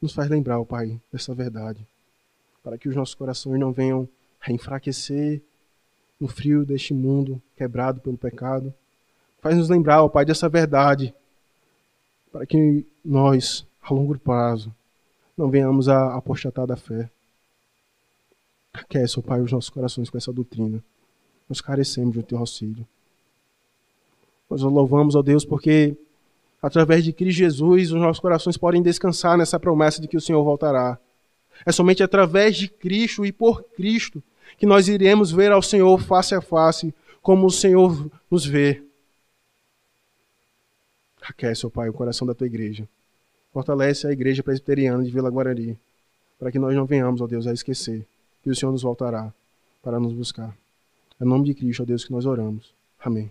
Nos 0.00 0.12
faz 0.12 0.28
lembrar, 0.28 0.60
ó 0.60 0.64
Pai, 0.66 1.00
dessa 1.10 1.34
verdade, 1.34 1.86
para 2.62 2.76
que 2.76 2.90
os 2.90 2.94
nossos 2.94 3.14
corações 3.14 3.58
não 3.58 3.72
venham 3.72 4.06
a 4.38 4.52
enfraquecer 4.52 5.40
no 6.20 6.28
frio 6.28 6.62
deste 6.66 6.92
mundo 6.92 7.40
quebrado 7.56 8.02
pelo 8.02 8.18
pecado. 8.18 8.74
Faz-nos 9.40 9.70
lembrar, 9.70 10.02
ó 10.02 10.10
Pai, 10.10 10.26
dessa 10.26 10.48
verdade, 10.48 11.14
para 12.32 12.46
que 12.46 12.86
nós, 13.04 13.66
a 13.82 13.92
longo 13.92 14.18
prazo, 14.18 14.74
não 15.36 15.50
venhamos 15.50 15.88
a 15.88 16.16
apostatar 16.16 16.66
da 16.66 16.76
fé. 16.76 17.10
Aquece, 18.72 19.18
ó 19.18 19.22
Pai, 19.22 19.40
os 19.40 19.52
nossos 19.52 19.68
corações 19.68 20.08
com 20.08 20.16
essa 20.16 20.32
doutrina. 20.32 20.82
Nós 21.48 21.60
carecemos 21.60 22.14
do 22.14 22.22
Teu 22.22 22.38
auxílio. 22.38 22.86
Nós 24.48 24.62
louvamos, 24.62 25.14
ó 25.14 25.22
Deus, 25.22 25.44
porque 25.44 25.96
através 26.62 27.04
de 27.04 27.12
Cristo 27.12 27.38
Jesus 27.38 27.92
os 27.92 28.00
nossos 28.00 28.20
corações 28.20 28.56
podem 28.56 28.82
descansar 28.82 29.36
nessa 29.36 29.60
promessa 29.60 30.00
de 30.00 30.08
que 30.08 30.16
o 30.16 30.20
Senhor 30.20 30.42
voltará. 30.42 30.98
É 31.66 31.72
somente 31.72 32.02
através 32.02 32.56
de 32.56 32.68
Cristo 32.68 33.26
e 33.26 33.32
por 33.32 33.62
Cristo 33.62 34.22
que 34.56 34.66
nós 34.66 34.88
iremos 34.88 35.30
ver 35.30 35.52
ao 35.52 35.62
Senhor 35.62 36.00
face 36.00 36.34
a 36.34 36.40
face, 36.40 36.94
como 37.20 37.46
o 37.46 37.50
Senhor 37.50 38.10
nos 38.30 38.44
vê. 38.44 38.82
Aquece, 41.28 41.66
ó 41.66 41.70
Pai, 41.70 41.88
o 41.88 41.92
coração 41.92 42.26
da 42.26 42.34
tua 42.34 42.46
igreja. 42.46 42.88
Fortalece 43.52 44.06
a 44.06 44.12
igreja 44.12 44.42
presbiteriana 44.42 45.04
de 45.04 45.10
Vila 45.10 45.30
Guarani, 45.30 45.78
para 46.38 46.50
que 46.50 46.58
nós 46.58 46.74
não 46.74 46.86
venhamos, 46.86 47.20
ó 47.20 47.26
Deus, 47.26 47.46
a 47.46 47.52
esquecer 47.52 48.06
que 48.42 48.50
o 48.50 48.56
Senhor 48.56 48.72
nos 48.72 48.82
voltará 48.82 49.32
para 49.82 50.00
nos 50.00 50.12
buscar. 50.12 50.56
No 51.20 51.26
nome 51.26 51.44
de 51.44 51.54
Cristo, 51.54 51.82
ó 51.82 51.86
Deus, 51.86 52.04
que 52.04 52.12
nós 52.12 52.26
oramos. 52.26 52.74
Amém. 52.98 53.30